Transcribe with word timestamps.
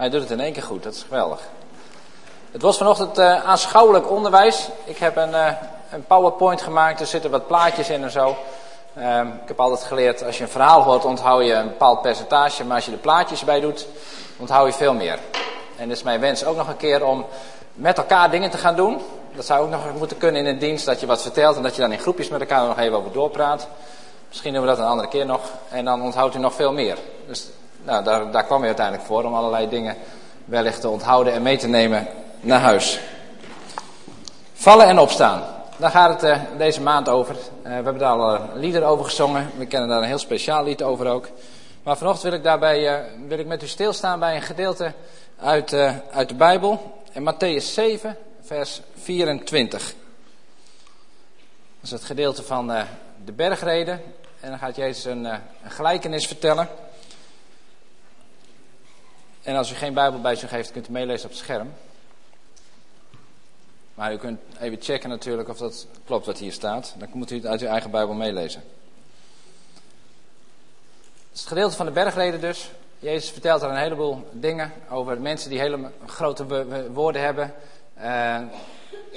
Hij 0.00 0.10
doet 0.10 0.20
het 0.20 0.30
in 0.30 0.40
één 0.40 0.52
keer 0.52 0.62
goed, 0.62 0.82
dat 0.82 0.94
is 0.94 1.02
geweldig. 1.02 1.40
Het 2.50 2.62
was 2.62 2.76
vanochtend 2.76 3.18
uh, 3.18 3.44
aanschouwelijk 3.44 4.10
onderwijs. 4.10 4.68
Ik 4.84 4.96
heb 4.96 5.16
een, 5.16 5.30
uh, 5.30 5.50
een 5.90 6.04
PowerPoint 6.04 6.62
gemaakt, 6.62 7.00
er 7.00 7.06
zitten 7.06 7.30
wat 7.30 7.46
plaatjes 7.46 7.90
in 7.90 8.02
en 8.02 8.10
zo. 8.10 8.36
Uh, 8.98 9.20
ik 9.42 9.48
heb 9.48 9.60
altijd 9.60 9.84
geleerd, 9.84 10.24
als 10.24 10.36
je 10.36 10.42
een 10.42 10.50
verhaal 10.50 10.82
hoort, 10.82 11.04
onthoud 11.04 11.44
je 11.44 11.52
een 11.52 11.68
bepaald 11.68 12.00
percentage. 12.02 12.64
Maar 12.64 12.76
als 12.76 12.84
je 12.84 12.92
er 12.92 12.98
plaatjes 12.98 13.44
bij 13.44 13.60
doet, 13.60 13.86
onthoud 14.36 14.66
je 14.66 14.72
veel 14.72 14.94
meer. 14.94 15.18
En 15.76 15.88
het 15.88 15.96
is 15.96 16.02
mijn 16.02 16.20
wens 16.20 16.44
ook 16.44 16.56
nog 16.56 16.68
een 16.68 16.76
keer 16.76 17.06
om 17.06 17.26
met 17.74 17.98
elkaar 17.98 18.30
dingen 18.30 18.50
te 18.50 18.58
gaan 18.58 18.76
doen. 18.76 19.00
Dat 19.34 19.46
zou 19.46 19.62
ook 19.62 19.70
nog 19.70 19.80
moeten 19.98 20.18
kunnen 20.18 20.40
in 20.40 20.46
een 20.46 20.58
dienst, 20.58 20.84
dat 20.84 21.00
je 21.00 21.06
wat 21.06 21.22
vertelt 21.22 21.56
en 21.56 21.62
dat 21.62 21.74
je 21.74 21.80
dan 21.80 21.92
in 21.92 21.98
groepjes 21.98 22.28
met 22.28 22.40
elkaar 22.40 22.66
nog 22.66 22.78
even 22.78 22.96
over 22.96 23.12
doorpraat. 23.12 23.68
Misschien 24.28 24.52
doen 24.52 24.62
we 24.62 24.68
dat 24.68 24.78
een 24.78 24.84
andere 24.84 25.08
keer 25.08 25.26
nog 25.26 25.40
en 25.70 25.84
dan 25.84 26.02
onthoudt 26.02 26.34
u 26.34 26.38
nog 26.38 26.54
veel 26.54 26.72
meer. 26.72 26.98
Dus 27.26 27.46
nou, 27.82 28.04
daar, 28.04 28.30
daar 28.30 28.44
kwam 28.44 28.60
je 28.60 28.66
uiteindelijk 28.66 29.06
voor 29.06 29.24
om 29.24 29.34
allerlei 29.34 29.68
dingen 29.68 29.96
wellicht 30.44 30.80
te 30.80 30.88
onthouden 30.88 31.32
en 31.32 31.42
mee 31.42 31.56
te 31.56 31.68
nemen 31.68 32.06
naar 32.40 32.60
huis. 32.60 33.00
Vallen 34.52 34.86
en 34.86 34.98
opstaan. 34.98 35.42
Daar 35.76 35.90
gaat 35.90 36.20
het 36.20 36.30
uh, 36.30 36.58
deze 36.58 36.80
maand 36.80 37.08
over. 37.08 37.34
Uh, 37.34 37.62
we 37.62 37.68
hebben 37.68 37.98
daar 37.98 38.10
al 38.10 38.34
een 38.34 38.58
lieder 38.58 38.84
over 38.84 39.04
gezongen. 39.04 39.50
We 39.56 39.66
kennen 39.66 39.88
daar 39.88 39.98
een 39.98 40.04
heel 40.04 40.18
speciaal 40.18 40.64
lied 40.64 40.82
over 40.82 41.06
ook. 41.06 41.28
Maar 41.82 41.96
vanochtend 41.96 42.28
wil 42.28 42.38
ik 42.38 42.44
daarbij 42.44 43.04
wil 43.26 43.38
ik 43.38 43.46
met 43.46 43.62
u 43.62 43.66
stilstaan 43.66 44.18
bij 44.18 44.34
een 44.36 44.42
gedeelte 44.42 44.92
uit, 45.40 45.72
uit 46.12 46.28
de 46.28 46.34
Bijbel. 46.34 47.02
In 47.12 47.34
Matthäus 47.34 47.64
7, 47.64 48.16
vers 48.42 48.80
24. 49.02 49.82
Dat 49.82 49.94
is 51.82 51.90
het 51.90 52.04
gedeelte 52.04 52.42
van 52.42 52.66
de 53.24 53.32
bergreden. 53.32 54.02
En 54.40 54.48
dan 54.48 54.58
gaat 54.58 54.76
Jezus 54.76 55.04
een, 55.04 55.24
een 55.24 55.40
gelijkenis 55.68 56.26
vertellen. 56.26 56.68
En 59.42 59.56
als 59.56 59.70
u 59.70 59.74
geen 59.74 59.94
Bijbel 59.94 60.20
bij 60.20 60.34
zich 60.34 60.50
heeft, 60.50 60.72
kunt 60.72 60.88
u 60.88 60.92
meelezen 60.92 61.24
op 61.24 61.30
het 61.30 61.40
scherm. 61.40 61.72
Maar 63.94 64.12
u 64.12 64.16
kunt 64.16 64.40
even 64.60 64.80
checken 64.80 65.08
natuurlijk 65.08 65.48
of 65.48 65.58
dat 65.58 65.86
klopt 66.04 66.26
wat 66.26 66.38
hier 66.38 66.52
staat. 66.52 66.94
Dan 66.98 67.08
moet 67.12 67.30
u 67.30 67.34
het 67.34 67.46
uit 67.46 67.60
uw 67.60 67.68
eigen 67.68 67.90
Bijbel 67.90 68.14
meelezen. 68.14 68.62
Het 71.30 71.40
gedeelte 71.40 71.76
van 71.76 71.86
de 71.86 71.92
bergreden 71.92 72.40
dus. 72.40 72.70
Jezus 72.98 73.30
vertelt 73.30 73.60
daar 73.60 73.70
een 73.70 73.76
heleboel 73.76 74.28
dingen 74.32 74.72
over 74.90 75.20
mensen 75.20 75.50
die 75.50 75.58
hele 75.58 75.90
grote 76.06 76.66
woorden 76.92 77.22
hebben. 77.22 77.54
Uh, 77.98 78.38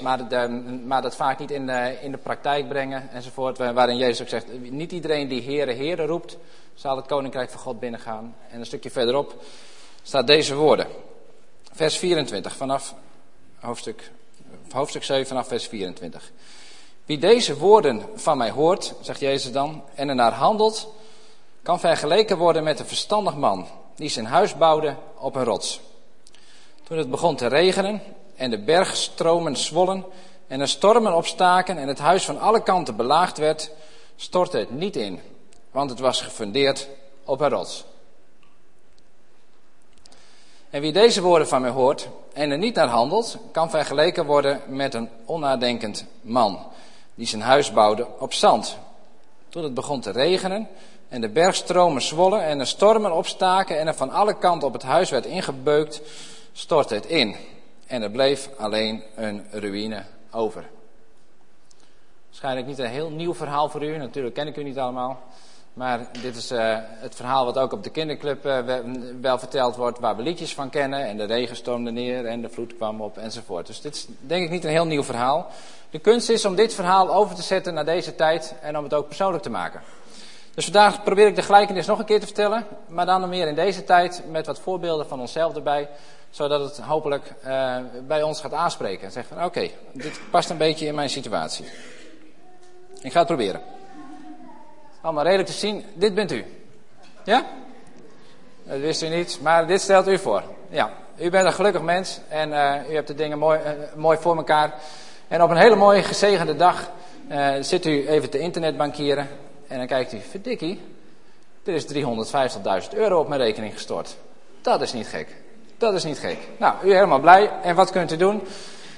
maar, 0.00 0.28
de, 0.28 0.48
maar, 0.86 1.02
dat 1.02 1.16
vaak 1.16 1.38
niet 1.38 1.50
in 1.50 1.66
de, 1.66 1.98
in 2.00 2.10
de 2.10 2.18
praktijk 2.18 2.68
brengen 2.68 3.10
enzovoort. 3.10 3.58
Waarin 3.58 3.96
Jezus 3.96 4.22
ook 4.22 4.28
zegt, 4.28 4.60
niet 4.70 4.92
iedereen 4.92 5.28
die 5.28 5.42
Heere, 5.42 5.74
Heere 5.74 6.06
roept, 6.06 6.36
zal 6.74 6.96
het 6.96 7.06
Koninkrijk 7.06 7.50
van 7.50 7.60
God 7.60 7.80
binnengaan. 7.80 8.36
En 8.50 8.60
een 8.60 8.66
stukje 8.66 8.90
verderop 8.90 9.42
staat 10.04 10.26
deze 10.26 10.54
woorden. 10.54 10.86
Vers 11.72 11.96
24 11.96 12.56
vanaf 12.56 12.94
hoofdstuk 13.60 14.12
hoofdstuk 14.70 15.04
7 15.04 15.26
vanaf 15.26 15.48
vers 15.48 15.66
24. 15.66 16.30
Wie 17.04 17.18
deze 17.18 17.56
woorden 17.56 18.02
van 18.14 18.38
mij 18.38 18.50
hoort, 18.50 18.94
zegt 19.00 19.20
Jezus 19.20 19.52
dan, 19.52 19.82
en 19.94 20.08
ernaar 20.08 20.32
handelt, 20.32 20.88
kan 21.62 21.80
vergeleken 21.80 22.38
worden 22.38 22.64
met 22.64 22.78
een 22.80 22.86
verstandig 22.86 23.36
man 23.36 23.66
die 23.96 24.08
zijn 24.08 24.26
huis 24.26 24.56
bouwde 24.56 24.96
op 25.18 25.34
een 25.36 25.44
rots. 25.44 25.80
Toen 26.82 26.98
het 26.98 27.10
begon 27.10 27.36
te 27.36 27.46
regenen 27.46 28.02
en 28.36 28.50
de 28.50 28.58
bergstromen 28.58 29.56
zwollen 29.56 30.04
en 30.46 30.60
er 30.60 30.68
stormen 30.68 31.16
opstaken 31.16 31.78
en 31.78 31.88
het 31.88 31.98
huis 31.98 32.24
van 32.24 32.40
alle 32.40 32.62
kanten 32.62 32.96
belaagd 32.96 33.38
werd, 33.38 33.70
stortte 34.16 34.58
het 34.58 34.70
niet 34.70 34.96
in, 34.96 35.20
want 35.70 35.90
het 35.90 35.98
was 35.98 36.20
gefundeerd 36.20 36.88
op 37.24 37.40
een 37.40 37.48
rots. 37.48 37.84
En 40.74 40.80
wie 40.80 40.92
deze 40.92 41.22
woorden 41.22 41.48
van 41.48 41.60
mij 41.60 41.70
hoort 41.70 42.08
en 42.32 42.50
er 42.50 42.58
niet 42.58 42.74
naar 42.74 42.88
handelt, 42.88 43.38
kan 43.52 43.70
vergeleken 43.70 44.26
worden 44.26 44.60
met 44.66 44.94
een 44.94 45.08
onnadenkend 45.24 46.06
man 46.20 46.58
die 47.14 47.26
zijn 47.26 47.42
huis 47.42 47.72
bouwde 47.72 48.06
op 48.18 48.32
zand. 48.32 48.78
Toen 49.48 49.62
het 49.62 49.74
begon 49.74 50.00
te 50.00 50.10
regenen 50.10 50.68
en 51.08 51.20
de 51.20 51.28
bergstromen 51.28 52.02
zwollen 52.02 52.44
en 52.44 52.60
er 52.60 52.66
stormen 52.66 53.12
opstaken 53.12 53.78
en 53.78 53.86
er 53.86 53.94
van 53.94 54.10
alle 54.10 54.38
kanten 54.38 54.68
op 54.68 54.72
het 54.72 54.82
huis 54.82 55.10
werd 55.10 55.26
ingebeukt, 55.26 56.02
stortte 56.52 56.94
het 56.94 57.06
in. 57.06 57.36
En 57.86 58.02
er 58.02 58.10
bleef 58.10 58.50
alleen 58.58 59.02
een 59.14 59.44
ruïne 59.50 60.04
over. 60.30 60.70
Waarschijnlijk 62.26 62.66
niet 62.66 62.78
een 62.78 62.86
heel 62.86 63.10
nieuw 63.10 63.34
verhaal 63.34 63.68
voor 63.68 63.84
u, 63.84 63.96
natuurlijk 63.96 64.34
ken 64.34 64.46
ik 64.46 64.56
u 64.56 64.62
niet 64.62 64.78
allemaal. 64.78 65.22
Maar 65.74 66.06
dit 66.22 66.36
is 66.36 66.52
uh, 66.52 66.76
het 66.80 67.14
verhaal 67.14 67.44
wat 67.44 67.58
ook 67.58 67.72
op 67.72 67.82
de 67.82 67.90
kinderclub 67.90 68.46
uh, 68.46 68.58
wel 69.20 69.38
verteld 69.38 69.76
wordt, 69.76 69.98
waar 69.98 70.16
we 70.16 70.22
liedjes 70.22 70.54
van 70.54 70.70
kennen. 70.70 71.04
En 71.06 71.16
de 71.16 71.24
regen 71.24 71.56
stormde 71.56 71.90
neer 71.90 72.26
en 72.26 72.40
de 72.40 72.48
vloed 72.48 72.76
kwam 72.76 73.00
op 73.00 73.18
enzovoort. 73.18 73.66
Dus 73.66 73.80
dit 73.80 73.94
is 73.94 74.06
denk 74.20 74.44
ik 74.44 74.50
niet 74.50 74.64
een 74.64 74.70
heel 74.70 74.86
nieuw 74.86 75.02
verhaal. 75.02 75.46
De 75.90 75.98
kunst 75.98 76.28
is 76.28 76.44
om 76.44 76.54
dit 76.54 76.74
verhaal 76.74 77.14
over 77.14 77.34
te 77.34 77.42
zetten 77.42 77.74
naar 77.74 77.84
deze 77.84 78.14
tijd 78.14 78.54
en 78.60 78.78
om 78.78 78.84
het 78.84 78.94
ook 78.94 79.06
persoonlijk 79.06 79.42
te 79.42 79.50
maken. 79.50 79.80
Dus 80.54 80.64
vandaag 80.64 81.02
probeer 81.02 81.26
ik 81.26 81.36
de 81.36 81.42
gelijkenis 81.42 81.86
nog 81.86 81.98
een 81.98 82.04
keer 82.04 82.20
te 82.20 82.26
vertellen, 82.26 82.66
maar 82.86 83.06
dan 83.06 83.28
meer 83.28 83.48
in 83.48 83.54
deze 83.54 83.84
tijd 83.84 84.22
met 84.30 84.46
wat 84.46 84.60
voorbeelden 84.60 85.08
van 85.08 85.20
onszelf 85.20 85.54
erbij, 85.54 85.88
zodat 86.30 86.60
het 86.60 86.78
hopelijk 86.78 87.34
uh, 87.46 87.76
bij 88.06 88.22
ons 88.22 88.40
gaat 88.40 88.52
aanspreken. 88.52 89.04
En 89.04 89.12
zegt 89.12 89.28
van 89.28 89.44
oké, 89.44 89.70
dit 89.92 90.20
past 90.30 90.50
een 90.50 90.56
beetje 90.56 90.86
in 90.86 90.94
mijn 90.94 91.10
situatie. 91.10 91.64
Ik 93.02 93.12
ga 93.12 93.18
het 93.18 93.26
proberen. 93.26 93.60
Allemaal 95.04 95.24
redelijk 95.24 95.48
te 95.48 95.54
zien. 95.54 95.84
Dit 95.94 96.14
bent 96.14 96.32
u. 96.32 96.44
Ja? 97.24 97.46
Dat 98.62 98.78
wist 98.78 99.02
u 99.02 99.08
niet, 99.08 99.38
maar 99.42 99.66
dit 99.66 99.80
stelt 99.80 100.08
u 100.08 100.18
voor. 100.18 100.42
Ja, 100.68 100.90
u 101.16 101.30
bent 101.30 101.46
een 101.46 101.52
gelukkig 101.52 101.82
mens 101.82 102.20
en 102.28 102.50
uh, 102.50 102.90
u 102.90 102.94
hebt 102.94 103.06
de 103.06 103.14
dingen 103.14 103.38
mooi, 103.38 103.60
uh, 103.60 103.70
mooi 103.96 104.18
voor 104.18 104.36
elkaar. 104.36 104.74
En 105.28 105.42
op 105.42 105.50
een 105.50 105.56
hele 105.56 105.76
mooie 105.76 106.02
gezegende 106.02 106.56
dag 106.56 106.90
uh, 107.30 107.52
zit 107.60 107.86
u 107.86 108.08
even 108.08 108.30
te 108.30 108.38
internetbankieren. 108.38 109.28
En 109.68 109.78
dan 109.78 109.86
kijkt 109.86 110.12
u, 110.12 110.20
verdikkie, 110.30 110.80
er 111.64 111.74
is 111.74 111.86
350.000 111.94 112.00
euro 112.94 113.20
op 113.20 113.28
mijn 113.28 113.40
rekening 113.40 113.72
gestort. 113.72 114.16
Dat 114.62 114.80
is 114.80 114.92
niet 114.92 115.06
gek. 115.06 115.28
Dat 115.78 115.94
is 115.94 116.04
niet 116.04 116.18
gek. 116.18 116.38
Nou, 116.56 116.74
u 116.84 116.92
helemaal 116.92 117.20
blij. 117.20 117.50
En 117.62 117.74
wat 117.74 117.90
kunt 117.90 118.12
u 118.12 118.16
doen? 118.16 118.42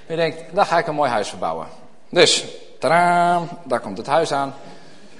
U 0.07 0.17
denkt, 0.17 0.43
dan 0.53 0.67
ga 0.67 0.79
ik 0.79 0.87
een 0.87 0.95
mooi 0.95 1.11
huis 1.11 1.29
verbouwen. 1.29 1.67
Dus, 2.09 2.45
tadaan, 2.79 3.49
daar 3.65 3.81
komt 3.81 3.99
het 3.99 4.07
huis 4.07 4.33
aan. 4.33 4.55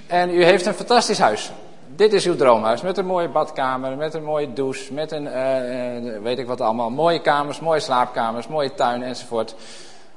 En 0.07 0.29
u 0.29 0.43
heeft 0.43 0.65
een 0.65 0.73
fantastisch 0.73 1.19
huis. 1.19 1.51
Dit 1.95 2.13
is 2.13 2.25
uw 2.25 2.35
droomhuis. 2.35 2.81
Met 2.81 2.97
een 2.97 3.05
mooie 3.05 3.27
badkamer, 3.27 3.97
met 3.97 4.13
een 4.13 4.23
mooie 4.23 4.53
douche, 4.53 4.93
met 4.93 5.11
een, 5.11 5.25
uh, 5.25 6.21
weet 6.21 6.37
ik 6.37 6.47
wat 6.47 6.61
allemaal. 6.61 6.89
Mooie 6.89 7.21
kamers, 7.21 7.59
mooie 7.59 7.79
slaapkamers, 7.79 8.47
mooie 8.47 8.73
tuin 8.73 9.03
enzovoort. 9.03 9.55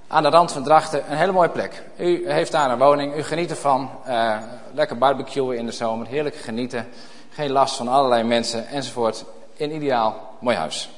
Aan 0.09 0.23
de 0.23 0.29
rand 0.29 0.53
van 0.53 0.63
Drachten, 0.63 1.11
een 1.11 1.17
hele 1.17 1.33
mooie 1.33 1.49
plek. 1.49 1.83
U 1.97 2.31
heeft 2.31 2.53
daar 2.53 2.71
een 2.71 2.79
woning, 2.79 3.17
u 3.17 3.23
geniet 3.23 3.51
ervan. 3.51 3.91
Uh, 4.09 4.37
lekker 4.73 4.99
barbecuen 4.99 5.57
in 5.57 5.67
de 5.67 5.73
zomer, 5.73 6.07
heerlijk 6.07 6.37
genieten. 6.37 6.89
Geen 7.31 7.51
last 7.51 7.77
van 7.77 7.89
allerlei 7.89 8.23
mensen 8.23 8.69
enzovoort. 8.69 9.25
In 9.57 9.75
ideaal 9.75 10.37
mooi 10.39 10.57
huis. 10.57 10.91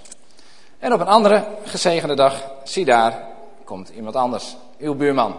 En 0.78 0.92
op 0.92 1.00
een 1.00 1.06
andere 1.06 1.44
gezegende 1.64 2.14
dag, 2.14 2.34
zie 2.64 2.84
daar, 2.84 3.18
komt 3.64 3.88
iemand 3.88 4.16
anders. 4.16 4.56
Uw 4.78 4.94
buurman. 4.94 5.36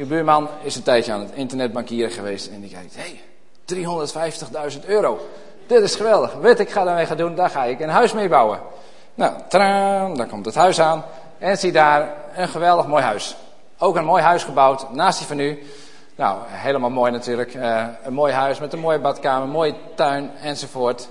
Uw 0.00 0.06
buurman 0.06 0.48
is 0.62 0.76
een 0.76 0.82
tijdje 0.82 1.12
aan 1.12 1.20
het 1.20 1.30
internetbankieren 1.34 2.10
geweest 2.10 2.48
en 2.48 2.60
die 2.60 2.70
kijkt, 2.70 2.94
hé, 2.96 3.18
hey, 3.66 4.72
350.000 4.72 4.86
euro. 4.86 5.18
Dit 5.66 5.82
is 5.82 5.94
geweldig. 5.94 6.34
Weet 6.34 6.58
ik 6.58 6.70
ga 6.70 6.84
daarmee 6.84 7.06
gaan 7.06 7.16
doen, 7.16 7.34
daar 7.34 7.50
ga 7.50 7.64
ik 7.64 7.80
een 7.80 7.88
huis 7.88 8.12
mee 8.12 8.28
bouwen. 8.28 8.58
Nou, 9.14 9.34
dan 10.16 10.28
komt 10.28 10.44
het 10.44 10.54
huis 10.54 10.80
aan 10.80 11.04
en 11.38 11.58
zie 11.58 11.72
daar 11.72 12.14
een 12.34 12.48
geweldig 12.48 12.86
mooi 12.86 13.02
huis. 13.02 13.36
Ook 13.78 13.96
een 13.96 14.04
mooi 14.04 14.22
huis 14.22 14.44
gebouwd 14.44 14.92
naast 14.92 15.18
die 15.18 15.26
van 15.26 15.38
u. 15.40 15.62
Nou, 16.16 16.38
helemaal 16.46 16.90
mooi 16.90 17.12
natuurlijk. 17.12 17.54
Uh, 17.54 17.86
een 18.04 18.12
mooi 18.12 18.32
huis 18.32 18.60
met 18.60 18.72
een 18.72 18.78
mooie 18.78 18.98
badkamer, 18.98 19.48
mooie 19.48 19.74
tuin 19.94 20.30
enzovoort. 20.42 21.08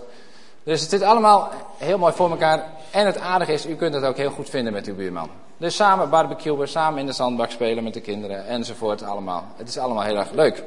Dus 0.63 0.81
het 0.81 0.89
zit 0.89 1.01
allemaal 1.01 1.49
heel 1.77 1.97
mooi 1.97 2.13
voor 2.13 2.29
elkaar. 2.29 2.63
En 2.91 3.05
het 3.05 3.19
aardige 3.19 3.53
is, 3.53 3.65
u 3.65 3.75
kunt 3.75 3.93
het 3.93 4.03
ook 4.03 4.17
heel 4.17 4.31
goed 4.31 4.49
vinden 4.49 4.73
met 4.73 4.85
uw 4.87 4.95
buurman. 4.95 5.29
Dus 5.57 5.75
samen 5.75 6.09
barbecuen, 6.09 6.67
samen 6.67 6.99
in 6.99 7.05
de 7.05 7.11
zandbak 7.11 7.51
spelen 7.51 7.83
met 7.83 7.93
de 7.93 8.01
kinderen 8.01 8.47
enzovoort 8.47 9.03
allemaal. 9.03 9.47
Het 9.55 9.67
is 9.67 9.77
allemaal 9.77 10.03
heel 10.03 10.17
erg 10.17 10.31
leuk. 10.31 10.63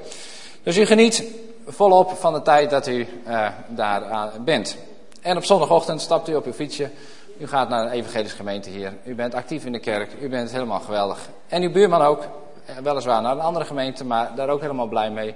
Dus 0.62 0.76
u 0.76 0.86
geniet 0.86 1.24
volop 1.66 2.10
van 2.10 2.32
de 2.32 2.42
tijd 2.42 2.70
dat 2.70 2.86
u 2.86 3.06
uh, 3.26 3.48
daar 3.68 4.02
uh, 4.02 4.24
bent. 4.44 4.76
En 5.20 5.36
op 5.36 5.44
zondagochtend 5.44 6.00
stapt 6.00 6.28
u 6.28 6.34
op 6.34 6.46
uw 6.46 6.52
fietsje. 6.52 6.90
U 7.38 7.46
gaat 7.46 7.68
naar 7.68 7.84
een 7.84 7.90
evangelische 7.90 8.36
gemeente 8.36 8.70
hier. 8.70 8.92
U 9.04 9.14
bent 9.14 9.34
actief 9.34 9.64
in 9.64 9.72
de 9.72 9.78
kerk. 9.78 10.10
U 10.20 10.28
bent 10.28 10.52
helemaal 10.52 10.80
geweldig. 10.80 11.28
En 11.48 11.62
uw 11.62 11.72
buurman 11.72 12.02
ook. 12.02 12.26
Eh, 12.66 12.76
weliswaar 12.76 13.22
naar 13.22 13.32
een 13.32 13.40
andere 13.40 13.64
gemeente, 13.64 14.04
maar 14.04 14.34
daar 14.34 14.48
ook 14.48 14.60
helemaal 14.60 14.86
blij 14.86 15.10
mee. 15.10 15.34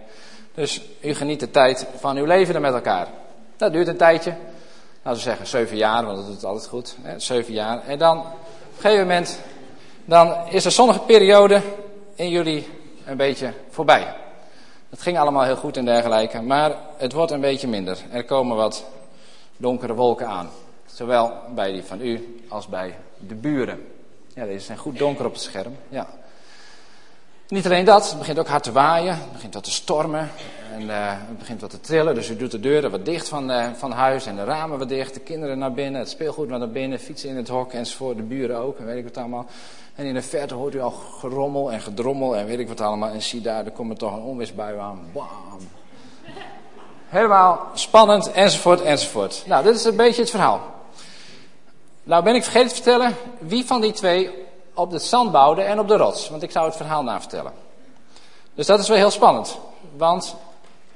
Dus 0.54 0.82
u 1.00 1.14
geniet 1.14 1.40
de 1.40 1.50
tijd 1.50 1.86
van 1.96 2.16
uw 2.16 2.24
leven 2.24 2.54
er 2.54 2.60
met 2.60 2.74
elkaar. 2.74 3.06
Dat 3.56 3.72
duurt 3.72 3.88
een 3.88 3.96
tijdje. 3.96 4.34
Laten 5.06 5.20
we 5.20 5.28
zeggen 5.28 5.46
zeven 5.46 5.76
jaar, 5.76 6.04
want 6.04 6.16
dat 6.16 6.26
doet 6.26 6.34
het 6.34 6.44
altijd 6.44 6.66
goed. 6.66 6.96
Hè, 7.02 7.18
zeven 7.18 7.52
jaar. 7.52 7.86
En 7.86 7.98
dan, 7.98 8.18
op 8.18 8.24
een 8.74 8.80
gegeven 8.80 9.06
moment, 9.06 9.40
dan 10.04 10.34
is 10.50 10.62
de 10.62 10.70
zonnige 10.70 10.98
periode 10.98 11.62
in 12.14 12.28
jullie 12.28 12.68
een 13.04 13.16
beetje 13.16 13.52
voorbij. 13.70 14.14
Het 14.90 15.02
ging 15.02 15.18
allemaal 15.18 15.42
heel 15.42 15.56
goed 15.56 15.76
en 15.76 15.84
dergelijke, 15.84 16.42
maar 16.42 16.76
het 16.96 17.12
wordt 17.12 17.32
een 17.32 17.40
beetje 17.40 17.68
minder. 17.68 17.98
Er 18.10 18.24
komen 18.24 18.56
wat 18.56 18.84
donkere 19.56 19.94
wolken 19.94 20.26
aan. 20.26 20.50
Zowel 20.86 21.32
bij 21.54 21.72
die 21.72 21.84
van 21.84 22.00
u 22.00 22.42
als 22.48 22.66
bij 22.66 22.98
de 23.18 23.34
buren. 23.34 23.86
Ja, 24.34 24.44
deze 24.44 24.64
zijn 24.64 24.78
goed 24.78 24.98
donker 24.98 25.26
op 25.26 25.32
het 25.32 25.42
scherm. 25.42 25.76
Ja. 25.88 26.06
Niet 27.48 27.66
alleen 27.66 27.84
dat, 27.84 28.08
het 28.08 28.18
begint 28.18 28.38
ook 28.38 28.48
hard 28.48 28.62
te 28.62 28.72
waaien, 28.72 29.14
het 29.14 29.32
begint 29.32 29.54
wat 29.54 29.64
te 29.64 29.70
stormen 29.70 30.30
en 30.72 30.82
uh, 30.82 30.88
het 31.10 31.38
begint 31.38 31.60
wat 31.60 31.70
te 31.70 31.80
trillen. 31.80 32.14
Dus 32.14 32.30
u 32.30 32.36
doet 32.36 32.50
de 32.50 32.60
deuren 32.60 32.90
wat 32.90 33.04
dicht 33.04 33.28
van, 33.28 33.50
uh, 33.50 33.66
van 33.76 33.92
huis 33.92 34.26
en 34.26 34.36
de 34.36 34.44
ramen 34.44 34.78
wat 34.78 34.88
dicht, 34.88 35.14
de 35.14 35.20
kinderen 35.20 35.58
naar 35.58 35.72
binnen, 35.72 36.00
het 36.00 36.10
speelgoed 36.10 36.48
naar 36.48 36.68
binnen, 36.68 36.98
fietsen 36.98 37.28
in 37.28 37.36
het 37.36 37.48
hok 37.48 37.72
enzovoort, 37.72 38.16
de 38.16 38.22
buren 38.22 38.56
ook 38.56 38.78
en 38.78 38.86
weet 38.86 38.96
ik 38.96 39.04
wat 39.04 39.16
allemaal. 39.16 39.46
En 39.94 40.06
in 40.06 40.14
de 40.14 40.22
verte 40.22 40.54
hoort 40.54 40.74
u 40.74 40.80
al 40.80 40.90
gerommel 40.90 41.72
en 41.72 41.80
gedrommel 41.80 42.36
en 42.36 42.46
weet 42.46 42.58
ik 42.58 42.68
wat 42.68 42.80
allemaal. 42.80 43.10
En 43.10 43.22
zie 43.22 43.40
daar, 43.40 43.64
er 43.64 43.70
komt 43.70 43.98
toch 43.98 44.12
een 44.12 44.22
onweersbui 44.22 44.78
aan. 44.78 45.00
Bam. 45.12 45.26
Helemaal 47.08 47.66
spannend 47.74 48.32
enzovoort 48.32 48.82
enzovoort. 48.82 49.42
Nou, 49.46 49.64
dit 49.64 49.74
is 49.74 49.84
een 49.84 49.96
beetje 49.96 50.20
het 50.20 50.30
verhaal. 50.30 50.60
Nou 52.02 52.24
ben 52.24 52.34
ik 52.34 52.42
vergeten 52.42 52.68
te 52.68 52.74
vertellen 52.74 53.14
wie 53.38 53.64
van 53.64 53.80
die 53.80 53.92
twee 53.92 54.45
op 54.76 54.90
het 54.90 55.02
zand 55.02 55.32
bouwde 55.32 55.62
en 55.62 55.78
op 55.78 55.88
de 55.88 55.96
rots. 55.96 56.28
Want 56.28 56.42
ik 56.42 56.50
zou 56.50 56.66
het 56.66 56.76
verhaal 56.76 57.02
na 57.02 57.20
vertellen. 57.20 57.52
Dus 58.54 58.66
dat 58.66 58.80
is 58.80 58.88
wel 58.88 58.96
heel 58.96 59.10
spannend. 59.10 59.58
Want 59.96 60.36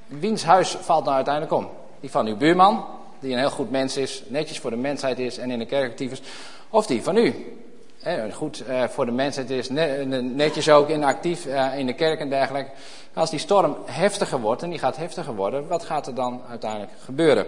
wiens 0.07 0.45
huis 0.45 0.71
valt 0.71 1.05
nou 1.05 1.17
uiteindelijk 1.17 1.55
om? 1.55 1.69
Die 2.01 2.11
van 2.11 2.27
uw 2.27 2.37
buurman, 2.37 2.85
die 3.19 3.33
een 3.33 3.39
heel 3.39 3.51
goed 3.51 3.71
mens 3.71 3.97
is, 3.97 4.23
netjes 4.27 4.59
voor 4.59 4.71
de 4.71 4.77
mensheid 4.77 5.19
is 5.19 5.39
en 5.39 5.51
in 5.51 5.59
de 5.59 5.67
kerk 5.67 5.91
actief 5.91 6.13
is. 6.13 6.23
Of 6.69 6.87
die 6.87 7.03
van 7.03 7.17
u. 7.17 7.57
goed 8.33 8.65
eh, 8.67 8.85
voor 8.89 9.07
de 9.07 9.13
mensheid 9.13 9.51
is, 9.51 9.69
netjes 10.23 10.71
ook 10.71 10.89
in 10.89 11.05
actief 11.05 11.47
eh, 11.47 11.79
in 11.79 11.87
de 11.87 11.95
kerk 11.95 12.21
en 12.21 12.29
dergelijke. 12.29 12.71
Als 13.15 13.31
die 13.31 13.39
storm 13.39 13.77
heftiger 13.85 14.41
wordt, 14.41 14.63
en 14.63 14.71
die 14.71 14.79
gaat 14.79 14.97
heftiger 14.97 15.35
worden, 15.35 15.69
wat 15.69 15.85
gaat 15.85 16.07
er 16.07 16.15
dan 16.15 16.41
uiteindelijk 16.49 16.93
gebeuren? 17.05 17.47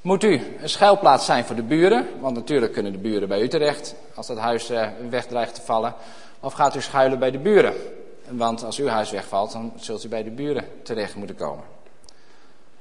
Moet 0.00 0.24
u 0.24 0.56
een 0.60 0.68
schuilplaats 0.68 1.24
zijn 1.24 1.44
voor 1.44 1.56
de 1.56 1.62
buren? 1.62 2.08
Want 2.20 2.34
natuurlijk 2.34 2.72
kunnen 2.72 2.92
de 2.92 2.98
buren 2.98 3.28
bij 3.28 3.40
u 3.40 3.48
terecht 3.48 3.94
als 4.14 4.26
dat 4.26 4.38
huis 4.38 4.70
uh, 4.70 4.86
weg 5.10 5.26
dreigt 5.26 5.54
te 5.54 5.60
vallen. 5.60 5.94
Of 6.40 6.52
gaat 6.52 6.76
u 6.76 6.80
schuilen 6.80 7.18
bij 7.18 7.30
de 7.30 7.38
buren? 7.38 7.74
Want 8.28 8.64
als 8.64 8.78
uw 8.78 8.86
huis 8.86 9.10
wegvalt, 9.10 9.52
dan 9.52 9.72
zult 9.76 10.04
u 10.04 10.08
bij 10.08 10.22
de 10.22 10.30
buren 10.30 10.64
terecht 10.82 11.14
moeten 11.14 11.36
komen. 11.36 11.64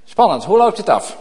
Spannend, 0.03 0.43
hoe 0.43 0.57
loopt 0.57 0.77
het 0.77 0.89
af? 0.89 1.17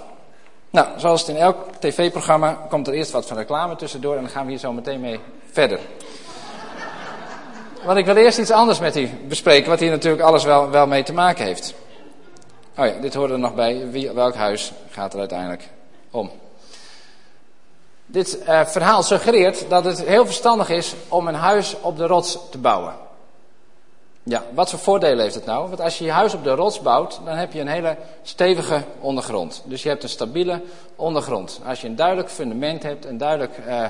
Nou, 0.71 0.87
zoals 0.97 1.21
het 1.21 1.31
in 1.31 1.37
elk 1.37 1.57
tv-programma 1.79 2.53
komt 2.69 2.87
er 2.87 2.95
eerst 2.95 3.11
wat 3.11 3.27
van 3.27 3.37
reclame 3.37 3.77
tussendoor 3.77 4.17
en 4.17 4.23
dan 4.23 4.31
gaan 4.31 4.45
we 4.45 4.51
hier 4.51 4.61
zo 4.61 4.73
meteen 4.73 5.01
mee 5.01 5.21
verder. 5.51 5.79
Want 7.85 7.99
ik 7.99 8.05
wil 8.05 8.17
eerst 8.17 8.39
iets 8.39 8.51
anders 8.51 8.79
met 8.79 8.97
u 8.97 9.09
bespreken, 9.29 9.71
wat 9.71 9.81
hier 9.81 9.91
natuurlijk 9.91 10.23
alles 10.23 10.45
wel, 10.45 10.71
wel 10.71 10.87
mee 10.87 11.03
te 11.03 11.13
maken 11.13 11.45
heeft. 11.45 11.75
Oh 12.77 12.87
ja, 12.87 12.93
dit 13.01 13.15
hoorde 13.15 13.33
er 13.33 13.39
nog 13.39 13.55
bij. 13.55 13.91
Wie, 13.91 14.11
welk 14.13 14.35
huis 14.35 14.73
gaat 14.91 15.13
er 15.13 15.19
uiteindelijk 15.19 15.69
om. 16.11 16.31
Dit 18.07 18.39
uh, 18.49 18.65
verhaal 18.65 19.03
suggereert 19.03 19.69
dat 19.69 19.85
het 19.85 20.05
heel 20.05 20.27
verstandig 20.27 20.69
is 20.69 20.95
om 21.09 21.29
een 21.29 21.35
huis 21.35 21.77
op 21.81 21.97
de 21.97 22.07
rots 22.07 22.39
te 22.51 22.59
bouwen. 22.59 22.95
Ja, 24.23 24.43
wat 24.55 24.71
voor 24.71 24.79
voordelen 24.79 25.21
heeft 25.21 25.35
het 25.35 25.45
nou? 25.45 25.69
Want 25.69 25.81
als 25.81 25.99
je 25.99 26.05
je 26.05 26.11
huis 26.11 26.35
op 26.35 26.45
de 26.45 26.55
rots 26.55 26.81
bouwt, 26.81 27.21
dan 27.25 27.37
heb 27.37 27.53
je 27.53 27.61
een 27.61 27.69
hele 27.69 27.97
stevige 28.23 28.83
ondergrond. 29.01 29.63
Dus 29.65 29.83
je 29.83 29.89
hebt 29.89 30.03
een 30.03 30.09
stabiele 30.09 30.63
ondergrond. 30.97 31.61
Als 31.67 31.81
je 31.81 31.87
een 31.87 31.97
duidelijk 31.97 32.31
fundament 32.31 32.83
hebt, 32.83 33.05
een 33.05 33.19
duidelijk 33.19 33.59
uh, 33.67 33.85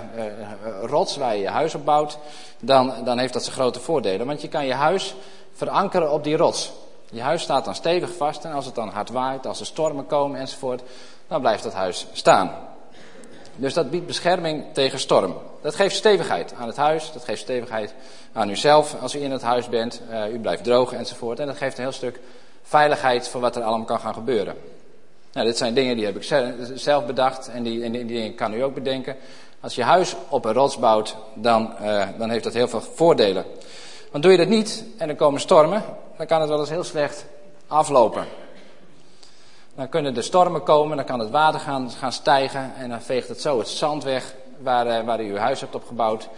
rots 0.82 1.17
waar 1.17 1.35
je 1.35 1.43
je 1.43 1.49
huis 1.49 1.75
op 1.75 1.85
bouwt, 1.85 2.19
dan, 2.61 2.93
dan 3.05 3.19
heeft 3.19 3.32
dat 3.32 3.43
zijn 3.43 3.55
grote 3.55 3.81
voordelen. 3.81 4.26
Want 4.26 4.43
je 4.43 4.49
kan 4.49 4.67
je 4.67 4.75
huis 4.75 5.14
verankeren 5.55 6.12
op 6.12 6.25
die 6.25 6.37
rots. 6.37 6.73
Je 7.11 7.21
huis 7.21 7.43
staat 7.43 7.65
dan 7.65 7.75
stevig 7.75 8.17
vast 8.17 8.45
en 8.45 8.53
als 8.53 8.67
het 8.67 8.75
dan 8.75 8.89
hard 8.89 9.11
waait, 9.11 9.47
als 9.47 9.61
er 9.61 9.67
stormen 9.67 10.07
komen 10.07 10.41
enzovoort, 10.41 10.83
dan 11.29 11.41
blijft 11.41 11.63
dat 11.63 11.73
huis 11.73 12.07
staan. 12.13 12.51
Dus 13.57 13.75
dat 13.75 13.91
biedt 13.91 14.07
bescherming 14.07 14.65
tegen 14.73 14.99
storm. 14.99 15.35
Dat 15.63 15.75
geeft 15.75 15.97
stevigheid 15.97 16.55
aan 16.55 16.67
het 16.67 16.77
huis, 16.77 17.13
dat 17.13 17.25
geeft 17.25 17.41
stevigheid 17.41 17.95
aan 18.33 18.51
uzelf 18.51 18.97
als 19.01 19.15
u 19.15 19.23
in 19.23 19.31
het 19.31 19.43
huis 19.43 19.69
bent. 19.69 20.01
Uh, 20.11 20.33
u 20.33 20.39
blijft 20.39 20.65
droog 20.65 20.93
enzovoort. 20.93 21.41
En 21.41 21.47
dat 21.47 21.57
geeft 21.57 21.77
een 21.77 21.83
heel 21.83 21.93
stuk 21.93 22.21
veiligheid 22.63 23.29
voor 23.29 23.41
wat 23.41 23.57
er 23.57 23.63
allemaal 23.63 23.87
kan 23.87 24.01
gaan 24.01 24.15
gebeuren. 24.15 24.55
Nou, 25.33 25.47
dit 25.47 25.57
zijn 25.57 25.75
dingen 25.75 25.97
die 25.97 26.05
heb 26.05 26.17
ik 26.17 26.23
zelf 26.75 27.07
bedacht 27.07 27.49
en 27.49 27.63
die, 27.63 27.85
en 27.85 27.93
die 27.93 28.05
dingen 28.05 28.35
kan 28.35 28.55
u 28.55 28.63
ook 28.63 28.75
bedenken. 28.75 29.17
Als 29.61 29.75
je 29.75 29.83
huis 29.83 30.17
op 30.29 30.45
een 30.45 30.53
rots 30.53 30.79
bouwt, 30.79 31.17
dan, 31.35 31.75
uh, 31.83 32.09
dan 32.19 32.31
heeft 32.31 32.45
dat 32.45 32.55
heel 32.55 32.69
veel 32.69 32.81
voordelen. 32.81 33.45
Want 34.11 34.23
doe 34.23 34.33
je 34.33 34.39
dat 34.39 34.49
niet 34.49 34.85
en 34.97 35.09
er 35.09 35.17
komen 35.17 35.41
stormen, 35.41 35.85
dan 36.19 36.26
kan 36.26 36.41
het 36.41 36.49
wel 36.49 36.59
eens 36.59 36.69
heel 36.69 36.85
slecht 36.85 37.25
aflopen. 37.67 38.26
Dan 39.75 39.88
kunnen 39.88 40.15
de 40.15 40.23
stormen 40.23 40.62
komen, 40.62 40.97
dan 40.97 41.06
kan 41.06 41.19
het 41.19 41.31
water 41.31 41.61
gaan, 41.61 41.91
gaan 41.91 42.12
stijgen 42.12 42.73
en 42.76 42.88
dan 42.88 43.03
veegt 43.03 43.29
het 43.29 43.41
zo 43.41 43.59
het 43.59 43.69
zand 43.69 44.05
weg 44.05 44.35
waar, 44.59 44.87
uh, 44.87 45.06
waar 45.06 45.20
u 45.20 45.31
uw 45.31 45.37
huis 45.37 45.61
hebt 45.61 45.75
opgebouwd. 45.75 46.29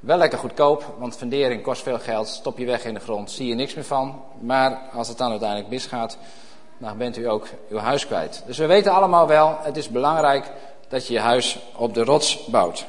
Wel 0.00 0.16
lekker 0.16 0.38
goedkoop, 0.38 0.94
want 0.98 1.16
fundering 1.16 1.62
kost 1.62 1.82
veel 1.82 1.98
geld, 1.98 2.28
stop 2.28 2.58
je 2.58 2.66
weg 2.66 2.84
in 2.84 2.94
de 2.94 3.00
grond, 3.00 3.30
zie 3.30 3.46
je 3.46 3.54
niks 3.54 3.74
meer 3.74 3.84
van. 3.84 4.22
Maar 4.40 4.80
als 4.92 5.08
het 5.08 5.18
dan 5.18 5.30
uiteindelijk 5.30 5.68
misgaat, 5.68 6.18
dan 6.78 6.98
bent 6.98 7.16
u 7.16 7.28
ook 7.28 7.46
uw 7.68 7.78
huis 7.78 8.06
kwijt. 8.06 8.42
Dus 8.46 8.58
we 8.58 8.66
weten 8.66 8.92
allemaal 8.92 9.26
wel, 9.26 9.58
het 9.62 9.76
is 9.76 9.88
belangrijk 9.88 10.50
dat 10.88 11.06
je 11.06 11.12
je 11.12 11.20
huis 11.20 11.58
op 11.76 11.94
de 11.94 12.04
rots 12.04 12.44
bouwt. 12.46 12.86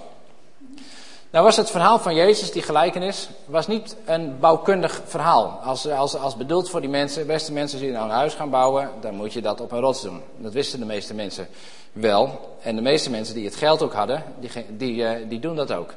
Nou 1.37 1.49
was 1.49 1.57
het 1.57 1.71
verhaal 1.71 1.99
van 1.99 2.15
Jezus, 2.15 2.51
die 2.51 2.61
gelijkenis, 2.61 3.29
was 3.45 3.67
niet 3.67 3.95
een 4.05 4.39
bouwkundig 4.39 5.01
verhaal. 5.05 5.59
Als, 5.63 5.87
als, 5.87 6.15
als 6.15 6.35
bedoeld 6.35 6.69
voor 6.69 6.81
die 6.81 6.89
mensen, 6.89 7.27
beste 7.27 7.51
mensen, 7.51 7.79
die 7.79 7.91
nou 7.91 8.05
een 8.05 8.15
huis 8.15 8.33
gaan 8.33 8.49
bouwen, 8.49 8.89
dan 9.01 9.15
moet 9.15 9.33
je 9.33 9.41
dat 9.41 9.61
op 9.61 9.71
een 9.71 9.79
rots 9.79 10.01
doen. 10.01 10.21
Dat 10.37 10.53
wisten 10.53 10.79
de 10.79 10.85
meeste 10.85 11.13
mensen 11.13 11.47
wel. 11.91 12.55
En 12.61 12.75
de 12.75 12.81
meeste 12.81 13.09
mensen 13.09 13.35
die 13.35 13.45
het 13.45 13.55
geld 13.55 13.81
ook 13.81 13.93
hadden, 13.93 14.23
die, 14.39 14.49
die, 14.69 14.95
uh, 14.95 15.29
die 15.29 15.39
doen 15.39 15.55
dat 15.55 15.71
ook. 15.71 15.93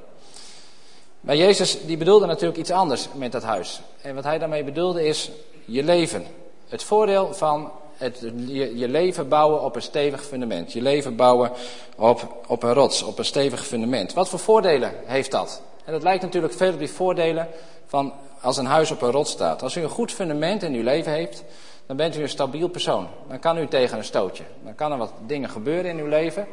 Maar 1.20 1.36
Jezus, 1.36 1.86
die 1.86 1.96
bedoelde 1.96 2.26
natuurlijk 2.26 2.58
iets 2.58 2.70
anders 2.70 3.08
met 3.14 3.32
dat 3.32 3.42
huis. 3.42 3.80
En 4.02 4.14
wat 4.14 4.24
hij 4.24 4.38
daarmee 4.38 4.64
bedoelde 4.64 5.06
is 5.06 5.30
je 5.64 5.82
leven. 5.82 6.26
Het 6.68 6.82
voordeel 6.82 7.34
van 7.34 7.70
het, 8.00 8.20
je, 8.74 8.88
leven 8.88 9.28
bouwen 9.28 9.62
op 9.62 9.76
een 9.76 9.82
stevig 9.82 10.24
fundament. 10.24 10.72
Je 10.72 10.82
leven 10.82 11.16
bouwen 11.16 11.50
op, 11.96 12.42
op 12.46 12.62
een 12.62 12.72
rots, 12.72 13.02
op 13.02 13.18
een 13.18 13.24
stevig 13.24 13.66
fundament. 13.66 14.12
Wat 14.12 14.28
voor 14.28 14.38
voordelen 14.38 14.92
heeft 15.04 15.30
dat? 15.30 15.62
En 15.84 15.92
dat 15.92 16.02
lijkt 16.02 16.22
natuurlijk 16.22 16.54
veel 16.54 16.72
op 16.72 16.78
die 16.78 16.90
voordelen 16.90 17.48
van 17.86 18.12
als 18.40 18.56
een 18.56 18.66
huis 18.66 18.90
op 18.90 19.02
een 19.02 19.10
rots 19.10 19.30
staat. 19.30 19.62
Als 19.62 19.76
u 19.76 19.82
een 19.82 19.88
goed 19.88 20.12
fundament 20.12 20.62
in 20.62 20.74
uw 20.74 20.82
leven 20.82 21.12
heeft, 21.12 21.44
dan 21.86 21.96
bent 21.96 22.16
u 22.16 22.22
een 22.22 22.28
stabiel 22.28 22.68
persoon. 22.68 23.06
Dan 23.28 23.38
kan 23.38 23.58
u 23.58 23.66
tegen 23.66 23.98
een 23.98 24.04
stootje. 24.04 24.44
Dan 24.64 24.74
kan 24.74 24.92
er 24.92 24.98
wat 24.98 25.12
dingen 25.26 25.50
gebeuren 25.50 25.90
in 25.90 25.98
uw 25.98 26.08
leven. 26.08 26.46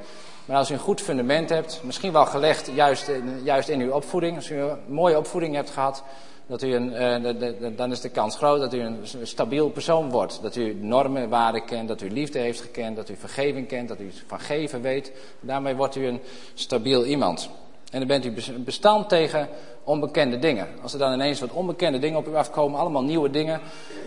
Maar 0.46 0.58
als 0.58 0.70
u 0.70 0.74
een 0.74 0.80
goed 0.80 1.02
fundament 1.02 1.50
hebt, 1.50 1.80
misschien 1.84 2.12
wel 2.12 2.26
gelegd 2.26 2.70
juist 2.74 3.08
in, 3.08 3.42
juist 3.44 3.70
in 3.70 3.82
uw 3.82 3.92
opvoeding. 3.92 4.36
Als 4.36 4.50
u 4.50 4.60
een 4.60 4.78
mooie 4.88 5.18
opvoeding 5.18 5.56
hebt 5.56 5.70
gehad, 5.70 6.04
dat 6.48 6.62
u 6.64 6.74
een, 6.74 6.92
uh, 7.24 7.78
dan 7.78 7.92
is 7.92 8.02
de 8.02 8.10
kans 8.10 8.36
groot 8.36 8.60
dat 8.60 8.74
u 8.74 8.80
een 8.80 8.98
stabiel 9.24 9.70
persoon 9.70 10.10
wordt. 10.10 10.40
Dat 10.42 10.56
u 10.56 10.78
normen, 10.82 11.30
waarden 11.30 11.66
kent, 11.66 11.88
dat 11.88 12.02
u 12.02 12.10
liefde 12.10 12.40
heeft 12.40 12.62
gekend, 12.62 12.96
dat 12.96 13.10
u 13.10 13.16
vergeving 13.16 13.68
kent, 13.68 13.88
dat 13.88 14.00
u 14.00 14.12
van 14.28 14.40
geven 14.40 14.82
weet. 14.82 15.12
Daarmee 15.40 15.76
wordt 15.76 15.96
u 15.96 16.08
een 16.08 16.20
stabiel 16.54 17.06
iemand. 17.06 17.50
En 17.92 18.00
dan 18.00 18.08
bent 18.08 18.26
u 18.26 18.34
bestand 18.58 19.10
tegen 19.10 19.50
onbekende 19.84 20.40
dingen. 20.40 20.68
Als 20.82 20.94
er 20.94 21.00
dan 21.00 21.14
ineens 21.14 21.40
wat 21.40 21.52
onbekende 21.52 22.00
dingen 22.00 22.18
op 22.18 22.28
u 22.28 22.36
afkomen, 22.36 22.80
allemaal 22.80 23.04
nieuwe 23.04 23.30
dingen, 23.30 23.62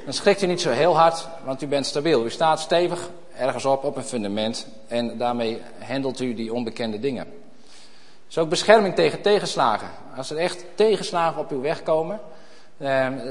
dan 0.05 0.13
schrikt 0.13 0.43
u 0.43 0.47
niet 0.47 0.61
zo 0.61 0.71
heel 0.71 0.97
hard, 0.97 1.29
want 1.45 1.63
u 1.63 1.67
bent 1.67 1.87
stabiel. 1.87 2.25
U 2.25 2.31
staat 2.31 2.61
stevig 2.61 3.11
ergens 3.37 3.65
op, 3.65 3.85
op 3.85 3.97
een 3.97 4.03
fundament, 4.03 4.67
en 4.89 5.19
daarmee 5.19 5.61
handelt 5.79 6.21
u 6.21 6.35
die 6.35 6.55
onbekende 6.55 7.01
dingen 7.01 7.27
is 8.31 8.39
ook 8.39 8.49
bescherming 8.49 8.95
tegen 8.95 9.21
tegenslagen. 9.21 9.89
Als 10.17 10.31
er 10.31 10.37
echt 10.37 10.65
tegenslagen 10.75 11.41
op 11.41 11.51
uw 11.51 11.61
weg 11.61 11.83
komen, 11.83 12.21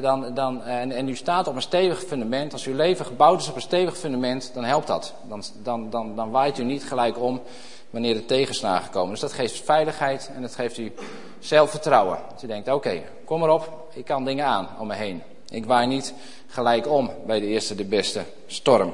dan, 0.01 0.33
dan, 0.33 0.63
en, 0.63 0.91
en 0.91 1.09
u 1.09 1.15
staat 1.15 1.47
op 1.47 1.55
een 1.55 1.61
stevig 1.61 2.03
fundament, 2.03 2.53
als 2.53 2.65
uw 2.65 2.75
leven 2.75 3.05
gebouwd 3.05 3.41
is 3.41 3.49
op 3.49 3.55
een 3.55 3.61
stevig 3.61 3.97
fundament, 3.97 4.51
dan 4.53 4.63
helpt 4.63 4.87
dat. 4.87 5.13
Dan, 5.27 5.43
dan, 5.63 5.89
dan, 5.89 6.15
dan 6.15 6.31
waait 6.31 6.57
u 6.57 6.63
niet 6.63 6.83
gelijk 6.83 7.19
om 7.19 7.41
wanneer 7.89 8.15
er 8.15 8.25
tegenslagen 8.25 8.91
komen. 8.91 9.09
Dus 9.09 9.19
dat 9.19 9.33
geeft 9.33 9.61
veiligheid 9.61 10.31
en 10.35 10.41
dat 10.41 10.55
geeft 10.55 10.77
u 10.77 10.93
zelfvertrouwen. 11.39 12.17
Dat 12.31 12.43
u 12.43 12.47
denkt, 12.47 12.71
oké, 12.71 13.01
kom 13.25 13.43
erop, 13.43 13.87
ik 13.93 14.05
kan 14.05 14.25
dingen 14.25 14.45
aan 14.45 14.67
om 14.79 14.87
me 14.87 14.95
heen. 14.95 15.23
Ik 15.49 15.65
waai 15.65 15.87
niet 15.87 16.13
gelijk 16.47 16.87
om 16.87 17.11
bij 17.25 17.39
de 17.39 17.45
eerste 17.45 17.75
de 17.75 17.85
beste 17.85 18.23
storm. 18.47 18.93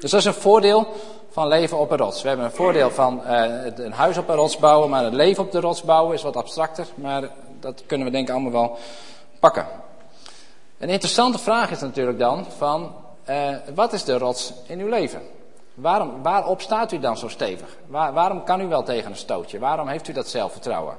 Dus 0.00 0.10
dat 0.10 0.20
is 0.20 0.26
een 0.26 0.34
voordeel 0.34 0.86
van 1.30 1.48
leven 1.48 1.78
op 1.78 1.90
een 1.90 1.98
rots. 1.98 2.22
We 2.22 2.28
hebben 2.28 2.46
een 2.46 2.52
voordeel 2.52 2.90
van 2.90 3.20
uh, 3.26 3.44
een 3.74 3.92
huis 3.92 4.18
op 4.18 4.28
een 4.28 4.34
rots 4.34 4.58
bouwen, 4.58 4.90
maar 4.90 5.04
het 5.04 5.12
leven 5.12 5.42
op 5.42 5.52
de 5.52 5.60
rots 5.60 5.82
bouwen 5.82 6.14
is 6.14 6.22
wat 6.22 6.36
abstracter. 6.36 6.86
Maar 6.94 7.30
dat 7.60 7.82
kunnen 7.86 8.06
we 8.06 8.12
denk 8.12 8.28
ik 8.28 8.34
allemaal 8.34 8.52
wel 8.52 8.78
pakken. 9.40 9.66
Een 10.78 10.88
interessante 10.88 11.38
vraag 11.38 11.70
is 11.70 11.80
natuurlijk 11.80 12.18
dan 12.18 12.46
van, 12.56 12.94
uh, 13.28 13.56
wat 13.74 13.92
is 13.92 14.04
de 14.04 14.18
rots 14.18 14.52
in 14.66 14.80
uw 14.80 14.88
leven? 14.88 15.22
Waarom, 15.74 16.22
waarop 16.22 16.60
staat 16.60 16.92
u 16.92 16.98
dan 16.98 17.16
zo 17.16 17.28
stevig? 17.28 17.76
Waar, 17.86 18.12
waarom 18.12 18.44
kan 18.44 18.60
u 18.60 18.66
wel 18.66 18.82
tegen 18.82 19.10
een 19.10 19.16
stootje? 19.16 19.58
Waarom 19.58 19.88
heeft 19.88 20.08
u 20.08 20.12
dat 20.12 20.28
zelfvertrouwen? 20.28 20.96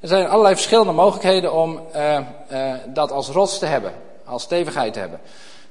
Er 0.00 0.08
zijn 0.08 0.28
allerlei 0.28 0.54
verschillende 0.54 0.92
mogelijkheden 0.92 1.52
om 1.52 1.80
uh, 1.94 2.74
dat 2.86 3.10
als 3.10 3.28
rots 3.28 3.58
te 3.58 3.66
hebben, 3.66 3.92
als 4.24 4.42
stevigheid 4.42 4.92
te 4.92 4.98
hebben. 4.98 5.20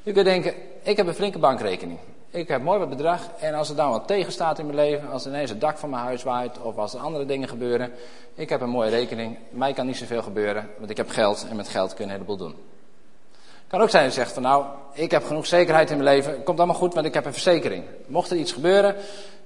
U 0.03 0.11
kunt 0.11 0.25
denken, 0.25 0.53
ik 0.83 0.97
heb 0.97 1.07
een 1.07 1.13
flinke 1.13 1.39
bankrekening. 1.39 1.99
Ik 2.35 2.47
heb 2.47 2.61
mooi 2.61 2.79
wat 2.79 2.89
bedrag 2.89 3.21
en 3.39 3.53
als 3.53 3.69
er 3.69 3.75
dan 3.75 3.89
wat 3.89 4.07
tegenstaat 4.07 4.59
in 4.59 4.65
mijn 4.65 4.77
leven, 4.77 5.11
als 5.11 5.25
ineens 5.25 5.49
het 5.49 5.61
dak 5.61 5.77
van 5.77 5.89
mijn 5.89 6.03
huis 6.03 6.23
waait 6.23 6.61
of 6.61 6.77
als 6.77 6.93
er 6.93 6.99
andere 6.99 7.25
dingen 7.25 7.47
gebeuren, 7.47 7.91
ik 8.33 8.49
heb 8.49 8.61
een 8.61 8.69
mooie 8.69 8.89
rekening. 8.89 9.37
Mij 9.49 9.73
kan 9.73 9.85
niet 9.85 9.97
zoveel 9.97 10.21
gebeuren, 10.21 10.69
want 10.77 10.89
ik 10.89 10.97
heb 10.97 11.09
geld 11.09 11.45
en 11.49 11.55
met 11.55 11.67
geld 11.67 11.93
kun 11.93 11.97
je 11.97 12.03
een 12.03 12.09
heleboel 12.09 12.37
doen. 12.37 12.55
Kan 13.67 13.81
ook 13.81 13.89
zijn 13.89 14.03
dat 14.03 14.13
je 14.13 14.19
zegt 14.19 14.33
van 14.33 14.41
nou, 14.41 14.65
ik 14.93 15.11
heb 15.11 15.25
genoeg 15.25 15.45
zekerheid 15.45 15.89
in 15.89 15.97
mijn 15.97 16.15
leven, 16.15 16.31
het 16.31 16.43
komt 16.43 16.57
allemaal 16.57 16.75
goed, 16.75 16.93
want 16.93 17.05
ik 17.05 17.13
heb 17.13 17.25
een 17.25 17.33
verzekering. 17.33 17.83
Mocht 18.05 18.31
er 18.31 18.37
iets 18.37 18.51
gebeuren 18.51 18.95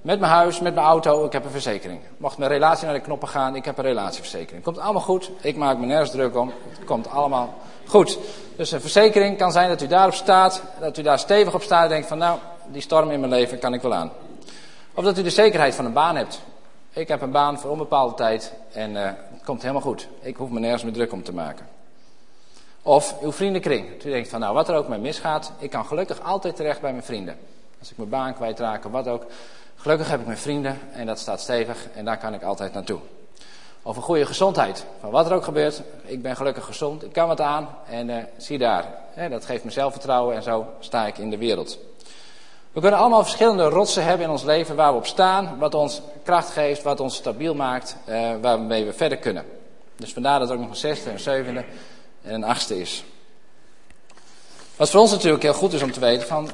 met 0.01 0.19
mijn 0.19 0.31
huis, 0.31 0.59
met 0.59 0.73
mijn 0.73 0.85
auto, 0.85 1.25
ik 1.25 1.31
heb 1.31 1.45
een 1.45 1.51
verzekering. 1.51 2.01
Mocht 2.17 2.37
mijn 2.37 2.51
relatie 2.51 2.85
naar 2.85 2.95
de 2.95 3.01
knoppen 3.01 3.27
gaan, 3.27 3.55
ik 3.55 3.65
heb 3.65 3.77
een 3.77 3.83
relatieverzekering. 3.83 4.63
Komt 4.63 4.79
allemaal 4.79 5.01
goed, 5.01 5.31
ik 5.41 5.55
maak 5.55 5.77
me 5.77 5.85
nergens 5.85 6.11
druk 6.11 6.37
om, 6.37 6.51
het 6.69 6.85
komt 6.85 7.09
allemaal 7.09 7.53
goed. 7.85 8.17
Dus 8.55 8.71
een 8.71 8.81
verzekering 8.81 9.37
kan 9.37 9.51
zijn 9.51 9.69
dat 9.69 9.81
u 9.81 9.87
daarop 9.87 10.13
staat, 10.13 10.61
dat 10.79 10.97
u 10.97 11.01
daar 11.01 11.19
stevig 11.19 11.53
op 11.53 11.61
staat 11.61 11.83
en 11.83 11.89
denkt 11.89 12.07
van 12.07 12.17
nou, 12.17 12.39
die 12.71 12.81
storm 12.81 13.11
in 13.11 13.19
mijn 13.19 13.31
leven 13.31 13.59
kan 13.59 13.73
ik 13.73 13.81
wel 13.81 13.93
aan. 13.93 14.11
Of 14.93 15.03
dat 15.03 15.17
u 15.17 15.23
de 15.23 15.29
zekerheid 15.29 15.75
van 15.75 15.85
een 15.85 15.93
baan 15.93 16.15
hebt. 16.15 16.41
Ik 16.93 17.07
heb 17.07 17.21
een 17.21 17.31
baan 17.31 17.59
voor 17.59 17.71
onbepaalde 17.71 18.15
tijd 18.15 18.53
en 18.71 18.91
uh, 18.91 19.03
het 19.03 19.43
komt 19.43 19.61
helemaal 19.61 19.81
goed. 19.81 20.07
Ik 20.21 20.35
hoef 20.35 20.49
me 20.49 20.59
nergens 20.59 20.83
meer 20.83 20.93
druk 20.93 21.11
om 21.11 21.23
te 21.23 21.33
maken. 21.33 21.67
Of 22.81 23.21
uw 23.21 23.31
vriendenkring. 23.31 24.03
U 24.03 24.09
denkt 24.09 24.29
van 24.29 24.39
nou, 24.39 24.53
wat 24.53 24.69
er 24.69 24.75
ook 24.75 24.87
mee 24.87 24.99
misgaat, 24.99 25.51
ik 25.57 25.69
kan 25.69 25.85
gelukkig 25.85 26.21
altijd 26.21 26.55
terecht 26.55 26.81
bij 26.81 26.91
mijn 26.91 27.03
vrienden. 27.03 27.37
Als 27.79 27.91
ik 27.91 27.97
mijn 27.97 28.09
baan 28.09 28.33
kwijtraak 28.33 28.85
of 28.85 28.91
wat 28.91 29.07
ook. 29.07 29.25
Gelukkig 29.75 30.09
heb 30.09 30.19
ik 30.19 30.25
mijn 30.25 30.37
vrienden 30.37 30.79
en 30.93 31.05
dat 31.05 31.19
staat 31.19 31.41
stevig 31.41 31.87
en 31.95 32.05
daar 32.05 32.17
kan 32.17 32.33
ik 32.33 32.43
altijd 32.43 32.73
naartoe. 32.73 32.99
Of 33.81 33.95
een 33.95 34.01
goede 34.01 34.25
gezondheid. 34.25 34.85
Van 34.99 35.09
wat 35.11 35.25
er 35.25 35.33
ook 35.33 35.43
gebeurt, 35.43 35.81
ik 36.05 36.21
ben 36.21 36.35
gelukkig 36.35 36.65
gezond, 36.65 37.03
ik 37.03 37.13
kan 37.13 37.27
wat 37.27 37.41
aan 37.41 37.69
en 37.89 38.09
uh, 38.09 38.17
zie 38.37 38.57
daar. 38.57 38.85
dat 39.29 39.45
geeft 39.45 39.63
me 39.63 39.71
zelfvertrouwen 39.71 40.35
en 40.35 40.43
zo 40.43 40.65
sta 40.79 41.07
ik 41.07 41.17
in 41.17 41.29
de 41.29 41.37
wereld. 41.37 41.88
We 42.71 42.81
kunnen 42.81 42.99
allemaal 42.99 43.23
verschillende 43.23 43.63
rotsen 43.63 44.03
hebben 44.03 44.25
in 44.25 44.31
ons 44.31 44.43
leven 44.43 44.75
waar 44.75 44.91
we 44.91 44.97
op 44.97 45.05
staan, 45.05 45.57
wat 45.57 45.73
ons 45.73 46.01
kracht 46.23 46.49
geeft, 46.49 46.81
wat 46.83 46.99
ons 46.99 47.15
stabiel 47.15 47.55
maakt, 47.55 47.95
uh, 48.09 48.31
waarmee 48.41 48.85
we 48.85 48.93
verder 48.93 49.17
kunnen. 49.17 49.45
Dus 49.95 50.13
vandaar 50.13 50.39
dat 50.39 50.49
er 50.49 50.55
ook 50.55 50.61
nog 50.61 50.69
een 50.69 50.75
zesde, 50.75 51.11
een 51.11 51.19
zevende 51.19 51.63
en 52.21 52.33
een 52.33 52.43
achtste 52.43 52.79
is. 52.79 53.03
Wat 54.75 54.89
voor 54.89 54.99
ons 54.99 55.11
natuurlijk 55.11 55.43
heel 55.43 55.53
goed 55.53 55.73
is 55.73 55.81
om 55.81 55.91
te 55.91 55.99
weten 55.99 56.27
van, 56.27 56.49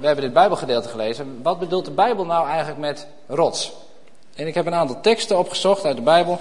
we 0.00 0.06
hebben 0.06 0.24
dit 0.24 0.32
Bijbelgedeelte 0.32 0.88
gelezen, 0.88 1.40
wat 1.42 1.58
bedoelt 1.58 1.84
de 1.84 1.90
Bijbel 1.90 2.24
nou 2.24 2.48
eigenlijk 2.48 2.78
met 2.78 3.06
rots? 3.26 3.72
En 4.34 4.46
ik 4.46 4.54
heb 4.54 4.66
een 4.66 4.74
aantal 4.74 5.00
teksten 5.00 5.38
opgezocht 5.38 5.84
uit 5.84 5.96
de 5.96 6.02
Bijbel 6.02 6.40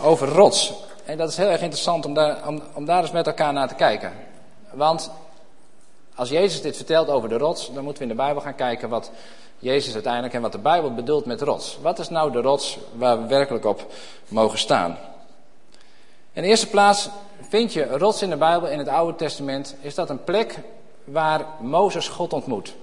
over 0.00 0.28
rots. 0.28 0.72
En 1.04 1.16
dat 1.16 1.28
is 1.28 1.36
heel 1.36 1.48
erg 1.48 1.60
interessant 1.60 2.06
om 2.06 2.14
daar, 2.14 2.38
om 2.74 2.84
daar 2.84 3.02
eens 3.02 3.10
met 3.10 3.26
elkaar 3.26 3.52
naar 3.52 3.68
te 3.68 3.74
kijken. 3.74 4.12
Want 4.70 5.10
als 6.14 6.28
Jezus 6.28 6.62
dit 6.62 6.76
vertelt 6.76 7.08
over 7.08 7.28
de 7.28 7.38
rots, 7.38 7.70
dan 7.74 7.84
moeten 7.84 8.02
we 8.02 8.10
in 8.10 8.16
de 8.16 8.22
Bijbel 8.22 8.42
gaan 8.42 8.54
kijken 8.54 8.88
wat 8.88 9.10
Jezus 9.58 9.94
uiteindelijk 9.94 10.34
en 10.34 10.40
wat 10.40 10.52
de 10.52 10.58
Bijbel 10.58 10.94
bedoelt 10.94 11.24
met 11.24 11.40
rots. 11.40 11.78
Wat 11.82 11.98
is 11.98 12.08
nou 12.08 12.32
de 12.32 12.40
rots 12.40 12.78
waar 12.96 13.22
we 13.22 13.26
werkelijk 13.26 13.64
op 13.64 13.92
mogen 14.28 14.58
staan? 14.58 14.98
In 16.32 16.42
de 16.42 16.48
eerste 16.48 16.68
plaats 16.68 17.08
vind 17.48 17.72
je 17.72 17.86
rots 17.86 18.22
in 18.22 18.30
de 18.30 18.36
Bijbel, 18.36 18.68
in 18.68 18.78
het 18.78 18.88
Oude 18.88 19.16
Testament, 19.16 19.74
is 19.80 19.94
dat 19.94 20.10
een 20.10 20.24
plek 20.24 20.58
waar 21.04 21.46
Mozes 21.60 22.08
God 22.08 22.32
ontmoet. 22.32 22.74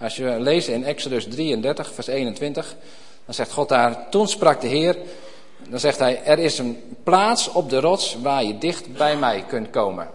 Als 0.00 0.16
je 0.16 0.36
leest 0.40 0.68
in 0.68 0.84
Exodus 0.84 1.28
33, 1.28 1.92
vers 1.92 2.06
21, 2.06 2.76
dan 3.24 3.34
zegt 3.34 3.52
God 3.52 3.68
daar, 3.68 4.08
toen 4.10 4.28
sprak 4.28 4.60
de 4.60 4.66
Heer, 4.66 4.96
dan 5.68 5.80
zegt 5.80 5.98
hij, 5.98 6.24
er 6.24 6.38
is 6.38 6.58
een 6.58 6.96
plaats 7.02 7.48
op 7.52 7.70
de 7.70 7.80
rots 7.80 8.16
waar 8.22 8.44
je 8.44 8.58
dicht 8.58 8.96
bij 8.96 9.16
mij 9.16 9.44
kunt 9.48 9.70
komen. 9.70 10.08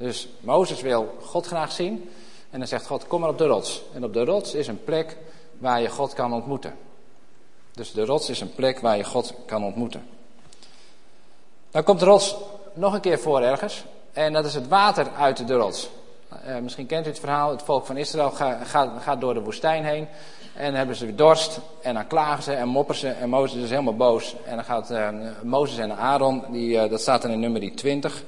Dus 0.00 0.28
Mozes 0.40 0.80
wil 0.80 1.14
God 1.20 1.46
graag 1.46 1.72
zien. 1.72 2.10
En 2.50 2.58
dan 2.58 2.68
zegt 2.68 2.86
God, 2.86 3.06
kom 3.06 3.20
maar 3.20 3.28
op 3.28 3.38
de 3.38 3.46
rots. 3.46 3.82
En 3.94 4.04
op 4.04 4.12
de 4.12 4.24
rots 4.24 4.54
is 4.54 4.66
een 4.66 4.84
plek 4.84 5.16
waar 5.58 5.80
je 5.80 5.88
God 5.88 6.14
kan 6.14 6.32
ontmoeten. 6.32 6.74
Dus 7.72 7.92
de 7.92 8.04
rots 8.04 8.28
is 8.28 8.40
een 8.40 8.54
plek 8.54 8.78
waar 8.80 8.96
je 8.96 9.04
God 9.04 9.34
kan 9.46 9.64
ontmoeten. 9.64 10.06
Dan 11.70 11.82
komt 11.82 12.00
de 12.00 12.04
rots 12.04 12.36
nog 12.74 12.94
een 12.94 13.00
keer 13.00 13.18
voor 13.18 13.40
ergens. 13.40 13.84
En 14.12 14.32
dat 14.32 14.44
is 14.44 14.54
het 14.54 14.68
water 14.68 15.10
uit 15.16 15.46
de 15.46 15.54
rots. 15.54 15.90
Uh, 16.46 16.58
misschien 16.58 16.86
kent 16.86 17.06
u 17.06 17.08
het 17.08 17.18
verhaal. 17.18 17.50
Het 17.50 17.62
volk 17.62 17.86
van 17.86 17.96
Israël 17.96 18.30
gaat, 18.30 18.88
gaat, 19.00 19.20
door 19.20 19.34
de 19.34 19.42
woestijn 19.42 19.84
heen. 19.84 20.08
En 20.54 20.64
dan 20.64 20.74
hebben 20.74 20.96
ze 20.96 21.14
dorst. 21.14 21.60
En 21.82 21.94
dan 21.94 22.06
klagen 22.06 22.42
ze 22.42 22.52
en 22.52 22.68
moppen 22.68 22.94
ze. 22.94 23.08
En 23.08 23.28
Mozes 23.28 23.62
is 23.62 23.70
helemaal 23.70 23.96
boos. 23.96 24.34
En 24.44 24.54
dan 24.54 24.64
gaat 24.64 24.90
uh, 24.90 25.08
Mozes 25.42 25.78
en 25.78 25.96
Aaron, 25.96 26.44
die, 26.50 26.74
uh, 26.74 26.90
dat 26.90 27.00
staat 27.00 27.24
er 27.24 27.30
in 27.30 27.40
nummer 27.40 27.74
20. 27.74 28.24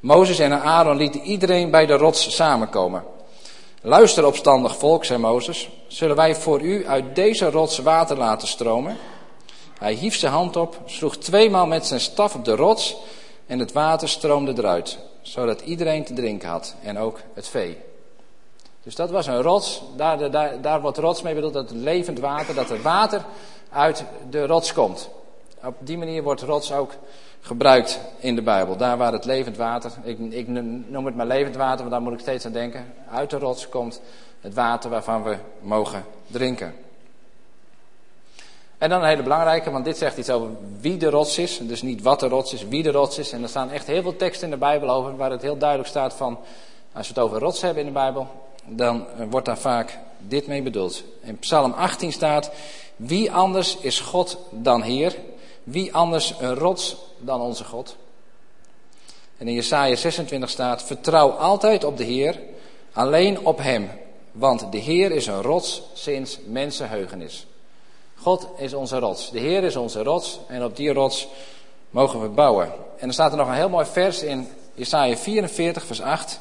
Mozes 0.00 0.38
en 0.38 0.62
Aaron 0.62 0.96
lieten 0.96 1.20
iedereen 1.20 1.70
bij 1.70 1.86
de 1.86 1.96
rots 1.96 2.34
samenkomen. 2.34 3.04
Luister 3.82 4.26
opstandig 4.26 4.76
volk, 4.76 5.04
zei 5.04 5.18
Mozes, 5.18 5.70
zullen 5.86 6.16
wij 6.16 6.34
voor 6.34 6.60
u 6.60 6.86
uit 6.86 7.14
deze 7.14 7.50
rots 7.50 7.78
water 7.78 8.16
laten 8.16 8.48
stromen? 8.48 8.96
Hij 9.78 9.92
hief 9.92 10.16
zijn 10.16 10.32
hand 10.32 10.56
op, 10.56 10.80
sloeg 10.84 11.16
tweemaal 11.16 11.66
met 11.66 11.86
zijn 11.86 12.00
staf 12.00 12.34
op 12.34 12.44
de 12.44 12.56
rots 12.56 12.96
en 13.46 13.58
het 13.58 13.72
water 13.72 14.08
stroomde 14.08 14.52
eruit, 14.56 14.98
zodat 15.22 15.60
iedereen 15.60 16.04
te 16.04 16.12
drinken 16.12 16.48
had 16.48 16.74
en 16.82 16.98
ook 16.98 17.20
het 17.34 17.48
vee. 17.48 17.78
Dus 18.82 18.94
dat 18.94 19.10
was 19.10 19.26
een 19.26 19.42
rots, 19.42 19.82
daar, 19.96 20.30
daar, 20.60 20.80
wordt 20.80 20.98
rots 20.98 21.22
mee 21.22 21.34
bedoeld, 21.34 21.52
dat 21.52 21.70
levend 21.70 22.18
water, 22.18 22.54
dat 22.54 22.70
er 22.70 22.82
water 22.82 23.24
uit 23.70 24.04
de 24.30 24.46
rots 24.46 24.72
komt. 24.72 25.10
Op 25.64 25.74
die 25.78 25.98
manier 25.98 26.22
wordt 26.22 26.42
rots 26.42 26.72
ook 26.72 26.92
gebruikt 27.40 28.00
in 28.18 28.34
de 28.34 28.42
Bijbel. 28.42 28.76
Daar 28.76 28.96
waar 28.96 29.12
het 29.12 29.24
levend 29.24 29.56
water, 29.56 29.92
ik, 30.02 30.18
ik 30.18 30.48
noem 30.88 31.06
het 31.06 31.16
maar 31.16 31.26
levend 31.26 31.56
water, 31.56 31.78
want 31.78 31.90
daar 31.90 32.02
moet 32.02 32.12
ik 32.12 32.20
steeds 32.20 32.46
aan 32.46 32.52
denken. 32.52 32.94
Uit 33.10 33.30
de 33.30 33.38
rots 33.38 33.68
komt 33.68 34.00
het 34.40 34.54
water 34.54 34.90
waarvan 34.90 35.22
we 35.22 35.36
mogen 35.60 36.04
drinken. 36.26 36.74
En 38.78 38.88
dan 38.88 39.00
een 39.00 39.08
hele 39.08 39.22
belangrijke, 39.22 39.70
want 39.70 39.84
dit 39.84 39.98
zegt 39.98 40.16
iets 40.16 40.30
over 40.30 40.48
wie 40.80 40.96
de 40.96 41.10
rots 41.10 41.38
is. 41.38 41.58
Dus 41.62 41.82
niet 41.82 42.02
wat 42.02 42.20
de 42.20 42.28
rots 42.28 42.52
is, 42.52 42.68
wie 42.68 42.82
de 42.82 42.90
rots 42.90 43.18
is. 43.18 43.32
En 43.32 43.42
er 43.42 43.48
staan 43.48 43.70
echt 43.70 43.86
heel 43.86 44.02
veel 44.02 44.16
teksten 44.16 44.44
in 44.44 44.50
de 44.50 44.60
Bijbel 44.60 44.90
over 44.90 45.16
waar 45.16 45.30
het 45.30 45.42
heel 45.42 45.58
duidelijk 45.58 45.88
staat 45.88 46.14
van... 46.14 46.38
Als 46.92 47.08
we 47.08 47.14
het 47.14 47.22
over 47.22 47.38
rots 47.38 47.60
hebben 47.60 47.80
in 47.80 47.88
de 47.88 47.94
Bijbel, 47.94 48.28
dan 48.64 49.06
wordt 49.28 49.46
daar 49.46 49.58
vaak 49.58 49.98
dit 50.18 50.46
mee 50.46 50.62
bedoeld. 50.62 51.04
In 51.20 51.38
Psalm 51.38 51.72
18 51.72 52.12
staat, 52.12 52.50
wie 52.96 53.32
anders 53.32 53.76
is 53.76 54.00
God 54.00 54.38
dan 54.50 54.82
Heer? 54.82 55.16
Wie 55.70 55.94
anders 55.94 56.34
een 56.38 56.54
rots 56.54 56.96
dan 57.18 57.40
onze 57.40 57.64
God? 57.64 57.96
En 59.38 59.48
in 59.48 59.54
Jesaja 59.54 59.96
26 59.96 60.50
staat, 60.50 60.82
vertrouw 60.82 61.30
altijd 61.30 61.84
op 61.84 61.96
de 61.96 62.04
Heer, 62.04 62.40
alleen 62.92 63.46
op 63.46 63.58
Hem. 63.58 63.90
Want 64.32 64.72
de 64.72 64.78
Heer 64.78 65.10
is 65.10 65.26
een 65.26 65.42
rots 65.42 65.82
sinds 65.94 66.38
mensenheugenis. 66.46 67.46
God 68.14 68.46
is 68.56 68.74
onze 68.74 68.98
rots. 68.98 69.30
De 69.30 69.38
Heer 69.38 69.64
is 69.64 69.76
onze 69.76 70.02
rots 70.02 70.40
en 70.48 70.64
op 70.64 70.76
die 70.76 70.92
rots 70.92 71.28
mogen 71.90 72.22
we 72.22 72.28
bouwen. 72.28 72.72
En 72.98 73.08
er 73.08 73.14
staat 73.14 73.30
er 73.30 73.38
nog 73.38 73.48
een 73.48 73.54
heel 73.54 73.68
mooi 73.68 73.86
vers 73.86 74.22
in 74.22 74.48
Jesaja 74.74 75.16
44 75.16 75.84
vers 75.84 76.00
8. 76.00 76.40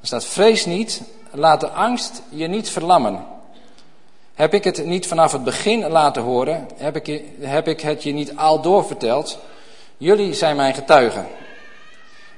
Er 0.00 0.06
staat, 0.06 0.24
vrees 0.24 0.66
niet, 0.66 1.02
laat 1.30 1.60
de 1.60 1.70
angst 1.70 2.22
je 2.28 2.46
niet 2.46 2.70
verlammen. 2.70 3.26
Heb 4.42 4.54
ik 4.54 4.64
het 4.64 4.84
niet 4.84 5.06
vanaf 5.06 5.32
het 5.32 5.44
begin 5.44 5.88
laten 5.88 6.22
horen? 6.22 6.68
Heb 6.76 6.96
ik, 6.96 7.22
heb 7.40 7.68
ik 7.68 7.80
het 7.80 8.02
je 8.02 8.12
niet 8.12 8.36
al 8.36 8.60
doorverteld? 8.60 9.38
Jullie 9.96 10.34
zijn 10.34 10.56
mijn 10.56 10.74
getuigen. 10.74 11.26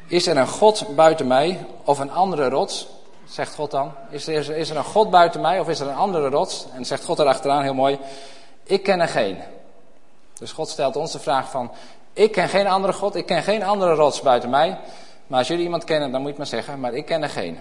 Is 0.08 0.26
er 0.26 0.36
een 0.36 0.48
God 0.48 0.86
buiten 0.96 1.26
mij 1.26 1.66
of 1.84 1.98
een 1.98 2.10
andere 2.10 2.48
rots? 2.48 2.86
Zegt 3.28 3.54
God 3.54 3.70
dan. 3.70 3.92
Is 4.10 4.26
er, 4.26 4.56
is 4.56 4.70
er 4.70 4.76
een 4.76 4.84
God 4.84 5.10
buiten 5.10 5.40
mij 5.40 5.60
of 5.60 5.68
is 5.68 5.80
er 5.80 5.88
een 5.88 5.94
andere 5.94 6.28
rots? 6.28 6.66
En 6.74 6.84
zegt 6.84 7.04
God 7.04 7.18
erachteraan 7.18 7.62
heel 7.62 7.74
mooi. 7.74 7.98
Ik 8.64 8.82
ken 8.82 9.00
er 9.00 9.08
geen. 9.08 9.38
Dus 10.38 10.52
God 10.52 10.68
stelt 10.68 10.96
ons 10.96 11.12
de 11.12 11.18
vraag 11.18 11.50
van. 11.50 11.70
Ik 12.12 12.32
ken 12.32 12.48
geen 12.48 12.66
andere 12.66 12.92
God, 12.92 13.14
ik 13.14 13.26
ken 13.26 13.42
geen 13.42 13.62
andere 13.62 13.94
rots 13.94 14.20
buiten 14.20 14.50
mij. 14.50 14.78
Maar 15.26 15.38
als 15.38 15.48
jullie 15.48 15.64
iemand 15.64 15.84
kennen, 15.84 16.12
dan 16.12 16.20
moet 16.20 16.30
je 16.30 16.36
maar 16.36 16.46
zeggen. 16.46 16.80
Maar 16.80 16.94
ik 16.94 17.06
ken 17.06 17.22
er 17.22 17.28
geen. 17.28 17.58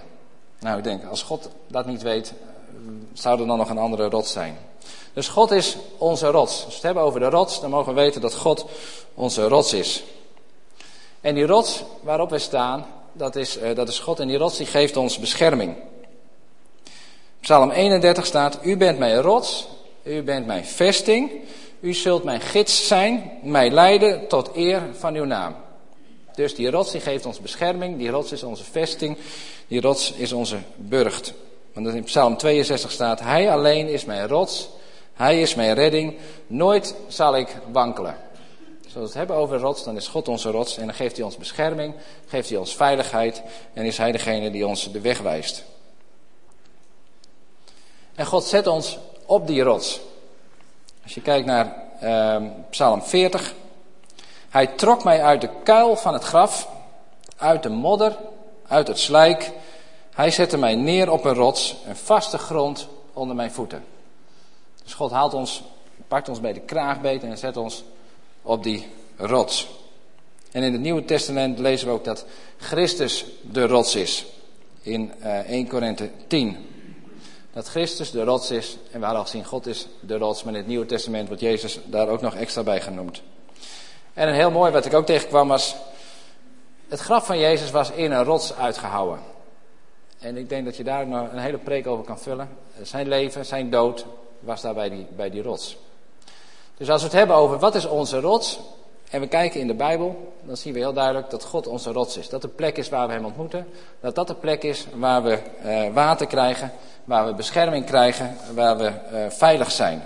Nou, 0.59 0.77
ik 0.77 0.83
denk, 0.83 1.05
als 1.05 1.23
God 1.23 1.49
dat 1.67 1.85
niet 1.85 2.01
weet, 2.01 2.33
zou 3.13 3.41
er 3.41 3.47
dan 3.47 3.57
nog 3.57 3.69
een 3.69 3.77
andere 3.77 4.09
rots 4.09 4.31
zijn. 4.31 4.57
Dus 5.13 5.27
God 5.27 5.51
is 5.51 5.77
onze 5.97 6.27
rots. 6.27 6.53
Als 6.53 6.67
we 6.67 6.73
het 6.73 6.81
hebben 6.81 7.03
over 7.03 7.19
de 7.19 7.29
rots, 7.29 7.61
dan 7.61 7.69
mogen 7.69 7.93
we 7.93 8.01
weten 8.01 8.21
dat 8.21 8.35
God 8.35 8.65
onze 9.13 9.47
rots 9.47 9.73
is. 9.73 10.03
En 11.21 11.35
die 11.35 11.45
rots 11.45 11.83
waarop 12.01 12.29
wij 12.29 12.39
staan, 12.39 12.85
dat 13.11 13.35
is, 13.35 13.57
uh, 13.57 13.75
dat 13.75 13.87
is 13.87 13.99
God. 13.99 14.19
En 14.19 14.27
die 14.27 14.37
rots 14.37 14.57
die 14.57 14.65
geeft 14.65 14.97
ons 14.97 15.19
bescherming. 15.19 15.75
Psalm 17.39 17.71
31 17.71 18.25
staat, 18.25 18.59
U 18.63 18.77
bent 18.77 18.99
mijn 18.99 19.21
rots, 19.21 19.67
U 20.03 20.23
bent 20.23 20.45
mijn 20.45 20.65
vesting, 20.65 21.31
U 21.79 21.93
zult 21.93 22.23
mijn 22.23 22.41
gids 22.41 22.87
zijn, 22.87 23.31
mij 23.43 23.71
leiden 23.71 24.27
tot 24.27 24.55
eer 24.55 24.81
van 24.93 25.15
uw 25.15 25.25
naam. 25.25 25.55
Dus 26.35 26.55
die 26.55 26.69
rots 26.69 26.91
die 26.91 27.01
geeft 27.01 27.25
ons 27.25 27.39
bescherming, 27.39 27.97
die 27.97 28.09
rots 28.09 28.31
is 28.31 28.43
onze 28.43 28.63
vesting, 28.63 29.17
die 29.67 29.81
rots 29.81 30.11
is 30.11 30.31
onze 30.31 30.57
burcht. 30.75 31.33
Want 31.73 31.87
in 31.87 32.03
Psalm 32.03 32.37
62 32.37 32.91
staat, 32.91 33.19
Hij 33.19 33.51
alleen 33.51 33.87
is 33.87 34.05
mijn 34.05 34.27
rots, 34.27 34.69
Hij 35.13 35.41
is 35.41 35.55
mijn 35.55 35.73
redding, 35.73 36.17
nooit 36.47 36.95
zal 37.07 37.37
ik 37.37 37.57
wankelen. 37.71 38.15
Als 38.83 38.93
we 38.93 38.99
het 38.99 39.13
hebben 39.13 39.35
over 39.35 39.59
rots, 39.59 39.83
dan 39.83 39.95
is 39.95 40.07
God 40.07 40.27
onze 40.27 40.51
rots 40.51 40.77
en 40.77 40.85
dan 40.85 40.95
geeft 40.95 41.15
Hij 41.15 41.25
ons 41.25 41.37
bescherming, 41.37 41.93
geeft 42.27 42.49
Hij 42.49 42.57
ons 42.57 42.75
veiligheid 42.75 43.41
en 43.73 43.85
is 43.85 43.97
Hij 43.97 44.11
degene 44.11 44.51
die 44.51 44.67
ons 44.67 44.91
de 44.91 45.01
weg 45.01 45.19
wijst. 45.19 45.63
En 48.15 48.25
God 48.25 48.43
zet 48.43 48.67
ons 48.67 48.97
op 49.25 49.47
die 49.47 49.61
rots. 49.61 49.99
Als 51.03 51.13
je 51.13 51.21
kijkt 51.21 51.45
naar 51.45 51.83
uh, 52.03 52.37
Psalm 52.69 53.01
40. 53.01 53.53
Hij 54.49 54.67
trok 54.67 55.03
mij 55.03 55.23
uit 55.23 55.41
de 55.41 55.49
kuil 55.63 55.95
van 55.95 56.13
het 56.13 56.23
graf, 56.23 56.69
uit 57.37 57.63
de 57.63 57.69
modder, 57.69 58.17
uit 58.67 58.87
het 58.87 58.99
slijk. 58.99 59.51
Hij 60.13 60.31
zette 60.31 60.57
mij 60.57 60.75
neer 60.75 61.11
op 61.11 61.25
een 61.25 61.33
rots, 61.33 61.75
een 61.87 61.95
vaste 61.95 62.37
grond 62.37 62.87
onder 63.13 63.35
mijn 63.35 63.51
voeten. 63.51 63.83
Dus 64.83 64.93
God 64.93 65.11
haalt 65.11 65.33
ons, 65.33 65.63
pakt 66.07 66.29
ons 66.29 66.39
bij 66.39 66.53
de 66.53 66.59
kraagbeet 66.59 67.23
en 67.23 67.37
zet 67.37 67.57
ons 67.57 67.83
op 68.41 68.63
die 68.63 68.87
rots. 69.17 69.67
En 70.51 70.63
in 70.63 70.71
het 70.71 70.81
Nieuwe 70.81 71.05
Testament 71.05 71.59
lezen 71.59 71.87
we 71.87 71.93
ook 71.93 72.03
dat 72.03 72.25
Christus 72.57 73.25
de 73.41 73.67
rots 73.67 73.95
is. 73.95 74.25
In 74.81 75.11
uh, 75.19 75.39
1 75.39 75.67
Korinthe 75.67 76.09
10. 76.27 76.57
Dat 77.53 77.67
Christus 77.67 78.11
de 78.11 78.23
rots 78.23 78.51
is. 78.51 78.77
En 78.91 78.99
we 78.99 79.05
hadden 79.05 79.23
al 79.23 79.29
gezien, 79.29 79.45
God 79.45 79.65
is 79.67 79.87
de 79.99 80.17
rots. 80.17 80.43
Maar 80.43 80.53
in 80.53 80.59
het 80.59 80.67
Nieuwe 80.67 80.85
Testament 80.85 81.27
wordt 81.27 81.41
Jezus 81.41 81.79
daar 81.85 82.07
ook 82.07 82.21
nog 82.21 82.35
extra 82.35 82.63
bij 82.63 82.81
genoemd. 82.81 83.21
En 84.13 84.27
een 84.27 84.33
heel 84.33 84.51
mooi 84.51 84.71
wat 84.71 84.85
ik 84.85 84.93
ook 84.93 85.05
tegenkwam 85.05 85.47
was. 85.47 85.75
Het 86.87 86.99
graf 86.99 87.25
van 87.25 87.39
Jezus 87.39 87.71
was 87.71 87.91
in 87.91 88.11
een 88.11 88.23
rots 88.23 88.53
uitgehouwen. 88.53 89.19
En 90.23 90.37
ik 90.37 90.49
denk 90.49 90.65
dat 90.65 90.77
je 90.77 90.83
daar 90.83 91.07
nog 91.07 91.31
een 91.31 91.39
hele 91.39 91.57
preek 91.57 91.87
over 91.87 92.05
kan 92.05 92.19
vullen. 92.19 92.49
Zijn 92.81 93.07
leven, 93.07 93.45
zijn 93.45 93.69
dood 93.69 94.05
was 94.39 94.61
daar 94.61 94.73
bij 94.73 94.89
die, 94.89 95.07
bij 95.15 95.29
die 95.29 95.41
rots. 95.41 95.77
Dus 96.77 96.89
als 96.89 97.01
we 97.01 97.07
het 97.07 97.17
hebben 97.17 97.35
over 97.35 97.59
wat 97.59 97.75
is 97.75 97.85
onze 97.85 98.19
rots, 98.19 98.59
en 99.09 99.19
we 99.19 99.27
kijken 99.27 99.59
in 99.59 99.67
de 99.67 99.73
Bijbel, 99.73 100.33
dan 100.43 100.57
zien 100.57 100.73
we 100.73 100.79
heel 100.79 100.93
duidelijk 100.93 101.29
dat 101.29 101.43
God 101.43 101.67
onze 101.67 101.91
rots 101.91 102.17
is. 102.17 102.29
Dat 102.29 102.41
de 102.41 102.47
plek 102.47 102.77
is 102.77 102.89
waar 102.89 103.07
we 103.07 103.13
Hem 103.13 103.25
ontmoeten. 103.25 103.67
Dat 103.99 104.15
dat 104.15 104.27
de 104.27 104.35
plek 104.35 104.63
is 104.63 104.87
waar 104.93 105.23
we 105.23 105.39
uh, 105.65 105.93
water 105.93 106.27
krijgen, 106.27 106.71
waar 107.03 107.25
we 107.25 107.33
bescherming 107.33 107.85
krijgen, 107.85 108.37
waar 108.53 108.77
we 108.77 108.91
uh, 109.11 109.29
veilig 109.29 109.71
zijn. 109.71 110.01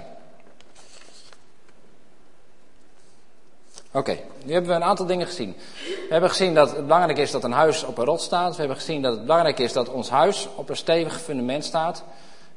Oké, 3.98 4.18
nu 4.44 4.54
hebben 4.54 4.70
we 4.70 4.76
een 4.76 4.84
aantal 4.84 5.06
dingen 5.06 5.28
gezien. 5.28 5.56
We 5.84 6.08
hebben 6.10 6.30
gezien 6.30 6.54
dat 6.54 6.72
het 6.72 6.82
belangrijk 6.82 7.18
is 7.18 7.32
dat 7.32 7.44
een 7.44 7.52
huis 7.52 7.84
op 7.84 7.98
een 7.98 8.06
rots 8.06 8.24
staat. 8.24 8.52
We 8.52 8.60
hebben 8.60 8.78
gezien 8.78 9.02
dat 9.02 9.12
het 9.12 9.22
belangrijk 9.22 9.60
is 9.60 9.74
dat 9.74 9.90
ons 9.90 10.10
huis 10.10 10.48
op 10.56 10.70
een 10.70 10.78
stevig 10.78 11.22
fundament 11.22 11.66
staat. 11.66 12.04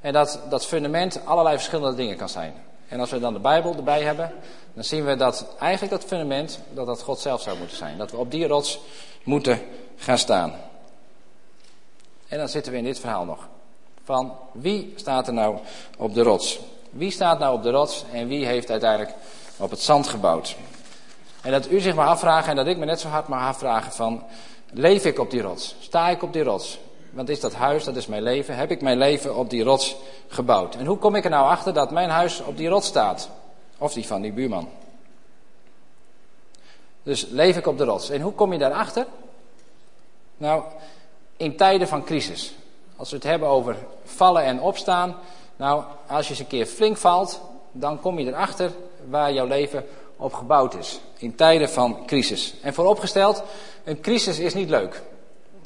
En 0.00 0.12
dat 0.12 0.40
dat 0.49 0.66
fundament 0.66 1.20
allerlei 1.25 1.56
verschillende 1.56 1.97
dingen 1.97 2.16
kan 2.16 2.28
zijn. 2.28 2.54
En 2.88 3.00
als 3.00 3.11
we 3.11 3.20
dan 3.20 3.32
de 3.32 3.38
Bijbel 3.38 3.75
erbij 3.75 4.02
hebben, 4.02 4.32
dan 4.75 4.85
zien 4.85 5.04
we 5.04 5.16
dat 5.16 5.47
eigenlijk 5.59 5.92
dat 5.92 6.04
fundament, 6.04 6.61
dat 6.73 6.87
dat 6.87 7.02
God 7.02 7.18
zelf 7.18 7.40
zou 7.40 7.59
moeten 7.59 7.76
zijn. 7.76 7.99
Dat 7.99 8.11
we 8.11 8.16
op 8.16 8.30
die 8.30 8.47
rots 8.47 8.80
moeten 9.23 9.61
gaan 9.97 10.18
staan. 10.18 10.54
En 12.28 12.38
dan 12.38 12.49
zitten 12.49 12.73
we 12.73 12.78
in 12.78 12.85
dit 12.85 13.00
verhaal 13.00 13.25
nog. 13.25 13.49
Van 14.04 14.32
wie 14.52 14.92
staat 14.97 15.26
er 15.26 15.32
nou 15.32 15.59
op 15.99 16.14
de 16.14 16.23
rots? 16.23 16.61
Wie 16.90 17.11
staat 17.11 17.38
nou 17.38 17.54
op 17.54 17.62
de 17.62 17.70
rots 17.70 18.04
en 18.12 18.28
wie 18.28 18.47
heeft 18.47 18.70
uiteindelijk 18.70 19.14
op 19.56 19.70
het 19.70 19.80
zand 19.80 20.06
gebouwd? 20.06 20.56
En 21.42 21.50
dat 21.50 21.70
u 21.70 21.80
zich 21.80 21.94
maar 21.94 22.06
afvragen 22.06 22.50
en 22.50 22.56
dat 22.56 22.66
ik 22.66 22.76
me 22.76 22.85
net 22.85 23.00
zo 23.00 23.09
hard 23.09 23.28
maar 23.28 23.49
afvragen 23.49 23.92
van, 23.92 24.23
leef 24.73 25.04
ik 25.04 25.18
op 25.18 25.30
die 25.30 25.42
rots? 25.42 25.76
Sta 25.80 26.09
ik 26.09 26.23
op 26.23 26.32
die 26.32 26.42
rots? 26.42 26.78
Want 27.11 27.28
is 27.28 27.40
dat 27.40 27.54
huis, 27.54 27.85
dat 27.85 27.97
is 27.97 28.06
mijn 28.06 28.23
leven. 28.23 28.56
Heb 28.56 28.70
ik 28.70 28.80
mijn 28.80 28.99
leven 28.99 29.37
op 29.37 29.50
die 29.50 29.62
rots 29.62 29.97
gebouwd? 30.28 30.75
En 30.75 30.87
hoe 30.87 30.99
kom 30.99 31.14
ik 31.14 31.25
er 31.25 31.30
nou 31.30 31.47
achter 31.47 31.75
dat 31.75 31.90
mijn 31.90 32.11
huis 32.11 32.42
op 32.42 32.56
die 32.56 32.68
rots 32.68 32.87
staat? 32.87 33.30
Of 33.78 33.92
die 33.92 34.06
van 34.06 34.23
die 34.23 34.32
buurman? 34.32 34.68
Dus 37.02 37.26
leef 37.26 37.56
ik 37.56 37.66
op 37.66 37.78
de 37.78 37.85
rots. 37.85 38.11
En 38.11 38.20
hoe 38.20 38.32
kom 38.32 38.52
je 38.52 38.59
daarachter? 38.59 39.06
Nou, 40.37 40.62
in 41.37 41.56
tijden 41.56 41.88
van 41.88 42.04
crisis. 42.04 42.54
Als 42.97 43.11
we 43.11 43.16
het 43.16 43.25
hebben 43.25 43.49
over 43.49 43.76
vallen 44.04 44.42
en 44.42 44.61
opstaan. 44.61 45.16
Nou, 45.56 45.85
als 46.06 46.25
je 46.25 46.30
eens 46.30 46.40
een 46.40 46.47
keer 46.47 46.66
flink 46.66 46.97
valt, 46.97 47.40
dan 47.73 48.00
kom 48.00 48.18
je 48.18 48.26
erachter 48.26 48.70
waar 49.09 49.32
jouw 49.32 49.47
leven 49.47 49.87
op 50.21 50.33
gebouwd 50.33 50.75
is. 50.75 51.00
In 51.19 51.35
tijden 51.35 51.71
van 51.71 52.07
crisis. 52.07 52.55
En 52.62 52.75
vooropgesteld, 52.75 53.43
een 53.85 54.00
crisis 54.00 54.39
is 54.39 54.55
niet 54.55 54.68
leuk. 54.68 55.03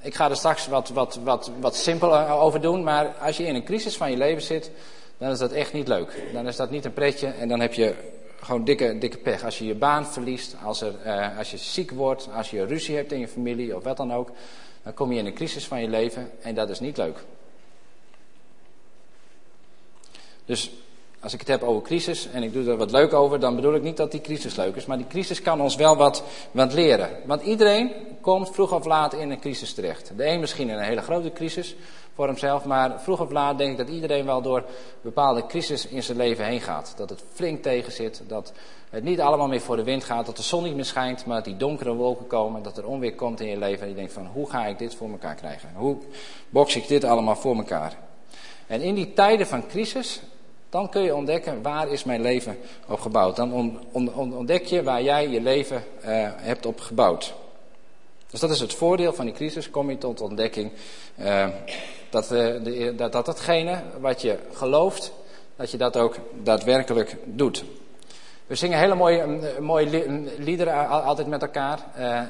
Ik 0.01 0.15
ga 0.15 0.31
er 0.31 0.37
straks 0.37 0.67
wat, 0.67 0.89
wat, 0.89 1.21
wat, 1.25 1.51
wat 1.61 1.77
simpeler 1.77 2.29
over 2.29 2.61
doen, 2.61 2.85
maar 2.85 3.07
als 3.07 3.37
je 3.37 3.45
in 3.47 3.55
een 3.55 3.65
crisis 3.65 3.97
van 3.97 4.11
je 4.11 4.17
leven 4.17 4.43
zit, 4.43 4.71
dan 5.19 5.31
is 5.31 5.39
dat 5.39 5.53
echt 5.53 5.73
niet 5.73 5.89
leuk. 5.89 6.23
Dan 6.33 6.47
is 6.47 6.57
dat 6.57 6.71
niet 6.71 6.85
een 6.85 6.93
pretje 6.93 7.27
en 7.27 7.49
dan 7.49 7.61
heb 7.61 7.75
je 7.75 7.95
gewoon 8.41 8.65
dikke, 8.65 8.99
dikke 8.99 9.19
pech. 9.19 9.45
Als 9.45 9.59
je 9.59 9.67
je 9.67 9.75
baan 9.75 10.07
verliest, 10.07 10.57
als, 10.65 10.81
er, 10.81 10.95
uh, 11.07 11.39
als 11.39 11.51
je 11.51 11.57
ziek 11.57 11.91
wordt, 11.91 12.29
als 12.35 12.51
je 12.51 12.65
ruzie 12.65 12.97
hebt 12.97 13.13
in 13.13 13.19
je 13.19 13.29
familie 13.29 13.77
of 13.77 13.85
wat 13.85 13.97
dan 13.97 14.13
ook, 14.13 14.31
dan 14.83 14.95
kom 14.95 15.13
je 15.13 15.19
in 15.19 15.27
een 15.27 15.35
crisis 15.35 15.67
van 15.67 15.81
je 15.81 15.89
leven 15.89 16.31
en 16.43 16.55
dat 16.55 16.69
is 16.69 16.81
niet 16.81 16.97
leuk. 16.97 17.25
Dus 20.45 20.71
als 21.25 21.33
ik 21.33 21.39
het 21.39 21.49
heb 21.49 21.63
over 21.63 21.83
crisis 21.83 22.29
en 22.33 22.43
ik 22.43 22.53
doe 22.53 22.71
er 22.71 22.77
wat 22.77 22.91
leuk 22.91 23.13
over, 23.13 23.41
dan 23.41 23.55
bedoel 23.55 23.75
ik 23.75 23.83
niet 23.83 23.97
dat 23.97 24.11
die 24.11 24.21
crisis 24.21 24.57
leuk 24.57 24.77
is. 24.77 24.87
Maar 24.87 24.97
die 24.97 25.07
crisis 25.07 25.43
kan 25.43 25.61
ons 25.61 25.77
wel 25.77 25.97
wat, 25.97 26.23
leren. 26.53 27.11
Want 27.25 27.43
iedereen 27.43 27.93
komt 28.21 28.51
vroeg 28.51 28.73
of 28.73 28.85
laat 28.85 29.15
in 29.15 29.31
een 29.31 29.41
crisis 29.41 29.75
terecht. 29.75 30.13
De 30.17 30.27
een 30.27 30.41
misschien 30.41 30.69
in 30.69 30.75
een 30.77 30.85
hele 30.85 31.01
grote 31.01 31.33
crisis 31.33 31.77
voor 32.15 32.27
hemzelf. 32.27 32.65
Maar 32.65 33.01
vroeg 33.01 33.21
of 33.21 33.31
laat 33.31 33.59
denk 33.59 33.71
ik 33.71 33.87
dat 33.87 33.89
iedereen 33.89 34.25
wel 34.27 34.43
door 34.43 34.65
bepaalde 35.01 35.47
crisis 35.47 35.87
in 35.87 36.03
zijn 36.03 36.17
leven 36.17 36.45
heen 36.45 36.61
gaat. 36.61 36.95
Dat 36.97 37.11
het 37.11 37.25
flink 37.33 37.63
tegen 37.63 37.93
zit. 37.93 38.23
Dat 38.27 38.53
het 38.91 39.05
niet 39.05 39.21
allemaal 39.21 39.49
meer 39.49 39.61
voor 39.61 39.77
de 39.77 39.85
wind 39.85 40.05
gaat. 40.05 40.27
Dat 40.27 40.37
de 40.37 40.43
zon 40.43 40.63
niet 40.63 40.75
meer 40.75 40.85
schijnt. 40.85 41.27
Maar 41.27 41.37
dat 41.37 41.45
die 41.45 41.57
donkere 41.57 41.95
wolken 41.95 42.27
komen. 42.27 42.63
Dat 42.63 42.79
er 42.79 42.87
onweer 42.87 43.15
komt 43.15 43.41
in 43.41 43.49
je 43.49 43.59
leven. 43.59 43.83
En 43.83 43.89
je 43.89 43.95
denkt 43.95 44.13
van 44.13 44.27
hoe 44.27 44.51
ga 44.51 44.67
ik 44.67 44.79
dit 44.79 44.95
voor 44.95 45.11
elkaar 45.11 45.35
krijgen? 45.35 45.69
Hoe 45.75 45.97
box 46.49 46.77
ik 46.77 46.89
dit 46.89 47.05
allemaal 47.05 47.37
voor 47.37 47.57
elkaar? 47.57 47.97
En 48.67 48.81
in 48.81 48.95
die 48.95 49.13
tijden 49.13 49.47
van 49.47 49.67
crisis 49.67 50.21
dan 50.75 50.89
kun 50.89 51.03
je 51.03 51.15
ontdekken 51.15 51.63
waar 51.63 51.89
is 51.89 52.05
mijn 52.05 52.21
leven 52.21 52.57
op 52.89 53.01
gebouwd. 53.01 53.37
Dan 53.37 53.79
ontdek 54.15 54.65
je 54.65 54.83
waar 54.83 55.03
jij 55.03 55.29
je 55.29 55.41
leven 55.41 55.85
uh, 56.01 56.07
hebt 56.37 56.67
op 56.67 56.81
gebouwd. 56.81 57.35
Dus 58.31 58.41
dat 58.41 58.51
is 58.51 58.61
het 58.61 58.75
voordeel 58.75 59.13
van 59.13 59.25
die 59.25 59.35
crisis. 59.35 59.71
Kom 59.71 59.91
je 59.91 59.99
tot 59.99 60.21
ontdekking 60.21 60.73
uh, 61.17 61.47
dat, 62.11 62.25
uh, 62.25 62.39
de, 62.65 62.93
dat, 62.97 63.13
dat 63.13 63.27
datgene 63.27 63.83
wat 64.01 64.23
je 64.23 64.39
gelooft, 64.53 65.13
dat 65.57 65.71
je 65.71 65.77
dat 65.77 65.97
ook 65.97 66.17
daadwerkelijk 66.43 67.17
doet. 67.25 67.65
We 68.47 68.55
zingen 68.55 68.79
hele 68.79 68.95
mooie, 68.95 69.41
mooie 69.61 70.23
liederen 70.39 70.89
altijd 70.89 71.27
met 71.27 71.43
elkaar. 71.43 71.79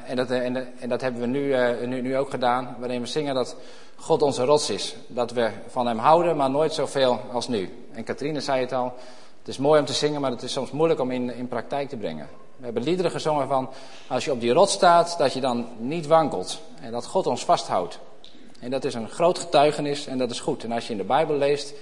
en, 0.06 0.16
dat, 0.16 0.30
en, 0.30 0.56
en, 0.80 0.88
dat 0.88 1.00
hebben 1.00 1.20
we 1.20 1.26
nu, 1.26 1.56
nu, 1.86 2.00
nu 2.00 2.16
ook 2.16 2.30
gedaan. 2.30 2.76
Waarin 2.78 3.00
we 3.00 3.06
zingen 3.06 3.34
dat 3.34 3.56
God 3.96 4.22
onze 4.22 4.44
rots 4.44 4.70
is. 4.70 4.96
Dat 5.06 5.30
we 5.30 5.50
van 5.68 5.86
hem 5.86 5.98
houden, 5.98 6.36
maar 6.36 6.50
nooit 6.50 6.72
zoveel 6.72 7.20
als 7.32 7.48
nu. 7.48 7.83
En 7.94 8.04
Katrine 8.04 8.40
zei 8.40 8.60
het 8.60 8.72
al. 8.72 8.92
Het 9.38 9.48
is 9.48 9.58
mooi 9.58 9.80
om 9.80 9.86
te 9.86 9.92
zingen, 9.92 10.20
maar 10.20 10.30
het 10.30 10.42
is 10.42 10.52
soms 10.52 10.70
moeilijk 10.70 11.00
om 11.00 11.10
in, 11.10 11.34
in 11.34 11.48
praktijk 11.48 11.88
te 11.88 11.96
brengen. 11.96 12.28
We 12.56 12.64
hebben 12.64 12.82
liederen 12.82 13.10
gezongen 13.10 13.48
van 13.48 13.68
als 14.08 14.24
je 14.24 14.32
op 14.32 14.40
die 14.40 14.52
rots 14.52 14.72
staat, 14.72 15.18
dat 15.18 15.32
je 15.32 15.40
dan 15.40 15.66
niet 15.78 16.06
wankelt. 16.06 16.60
En 16.80 16.92
dat 16.92 17.06
God 17.06 17.26
ons 17.26 17.44
vasthoudt. 17.44 17.98
En 18.60 18.70
dat 18.70 18.84
is 18.84 18.94
een 18.94 19.08
groot 19.08 19.38
getuigenis 19.38 20.06
en 20.06 20.18
dat 20.18 20.30
is 20.30 20.40
goed. 20.40 20.64
En 20.64 20.72
als 20.72 20.86
je 20.86 20.92
in 20.92 20.98
de 20.98 21.04
Bijbel 21.04 21.36
leest, 21.36 21.72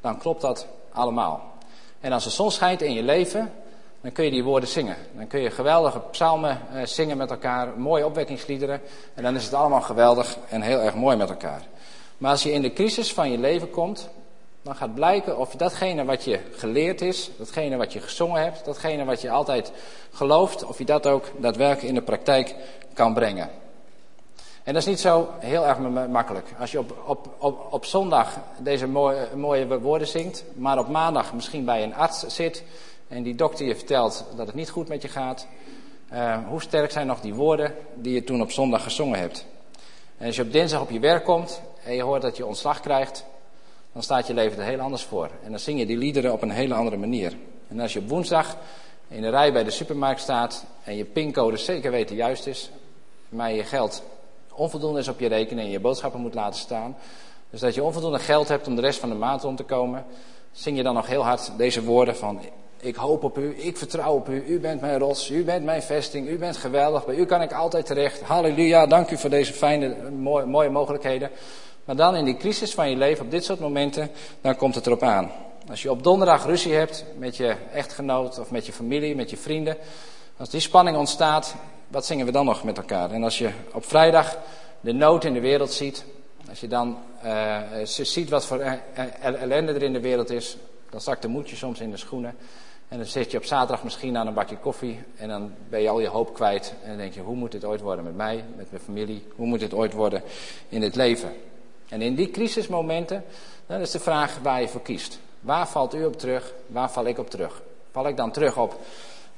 dan 0.00 0.18
klopt 0.18 0.40
dat 0.40 0.66
allemaal. 0.92 1.52
En 2.00 2.12
als 2.12 2.24
de 2.24 2.30
zon 2.30 2.50
schijnt 2.50 2.82
in 2.82 2.92
je 2.92 3.02
leven, 3.02 3.52
dan 4.00 4.12
kun 4.12 4.24
je 4.24 4.30
die 4.30 4.44
woorden 4.44 4.68
zingen. 4.68 4.96
Dan 5.16 5.26
kun 5.26 5.40
je 5.40 5.50
geweldige 5.50 5.98
psalmen 5.98 6.60
eh, 6.72 6.84
zingen 6.84 7.16
met 7.16 7.30
elkaar, 7.30 7.78
mooie 7.78 8.06
opwekkingsliederen. 8.06 8.80
En 9.14 9.22
dan 9.22 9.36
is 9.36 9.44
het 9.44 9.54
allemaal 9.54 9.80
geweldig 9.80 10.36
en 10.48 10.62
heel 10.62 10.80
erg 10.80 10.94
mooi 10.94 11.16
met 11.16 11.28
elkaar. 11.28 11.62
Maar 12.18 12.30
als 12.30 12.42
je 12.42 12.52
in 12.52 12.62
de 12.62 12.72
crisis 12.72 13.12
van 13.12 13.30
je 13.30 13.38
leven 13.38 13.70
komt, 13.70 14.10
dan 14.62 14.76
gaat 14.76 14.94
blijken 14.94 15.38
of 15.38 15.54
datgene 15.54 16.04
wat 16.04 16.24
je 16.24 16.38
geleerd 16.52 17.00
is, 17.00 17.30
datgene 17.38 17.76
wat 17.76 17.92
je 17.92 18.00
gezongen 18.00 18.42
hebt, 18.42 18.64
datgene 18.64 19.04
wat 19.04 19.20
je 19.20 19.30
altijd 19.30 19.72
gelooft, 20.12 20.64
of 20.64 20.78
je 20.78 20.84
dat 20.84 21.06
ook 21.06 21.24
daadwerkelijk 21.36 21.88
in 21.88 21.94
de 21.94 22.02
praktijk 22.02 22.54
kan 22.92 23.14
brengen. 23.14 23.50
En 24.62 24.72
dat 24.72 24.82
is 24.82 24.88
niet 24.88 25.00
zo 25.00 25.28
heel 25.38 25.66
erg 25.66 25.78
makkelijk. 26.08 26.54
Als 26.58 26.72
je 26.72 26.78
op, 26.78 26.96
op, 27.06 27.28
op, 27.38 27.66
op 27.70 27.84
zondag 27.84 28.38
deze 28.58 28.86
mooie, 28.86 29.28
mooie 29.34 29.80
woorden 29.80 30.08
zingt, 30.08 30.44
maar 30.54 30.78
op 30.78 30.88
maandag 30.88 31.34
misschien 31.34 31.64
bij 31.64 31.82
een 31.82 31.94
arts 31.94 32.26
zit 32.26 32.62
en 33.08 33.22
die 33.22 33.34
dokter 33.34 33.66
je 33.66 33.76
vertelt 33.76 34.24
dat 34.36 34.46
het 34.46 34.54
niet 34.54 34.70
goed 34.70 34.88
met 34.88 35.02
je 35.02 35.08
gaat, 35.08 35.46
uh, 36.12 36.38
hoe 36.48 36.60
sterk 36.60 36.90
zijn 36.90 37.06
nog 37.06 37.20
die 37.20 37.34
woorden 37.34 37.74
die 37.94 38.14
je 38.14 38.24
toen 38.24 38.42
op 38.42 38.50
zondag 38.50 38.82
gezongen 38.82 39.18
hebt? 39.18 39.46
En 40.18 40.26
als 40.26 40.36
je 40.36 40.42
op 40.42 40.52
dinsdag 40.52 40.80
op 40.80 40.90
je 40.90 41.00
werk 41.00 41.24
komt 41.24 41.62
en 41.84 41.94
je 41.94 42.02
hoort 42.02 42.22
dat 42.22 42.36
je 42.36 42.46
ontslag 42.46 42.80
krijgt, 42.80 43.24
dan 43.92 44.02
staat 44.02 44.26
je 44.26 44.34
leven 44.34 44.58
er 44.58 44.68
heel 44.68 44.80
anders 44.80 45.02
voor. 45.02 45.30
En 45.44 45.50
dan 45.50 45.58
zing 45.58 45.78
je 45.78 45.86
die 45.86 45.96
liederen 45.96 46.32
op 46.32 46.42
een 46.42 46.50
hele 46.50 46.74
andere 46.74 46.96
manier. 46.96 47.32
En 47.68 47.80
als 47.80 47.92
je 47.92 47.98
op 47.98 48.08
woensdag 48.08 48.56
in 49.08 49.22
de 49.22 49.28
rij 49.28 49.52
bij 49.52 49.64
de 49.64 49.70
supermarkt 49.70 50.20
staat 50.20 50.64
en 50.84 50.96
je 50.96 51.04
pincode 51.04 51.56
zeker 51.56 51.90
weten 51.90 52.16
juist 52.16 52.46
is, 52.46 52.70
maar 53.28 53.52
je 53.52 53.64
geld 53.64 54.02
onvoldoende 54.54 54.98
is 54.98 55.08
op 55.08 55.20
je 55.20 55.28
rekening 55.28 55.66
en 55.66 55.72
je 55.72 55.80
boodschappen 55.80 56.20
moet 56.20 56.34
laten 56.34 56.60
staan, 56.60 56.96
dus 57.50 57.60
dat 57.60 57.74
je 57.74 57.82
onvoldoende 57.82 58.18
geld 58.18 58.48
hebt 58.48 58.66
om 58.66 58.74
de 58.74 58.80
rest 58.80 58.98
van 58.98 59.08
de 59.08 59.14
maand 59.14 59.44
om 59.44 59.56
te 59.56 59.62
komen, 59.62 60.04
zing 60.52 60.76
je 60.76 60.82
dan 60.82 60.94
nog 60.94 61.06
heel 61.06 61.24
hard 61.24 61.52
deze 61.56 61.84
woorden 61.84 62.16
van 62.16 62.40
ik 62.82 62.96
hoop 62.96 63.24
op 63.24 63.38
u, 63.38 63.54
ik 63.56 63.76
vertrouw 63.76 64.14
op 64.14 64.28
u, 64.28 64.44
u 64.46 64.60
bent 64.60 64.80
mijn 64.80 64.98
rots, 64.98 65.30
u 65.30 65.44
bent 65.44 65.64
mijn 65.64 65.82
vesting, 65.82 66.28
u 66.28 66.38
bent 66.38 66.56
geweldig, 66.56 67.04
bij 67.06 67.14
u 67.14 67.24
kan 67.24 67.42
ik 67.42 67.52
altijd 67.52 67.86
terecht. 67.86 68.20
Halleluja, 68.20 68.86
dank 68.86 69.10
u 69.10 69.16
voor 69.16 69.30
deze 69.30 69.52
fijne, 69.52 70.10
mooie, 70.10 70.46
mooie 70.46 70.70
mogelijkheden. 70.70 71.30
Maar 71.84 71.96
dan 71.96 72.16
in 72.16 72.24
die 72.24 72.36
crisis 72.36 72.74
van 72.74 72.90
je 72.90 72.96
leven, 72.96 73.24
op 73.24 73.30
dit 73.30 73.44
soort 73.44 73.60
momenten, 73.60 74.10
dan 74.40 74.56
komt 74.56 74.74
het 74.74 74.86
erop 74.86 75.02
aan. 75.02 75.30
Als 75.68 75.82
je 75.82 75.90
op 75.90 76.02
donderdag 76.02 76.46
ruzie 76.46 76.72
hebt 76.72 77.04
met 77.18 77.36
je 77.36 77.56
echtgenoot 77.72 78.38
of 78.38 78.50
met 78.50 78.66
je 78.66 78.72
familie, 78.72 79.16
met 79.16 79.30
je 79.30 79.36
vrienden. 79.36 79.76
Als 80.36 80.50
die 80.50 80.60
spanning 80.60 80.96
ontstaat, 80.96 81.54
wat 81.88 82.06
zingen 82.06 82.26
we 82.26 82.32
dan 82.32 82.44
nog 82.44 82.64
met 82.64 82.76
elkaar? 82.76 83.10
En 83.10 83.22
als 83.22 83.38
je 83.38 83.50
op 83.72 83.84
vrijdag 83.84 84.38
de 84.80 84.92
nood 84.92 85.24
in 85.24 85.32
de 85.32 85.40
wereld 85.40 85.72
ziet, 85.72 86.04
als 86.48 86.60
je 86.60 86.68
dan 86.68 86.98
uh, 87.24 87.58
ziet 87.84 88.30
wat 88.30 88.46
voor 88.46 88.60
ellende 89.20 89.72
er 89.72 89.82
in 89.82 89.92
de 89.92 90.00
wereld 90.00 90.30
is, 90.30 90.56
dan 90.90 91.00
zakt 91.00 91.22
de 91.22 91.28
moedje 91.28 91.56
soms 91.56 91.80
in 91.80 91.90
de 91.90 91.96
schoenen. 91.96 92.34
En 92.88 92.98
dan 92.98 93.06
zit 93.06 93.30
je 93.30 93.36
op 93.36 93.44
zaterdag 93.44 93.84
misschien 93.84 94.16
aan 94.16 94.26
een 94.26 94.34
bakje 94.34 94.56
koffie 94.56 95.00
en 95.16 95.28
dan 95.28 95.52
ben 95.68 95.80
je 95.80 95.88
al 95.88 96.00
je 96.00 96.08
hoop 96.08 96.34
kwijt. 96.34 96.74
En 96.82 96.88
dan 96.88 96.98
denk 96.98 97.12
je, 97.12 97.20
hoe 97.20 97.36
moet 97.36 97.52
dit 97.52 97.64
ooit 97.64 97.80
worden 97.80 98.04
met 98.04 98.16
mij, 98.16 98.44
met 98.56 98.70
mijn 98.70 98.82
familie? 98.82 99.26
Hoe 99.36 99.46
moet 99.46 99.60
dit 99.60 99.74
ooit 99.74 99.92
worden 99.92 100.22
in 100.68 100.82
het 100.82 100.96
leven? 100.96 101.32
En 101.92 102.02
in 102.02 102.14
die 102.14 102.30
crisismomenten, 102.30 103.24
dan 103.66 103.80
is 103.80 103.90
de 103.90 104.00
vraag 104.00 104.38
waar 104.42 104.60
je 104.60 104.68
voor 104.68 104.82
kiest. 104.82 105.18
Waar 105.40 105.68
valt 105.68 105.94
u 105.94 106.04
op 106.04 106.18
terug? 106.18 106.54
Waar 106.66 106.90
val 106.90 107.06
ik 107.06 107.18
op 107.18 107.30
terug? 107.30 107.62
Val 107.90 108.08
ik 108.08 108.16
dan 108.16 108.30
terug 108.30 108.58
op 108.58 108.80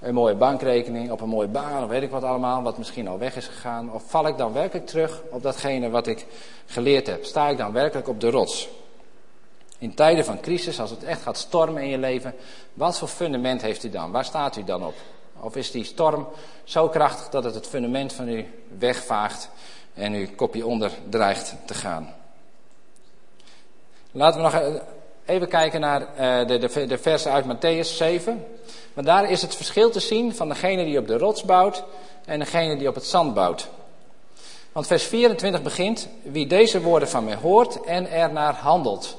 een 0.01 0.15
mooie 0.15 0.35
bankrekening, 0.35 1.11
op 1.11 1.21
een 1.21 1.29
mooie 1.29 1.49
baan, 1.49 1.83
of 1.83 1.89
weet 1.89 2.03
ik 2.03 2.11
wat 2.11 2.23
allemaal, 2.23 2.63
wat 2.63 2.79
misschien 2.79 3.09
al 3.09 3.19
weg 3.19 3.37
is 3.37 3.47
gegaan? 3.47 3.93
Of 3.93 4.03
val 4.07 4.27
ik 4.27 4.37
dan 4.37 4.53
werkelijk 4.53 4.87
terug 4.87 5.23
op 5.31 5.43
datgene 5.43 5.91
wat 5.91 6.07
ik 6.07 6.27
geleerd 6.67 7.07
heb? 7.07 7.25
Sta 7.25 7.49
ik 7.49 7.59
dan 7.59 7.73
werkelijk 7.73 8.09
op 8.09 8.21
de 8.21 8.31
rots? 8.31 8.69
In 9.79 9.95
tijden 9.95 10.25
van 10.25 10.41
crisis, 10.41 10.81
als 10.81 10.91
het 10.91 11.05
echt 11.05 11.23
gaat 11.23 11.37
stormen 11.37 11.83
in 11.83 11.89
je 11.89 11.99
leven, 11.99 12.35
wat 12.75 12.99
voor 12.99 13.09
fundament 13.09 13.63
heeft 13.63 13.85
u 13.85 13.91
dan? 13.91 14.11
Waar 14.11 14.25
staat 14.25 14.57
u 14.57 14.65
dan 14.65 14.85
op? 14.85 14.95
Of 15.41 15.57
is 15.57 15.71
die 15.71 15.85
storm 15.85 16.29
zo 16.65 16.89
krachtig 16.89 17.29
dat 17.29 17.45
het 17.45 17.55
het 17.55 17.67
fundament 17.67 18.13
van 18.13 18.29
u 18.29 18.47
wegvaagt 18.79 19.51
en 19.95 20.13
uw 20.13 20.27
kopje 20.37 20.67
onder 20.67 20.91
dreigt 21.09 21.57
te 21.65 21.75
gaan? 21.75 22.23
Laten 24.17 24.43
we 24.43 24.51
nog 24.51 24.83
even 25.25 25.49
kijken 25.49 25.81
naar 25.81 26.01
uh, 26.01 26.47
de, 26.47 26.59
de, 26.59 26.87
de 26.87 26.99
versen 26.99 27.33
uit 27.33 27.45
Matthäus 27.45 27.89
7. 27.97 28.45
Want 28.93 29.07
daar 29.07 29.31
is 29.31 29.43
het 29.43 29.55
verschil 29.55 29.91
te 29.91 30.01
zien 30.01 30.35
van 30.35 30.49
degene 30.49 30.85
die 30.85 30.99
op 30.99 31.07
de 31.07 31.19
rots 31.19 31.43
bouwt 31.43 31.85
en 32.25 32.39
degene 32.39 32.77
die 32.77 32.89
op 32.89 32.95
het 32.95 33.05
zand 33.05 33.35
bouwt. 33.35 33.69
Want 34.73 34.87
vers 34.87 35.05
24 35.05 35.63
begint, 35.63 36.09
wie 36.23 36.47
deze 36.47 36.81
woorden 36.81 37.09
van 37.09 37.25
mij 37.25 37.35
hoort 37.35 37.85
en 37.85 38.11
er 38.11 38.33
naar 38.33 38.55
handelt. 38.55 39.17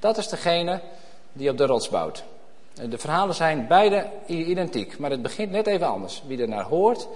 Dat 0.00 0.16
is 0.16 0.28
degene 0.28 0.80
die 1.32 1.50
op 1.50 1.58
de 1.58 1.66
rots 1.66 1.88
bouwt. 1.88 2.24
De 2.88 2.98
verhalen 2.98 3.34
zijn 3.34 3.66
beide 3.66 4.06
identiek, 4.26 4.98
maar 4.98 5.10
het 5.10 5.22
begint 5.22 5.50
net 5.50 5.66
even 5.66 5.86
anders. 5.86 6.22
Wie 6.26 6.40
er 6.40 6.48
naar 6.48 6.64
hoort, 6.64 7.08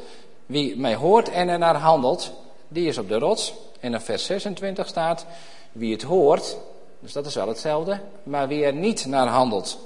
wie 0.46 0.76
mij 0.76 0.94
hoort 0.94 1.30
en 1.30 1.48
er 1.48 1.58
naar 1.58 1.76
handelt, 1.76 2.32
die 2.68 2.88
is 2.88 2.98
op 2.98 3.08
de 3.08 3.18
rots. 3.18 3.54
En 3.80 3.94
in 3.94 4.00
vers 4.00 4.24
26 4.24 4.88
staat, 4.88 5.26
wie 5.72 5.92
het 5.92 6.02
hoort, 6.02 6.56
dus 7.00 7.12
dat 7.12 7.26
is 7.26 7.34
wel 7.34 7.48
hetzelfde, 7.48 8.00
maar 8.22 8.48
wie 8.48 8.64
er 8.64 8.72
niet 8.72 9.06
naar 9.06 9.26
handelt, 9.26 9.78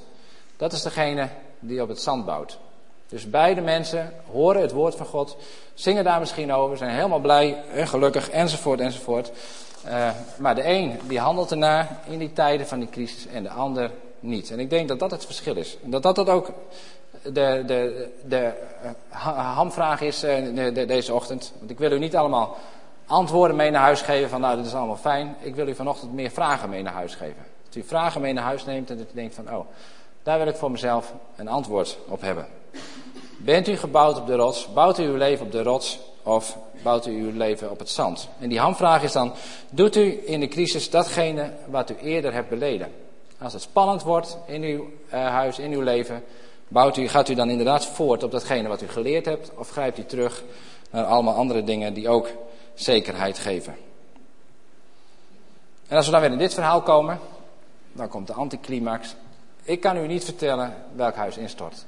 dat 0.57 0.73
is 0.73 0.83
degene 0.83 1.29
die 1.61 1.83
op 1.83 1.89
het 1.89 2.01
zand 2.01 2.25
bouwt. 2.25 2.59
Dus 3.09 3.31
beide 3.31 3.61
mensen 3.61 4.13
horen 4.31 4.61
het 4.61 4.73
woord 4.73 4.95
van 4.95 5.07
God, 5.07 5.37
zingen 5.75 6.05
daar 6.05 6.21
misschien 6.21 6.53
over, 6.53 6.77
zijn 6.77 6.95
helemaal 6.95 7.19
blij 7.19 7.63
en 7.73 7.89
gelukkig 7.89 8.31
enzovoort 8.31 8.81
enzovoort. 8.81 9.31
Uh, 9.87 10.11
maar 10.39 10.55
de 10.55 10.69
een 10.69 10.99
die 11.07 11.19
handelt 11.19 11.51
ernaar 11.51 11.99
in 12.09 12.19
die 12.19 12.33
tijden 12.33 12.67
van 12.67 12.79
die 12.79 12.89
crisis 12.89 13.27
en 13.27 13.43
de 13.43 13.51
ander 13.51 13.91
niet. 14.21 14.51
En 14.51 14.61
ik 14.61 14.71
denk 14.71 14.89
dat 14.89 14.99
dat 14.99 15.11
het 15.11 15.25
verschil 15.25 15.57
is. 15.57 15.77
En 15.83 15.91
dat 15.91 16.03
dat, 16.03 16.29
ook 16.29 16.51
de, 17.23 17.63
de, 17.67 18.09
de 18.25 18.53
uh, 19.13 19.55
hamvraag 19.57 20.01
is 20.01 20.21
de, 20.21 20.85
deze 20.87 21.15
ochtend. 21.15 21.53
Want 21.59 21.71
ik 21.71 21.79
wil 21.79 21.93
u 21.93 21.99
niet 21.99 22.17
allemaal 22.17 22.57
antwoorden 23.07 23.57
mee 23.57 23.71
naar 23.71 23.83
huis 23.83 24.03
geven 24.03 24.31
van 24.31 24.41
nou 24.41 24.57
dit 24.57 24.67
is 24.67 24.75
allemaal 24.75 24.97
fijn. 24.97 25.37
Ik 25.41 25.55
wil 25.55 25.69
u 25.69 25.75
vanochtend 25.75 26.13
meer 26.13 26.31
vragen 26.31 26.69
mee 26.69 26.83
naar 26.83 26.93
huis 26.93 27.15
geven. 27.15 27.43
Dat 27.65 27.75
u 27.75 27.83
vragen 27.83 28.21
mee 28.21 28.33
naar 28.33 28.45
huis 28.45 28.65
neemt 28.65 28.91
en 28.91 28.99
dat 28.99 29.07
u 29.11 29.15
denkt 29.15 29.35
van 29.35 29.51
oh 29.51 29.67
daar 30.25 30.39
wil 30.39 30.47
ik 30.47 30.57
voor 30.57 30.71
mezelf 30.71 31.13
een 31.37 31.49
antwoord 31.49 31.99
op 32.09 32.21
hebben. 32.21 32.47
Bent 33.39 33.69
u 33.69 33.77
gebouwd 33.77 34.19
op 34.19 34.27
de 34.27 34.37
rots? 34.37 34.73
Bouwt 34.73 34.99
u 34.99 35.03
uw 35.03 35.17
leven 35.17 35.47
op 35.47 35.53
de 35.53 35.63
rots? 35.63 36.01
Of 36.23 36.59
bouwt 36.83 37.07
u 37.07 37.11
uw 37.11 37.33
leven 37.33 37.71
op 37.71 37.79
het 37.79 37.89
zand? 37.89 38.29
En 38.39 38.49
die 38.49 38.59
hamvraag 38.59 39.03
is 39.03 39.13
dan, 39.13 39.33
doet 39.71 39.97
u 39.97 40.23
in 40.25 40.41
de 40.41 40.49
crisis 40.49 40.91
datgene 40.91 41.51
wat 41.67 41.91
u 41.91 41.95
eerder 41.95 42.33
hebt 42.33 42.49
beleden? 42.49 42.93
Als 43.39 43.53
het 43.53 43.63
spannend 43.63 44.03
wordt 44.03 44.39
in 44.47 44.63
uw 44.63 44.81
uh, 44.81 45.27
huis, 45.29 45.59
in 45.59 45.73
uw 45.73 45.81
leven, 45.81 46.25
bouwt 46.69 46.97
u, 46.97 47.09
gaat 47.09 47.29
u 47.29 47.35
dan 47.35 47.51
inderdaad 47.51 47.87
voort 47.87 48.23
op 48.23 48.31
datgene 48.31 48.69
wat 48.69 48.83
u 48.83 48.89
geleerd 48.89 49.25
hebt? 49.25 49.51
Of 49.57 49.71
grijpt 49.71 49.99
u 49.99 50.05
terug 50.05 50.43
naar 50.91 51.05
allemaal 51.05 51.35
andere 51.35 51.65
dingen 51.65 51.95
die 51.95 52.09
ook 52.09 52.29
zekerheid 52.75 53.39
geven? 53.39 53.77
En 55.89 55.97
als 55.97 56.07
we 56.07 56.13
dan 56.13 56.21
weer 56.21 56.33
in 56.33 56.39
dit 56.39 56.55
verhaal 56.55 56.83
komen, 56.83 57.19
dan 57.93 58.09
komt 58.09 58.27
de 58.27 58.33
anticlimax. 58.33 59.15
Ik 59.63 59.81
kan 59.81 59.97
u 59.97 60.07
niet 60.07 60.25
vertellen 60.25 60.75
welk 60.95 61.15
huis 61.15 61.37
instort. 61.37 61.85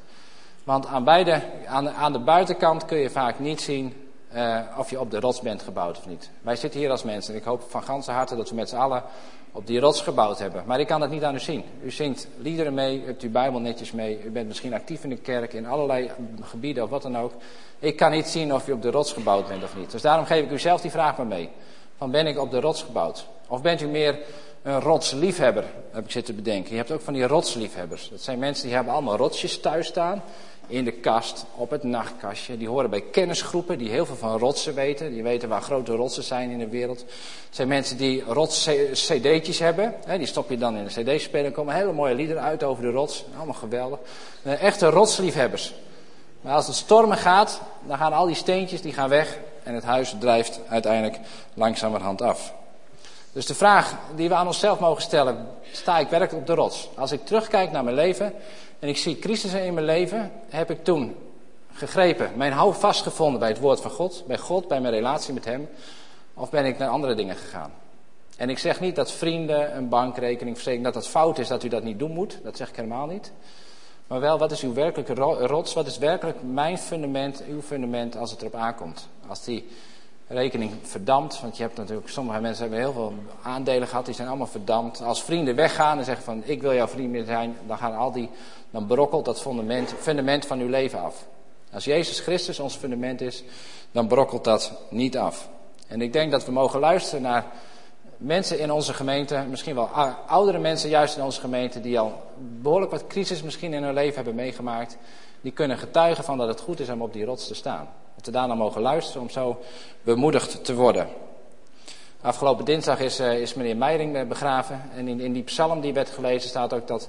Want 0.64 0.86
aan, 0.86 1.04
beide, 1.04 1.42
aan, 1.66 1.84
de, 1.84 1.90
aan 1.90 2.12
de 2.12 2.18
buitenkant 2.18 2.84
kun 2.84 2.98
je 2.98 3.10
vaak 3.10 3.38
niet 3.38 3.60
zien 3.60 4.05
uh, 4.36 4.58
of 4.78 4.90
je 4.90 5.00
op 5.00 5.10
de 5.10 5.20
rots 5.20 5.40
bent 5.40 5.62
gebouwd 5.62 5.98
of 5.98 6.06
niet. 6.06 6.30
Wij 6.40 6.56
zitten 6.56 6.80
hier 6.80 6.90
als 6.90 7.02
mensen 7.02 7.34
en 7.34 7.40
ik 7.40 7.46
hoop 7.46 7.62
van 7.68 7.82
ganse 7.82 8.10
harte 8.10 8.36
dat 8.36 8.48
we 8.48 8.54
met 8.54 8.68
z'n 8.68 8.76
allen 8.76 9.02
op 9.52 9.66
die 9.66 9.80
rots 9.80 10.00
gebouwd 10.00 10.38
hebben. 10.38 10.62
Maar 10.66 10.80
ik 10.80 10.86
kan 10.86 11.00
dat 11.00 11.10
niet 11.10 11.22
aan 11.22 11.34
u 11.34 11.38
zien. 11.38 11.64
U 11.82 11.90
zingt 11.90 12.28
liederen 12.38 12.74
mee, 12.74 13.02
u 13.02 13.06
hebt 13.06 13.22
uw 13.22 13.30
Bijbel 13.30 13.60
netjes 13.60 13.92
mee, 13.92 14.22
u 14.24 14.30
bent 14.30 14.46
misschien 14.46 14.74
actief 14.74 15.02
in 15.02 15.08
de 15.08 15.16
kerk, 15.16 15.52
in 15.52 15.66
allerlei 15.66 16.10
gebieden 16.42 16.84
of 16.84 16.90
wat 16.90 17.02
dan 17.02 17.18
ook. 17.18 17.32
Ik 17.78 17.96
kan 17.96 18.10
niet 18.10 18.26
zien 18.26 18.54
of 18.54 18.68
u 18.68 18.72
op 18.72 18.82
de 18.82 18.90
rots 18.90 19.12
gebouwd 19.12 19.48
bent 19.48 19.62
of 19.62 19.76
niet. 19.76 19.90
Dus 19.90 20.02
daarom 20.02 20.26
geef 20.26 20.44
ik 20.44 20.50
u 20.50 20.58
zelf 20.58 20.80
die 20.80 20.90
vraag 20.90 21.16
maar 21.16 21.26
mee. 21.26 21.50
Van 21.96 22.10
ben 22.10 22.26
ik 22.26 22.38
op 22.38 22.50
de 22.50 22.60
rots 22.60 22.82
gebouwd? 22.82 23.26
Of 23.48 23.62
bent 23.62 23.80
u 23.80 23.86
meer 23.86 24.18
een 24.62 24.80
rotsliefhebber, 24.80 25.64
heb 25.90 26.04
ik 26.04 26.10
zitten 26.10 26.36
bedenken. 26.36 26.70
Je 26.70 26.76
hebt 26.76 26.90
ook 26.90 27.00
van 27.00 27.12
die 27.12 27.26
rotsliefhebbers. 27.26 28.08
Dat 28.08 28.20
zijn 28.20 28.38
mensen 28.38 28.64
die 28.66 28.74
hebben 28.74 28.92
allemaal 28.92 29.16
rotsjes 29.16 29.60
thuis 29.60 29.86
staan. 29.86 30.22
In 30.66 30.84
de 30.84 30.92
kast, 30.92 31.44
op 31.54 31.70
het 31.70 31.82
nachtkastje. 31.82 32.56
Die 32.56 32.68
horen 32.68 32.90
bij 32.90 33.00
kennisgroepen 33.00 33.78
die 33.78 33.90
heel 33.90 34.06
veel 34.06 34.16
van 34.16 34.38
rotsen 34.38 34.74
weten. 34.74 35.12
Die 35.12 35.22
weten 35.22 35.48
waar 35.48 35.62
grote 35.62 35.94
rotsen 35.94 36.22
zijn 36.22 36.50
in 36.50 36.58
de 36.58 36.68
wereld. 36.68 37.00
Het 37.00 37.08
zijn 37.50 37.68
mensen 37.68 37.96
die 37.96 38.22
rots-cd'tjes 38.22 39.58
hebben. 39.58 39.94
Die 40.18 40.26
stop 40.26 40.50
je 40.50 40.58
dan 40.58 40.76
in 40.76 40.84
een 40.84 41.16
cd-speler. 41.16 41.46
Er 41.46 41.52
komen 41.52 41.74
hele 41.74 41.92
mooie 41.92 42.14
liederen 42.14 42.42
uit 42.42 42.62
over 42.62 42.82
de 42.82 42.90
rots. 42.90 43.24
Allemaal 43.36 43.54
geweldig. 43.54 43.98
Eh, 44.42 44.62
echte 44.62 44.86
rotsliefhebbers. 44.86 45.74
Maar 46.40 46.54
als 46.54 46.66
het 46.66 46.76
stormen 46.76 47.16
gaat, 47.16 47.60
dan 47.86 47.98
gaan 47.98 48.12
al 48.12 48.26
die 48.26 48.34
steentjes 48.34 48.82
die 48.82 48.92
gaan 48.92 49.08
weg. 49.08 49.38
En 49.62 49.74
het 49.74 49.84
huis 49.84 50.14
drijft 50.20 50.60
uiteindelijk 50.68 51.18
langzamerhand 51.54 52.22
af. 52.22 52.54
Dus 53.36 53.46
de 53.46 53.54
vraag 53.54 53.96
die 54.14 54.28
we 54.28 54.34
aan 54.34 54.46
onszelf 54.46 54.78
mogen 54.78 55.02
stellen, 55.02 55.48
sta 55.72 55.98
ik 55.98 56.08
werkelijk 56.08 56.40
op 56.40 56.46
de 56.46 56.54
rots? 56.54 56.88
Als 56.94 57.12
ik 57.12 57.26
terugkijk 57.26 57.70
naar 57.70 57.84
mijn 57.84 57.96
leven 57.96 58.32
en 58.78 58.88
ik 58.88 58.96
zie 58.96 59.18
crisissen 59.18 59.64
in 59.64 59.74
mijn 59.74 59.86
leven, 59.86 60.32
heb 60.48 60.70
ik 60.70 60.84
toen 60.84 61.16
gegrepen, 61.72 62.30
mijn 62.36 62.52
hou 62.52 62.74
vastgevonden 62.74 63.40
bij 63.40 63.48
het 63.48 63.58
woord 63.58 63.80
van 63.80 63.90
God, 63.90 64.24
bij 64.26 64.38
God, 64.38 64.68
bij 64.68 64.80
mijn 64.80 64.94
relatie 64.94 65.34
met 65.34 65.44
Hem, 65.44 65.68
of 66.34 66.50
ben 66.50 66.64
ik 66.64 66.78
naar 66.78 66.88
andere 66.88 67.14
dingen 67.14 67.36
gegaan? 67.36 67.72
En 68.36 68.50
ik 68.50 68.58
zeg 68.58 68.80
niet 68.80 68.96
dat 68.96 69.12
vrienden, 69.12 69.76
een 69.76 69.88
bankrekening, 69.88 70.56
verzekering, 70.56 70.84
dat 70.84 71.02
dat 71.02 71.08
fout 71.08 71.38
is, 71.38 71.48
dat 71.48 71.64
u 71.64 71.68
dat 71.68 71.82
niet 71.82 71.98
doen 71.98 72.12
moet. 72.12 72.38
Dat 72.42 72.56
zeg 72.56 72.68
ik 72.68 72.76
helemaal 72.76 73.06
niet. 73.06 73.32
Maar 74.06 74.20
wel, 74.20 74.38
wat 74.38 74.52
is 74.52 74.62
uw 74.62 74.72
werkelijke 74.72 75.14
rots? 75.46 75.74
Wat 75.74 75.86
is 75.86 75.98
werkelijk 75.98 76.38
mijn 76.42 76.78
fundament, 76.78 77.42
uw 77.48 77.62
fundament, 77.62 78.16
als 78.16 78.30
het 78.30 78.40
erop 78.40 78.54
aankomt? 78.54 79.08
Als 79.26 79.44
die 79.44 79.66
rekening 80.26 80.72
verdampt. 80.82 81.40
Want 81.40 81.56
je 81.56 81.62
hebt 81.62 81.76
natuurlijk, 81.76 82.08
sommige 82.08 82.40
mensen 82.40 82.62
hebben 82.62 82.80
heel 82.80 82.92
veel 82.92 83.12
aandelen 83.42 83.88
gehad, 83.88 84.04
die 84.04 84.14
zijn 84.14 84.28
allemaal 84.28 84.46
verdampt. 84.46 85.02
Als 85.02 85.22
vrienden 85.22 85.54
weggaan 85.54 85.98
en 85.98 86.04
zeggen 86.04 86.24
van 86.24 86.42
ik 86.44 86.62
wil 86.62 86.74
jouw 86.74 86.88
vriend 86.88 87.10
meer 87.10 87.24
zijn, 87.24 87.56
dan 87.66 87.78
gaan 87.78 87.96
al 87.96 88.12
die, 88.12 88.30
dan 88.70 88.86
brokkelt 88.86 89.24
dat 89.24 89.40
fundament, 89.40 89.94
fundament 89.98 90.46
van 90.46 90.60
uw 90.60 90.68
leven 90.68 91.00
af. 91.00 91.26
Als 91.72 91.84
Jezus 91.84 92.20
Christus 92.20 92.58
ons 92.58 92.76
fundament 92.76 93.20
is, 93.20 93.44
dan 93.92 94.06
brokkelt 94.06 94.44
dat 94.44 94.72
niet 94.90 95.18
af. 95.18 95.48
En 95.86 96.02
ik 96.02 96.12
denk 96.12 96.30
dat 96.30 96.44
we 96.44 96.52
mogen 96.52 96.80
luisteren 96.80 97.22
naar 97.22 97.44
mensen 98.16 98.58
in 98.58 98.72
onze 98.72 98.94
gemeente, 98.94 99.44
misschien 99.48 99.74
wel 99.74 99.88
oudere 100.26 100.58
mensen 100.58 100.88
juist 100.88 101.16
in 101.16 101.22
onze 101.22 101.40
gemeente, 101.40 101.80
die 101.80 101.98
al 101.98 102.22
behoorlijk 102.38 102.90
wat 102.90 103.06
crisis 103.06 103.42
misschien 103.42 103.72
in 103.72 103.82
hun 103.82 103.94
leven 103.94 104.14
hebben 104.14 104.34
meegemaakt. 104.34 104.96
Die 105.40 105.52
kunnen 105.52 105.78
getuigen 105.78 106.24
van 106.24 106.38
dat 106.38 106.48
het 106.48 106.60
goed 106.60 106.80
is 106.80 106.88
om 106.88 107.02
op 107.02 107.12
die 107.12 107.24
rots 107.24 107.46
te 107.46 107.54
staan. 107.54 107.88
Dat 108.16 108.26
we 108.26 108.30
daarna 108.30 108.54
mogen 108.54 108.80
luisteren 108.80 109.22
om 109.22 109.30
zo 109.30 109.62
bemoedigd 110.02 110.64
te 110.64 110.74
worden. 110.74 111.08
Afgelopen 112.20 112.64
dinsdag 112.64 113.00
is, 113.00 113.20
uh, 113.20 113.40
is 113.40 113.54
meneer 113.54 113.76
Meiring 113.76 114.16
eh, 114.16 114.26
begraven. 114.26 114.82
En 114.94 115.08
in, 115.08 115.20
in 115.20 115.32
die 115.32 115.42
psalm 115.42 115.80
die 115.80 115.92
werd 115.92 116.10
gelezen 116.10 116.48
staat 116.48 116.72
ook 116.72 116.86
dat 116.86 117.08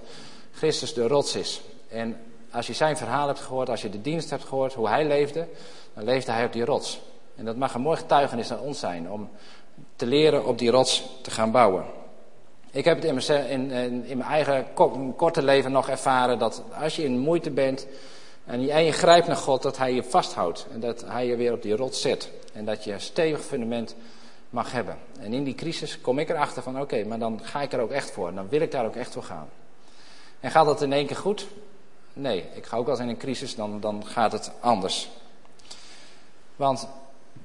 Christus 0.52 0.94
de 0.94 1.08
rots 1.08 1.36
is. 1.36 1.62
En 1.90 2.18
als 2.52 2.68
je 2.68 2.74
zijn 2.74 2.98
verhaal 2.98 3.28
hebt 3.28 3.40
gehoord, 3.40 3.70
als 3.70 3.82
je 3.82 3.90
de 3.90 4.02
dienst 4.02 4.30
hebt 4.30 4.44
gehoord, 4.44 4.74
hoe 4.74 4.88
hij 4.88 5.06
leefde, 5.06 5.48
dan 5.94 6.04
leefde 6.04 6.32
hij 6.32 6.46
op 6.46 6.54
die 6.54 6.66
rots. 6.66 7.00
En 7.36 7.46
dat 7.46 7.56
mag 7.56 7.74
een 7.74 7.82
mooi 7.82 7.98
getuigenis 7.98 8.52
aan 8.52 8.60
ons 8.60 8.80
zijn 8.80 9.12
om 9.12 9.30
te 9.96 10.06
leren 10.06 10.46
op 10.46 10.58
die 10.58 10.72
rots 10.72 11.04
te 11.22 11.32
gaan 11.32 11.52
bouwen. 11.52 11.86
Ik 12.72 12.86
heb 12.86 13.02
het 13.02 13.30
in, 13.30 13.72
in 13.72 14.18
mijn 14.18 14.30
eigen 14.30 14.66
korte 15.16 15.42
leven 15.42 15.72
nog 15.72 15.90
ervaren 15.90 16.40
dat 16.40 16.64
als 16.82 16.96
je 16.96 17.04
in 17.04 17.20
moeite 17.20 17.52
bent, 17.52 17.88
en 18.48 18.86
je, 18.86 18.92
grijpt 18.92 19.28
naar 19.28 19.36
God 19.36 19.62
dat 19.62 19.78
Hij 19.78 19.94
je 19.94 20.04
vasthoudt. 20.04 20.68
En 20.72 20.80
dat 20.80 21.04
Hij 21.08 21.28
je 21.28 21.36
weer 21.36 21.54
op 21.54 21.62
die 21.62 21.76
rots 21.76 22.02
zet. 22.02 22.30
En 22.54 22.66
dat 22.66 22.84
je 22.84 23.00
stevig 23.00 23.42
fundament 23.42 23.96
mag 24.50 24.72
hebben. 24.72 24.98
En 25.20 25.34
in 25.34 25.44
die 25.44 25.56
crisis 25.56 26.02
kom 26.02 26.20
ik 26.20 26.30
erachter 26.30 26.64
van 26.64 26.82
oké, 26.82 27.04
maar 27.04 27.20
dan 27.20 27.40
ga 27.44 27.62
ik 27.62 27.74
er 27.74 27.80
ook 27.80 27.92
echt 27.92 28.12
voor. 28.12 28.34
Dan 28.34 28.50
wil 28.50 28.62
ik 28.62 28.72
daar 28.72 28.86
ook 28.86 28.96
echt 28.96 29.14
voor 29.14 29.24
gaan. 29.24 29.50
En 30.40 30.52
gaat 30.52 30.66
dat 30.66 30.82
in 30.82 30.94
één 30.94 31.06
keer 31.06 31.16
goed? 31.16 31.48
Nee, 32.14 32.46
ik 32.54 32.66
ga 32.66 32.78
ook 32.78 32.88
eens 32.88 33.00
in 33.00 33.10
een 33.10 33.18
crisis, 33.18 33.56
dan, 33.56 33.80
dan 33.80 34.06
gaat 34.06 34.32
het 34.32 34.52
anders. 34.60 35.10
Want 36.56 36.88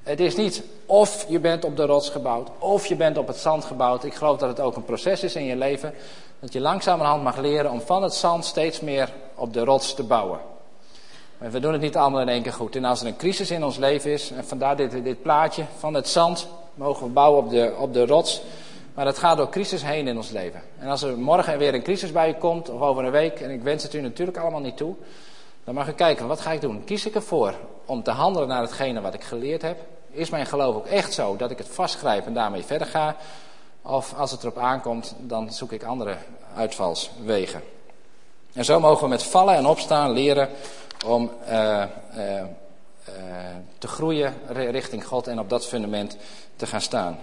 het 0.03 0.19
is 0.19 0.35
niet 0.35 0.63
of 0.85 1.25
je 1.29 1.39
bent 1.39 1.65
op 1.65 1.77
de 1.77 1.85
rots 1.85 2.09
gebouwd, 2.09 2.49
of 2.59 2.85
je 2.85 2.95
bent 2.95 3.17
op 3.17 3.27
het 3.27 3.37
zand 3.37 3.65
gebouwd. 3.65 4.03
Ik 4.03 4.13
geloof 4.13 4.37
dat 4.37 4.49
het 4.49 4.59
ook 4.59 4.75
een 4.75 4.85
proces 4.85 5.23
is 5.23 5.35
in 5.35 5.45
je 5.45 5.55
leven. 5.55 5.93
Dat 6.39 6.53
je 6.53 6.59
langzamerhand 6.59 7.23
mag 7.23 7.37
leren 7.37 7.71
om 7.71 7.81
van 7.81 8.03
het 8.03 8.13
zand 8.13 8.45
steeds 8.45 8.79
meer 8.79 9.13
op 9.35 9.53
de 9.53 9.63
rots 9.63 9.93
te 9.93 10.03
bouwen. 10.03 10.39
We 11.51 11.59
doen 11.59 11.71
het 11.71 11.81
niet 11.81 11.97
allemaal 11.97 12.21
in 12.21 12.29
één 12.29 12.41
keer 12.41 12.53
goed. 12.53 12.75
En 12.75 12.85
als 12.85 13.01
er 13.01 13.07
een 13.07 13.15
crisis 13.15 13.51
in 13.51 13.63
ons 13.63 13.77
leven 13.77 14.11
is, 14.11 14.31
en 14.31 14.45
vandaar 14.45 14.75
dit, 14.75 15.03
dit 15.03 15.21
plaatje 15.21 15.63
van 15.77 15.93
het 15.93 16.07
zand, 16.07 16.47
mogen 16.73 17.05
we 17.05 17.11
bouwen 17.11 17.43
op 17.43 17.49
de, 17.49 17.73
op 17.77 17.93
de 17.93 18.05
rots. 18.05 18.41
Maar 18.93 19.05
dat 19.05 19.17
gaat 19.17 19.37
door 19.37 19.49
crisis 19.49 19.83
heen 19.83 20.07
in 20.07 20.17
ons 20.17 20.29
leven. 20.29 20.61
En 20.79 20.87
als 20.87 21.01
er 21.01 21.17
morgen 21.17 21.57
weer 21.57 21.73
een 21.73 21.83
crisis 21.83 22.11
bij 22.11 22.27
je 22.27 22.35
komt, 22.35 22.69
of 22.69 22.81
over 22.81 23.03
een 23.03 23.11
week, 23.11 23.39
en 23.39 23.49
ik 23.49 23.61
wens 23.61 23.83
het 23.83 23.93
u 23.93 24.01
natuurlijk 24.01 24.37
allemaal 24.37 24.59
niet 24.59 24.77
toe, 24.77 24.95
dan 25.63 25.73
mag 25.73 25.85
je 25.85 25.93
kijken, 25.93 26.27
wat 26.27 26.41
ga 26.41 26.51
ik 26.51 26.61
doen? 26.61 26.83
Kies 26.83 27.05
ik 27.05 27.15
ervoor 27.15 27.53
om 27.85 28.03
te 28.03 28.11
handelen 28.11 28.47
naar 28.47 28.61
hetgene 28.61 29.01
wat 29.01 29.13
ik 29.13 29.23
geleerd 29.23 29.61
heb? 29.61 29.77
Is 30.11 30.29
mijn 30.29 30.45
geloof 30.45 30.75
ook 30.75 30.87
echt 30.87 31.13
zo 31.13 31.35
dat 31.35 31.51
ik 31.51 31.57
het 31.57 31.69
vastgrijp 31.69 32.25
en 32.25 32.33
daarmee 32.33 32.63
verder 32.63 32.87
ga? 32.87 33.15
Of 33.81 34.13
als 34.17 34.31
het 34.31 34.41
erop 34.41 34.57
aankomt, 34.57 35.15
dan 35.19 35.51
zoek 35.51 35.71
ik 35.71 35.83
andere 35.83 36.15
uitvalswegen. 36.55 37.61
En 38.53 38.65
zo 38.65 38.79
mogen 38.79 39.03
we 39.03 39.09
met 39.09 39.23
vallen 39.23 39.55
en 39.55 39.65
opstaan 39.65 40.11
leren 40.11 40.49
om 41.03 41.31
uh, 41.49 41.83
uh, 42.15 42.35
uh, 42.37 42.45
te 43.77 43.87
groeien 43.87 44.33
richting 44.47 45.05
God 45.05 45.27
en 45.27 45.39
op 45.39 45.49
dat 45.49 45.65
fundament 45.65 46.17
te 46.55 46.65
gaan 46.65 46.81
staan. 46.81 47.19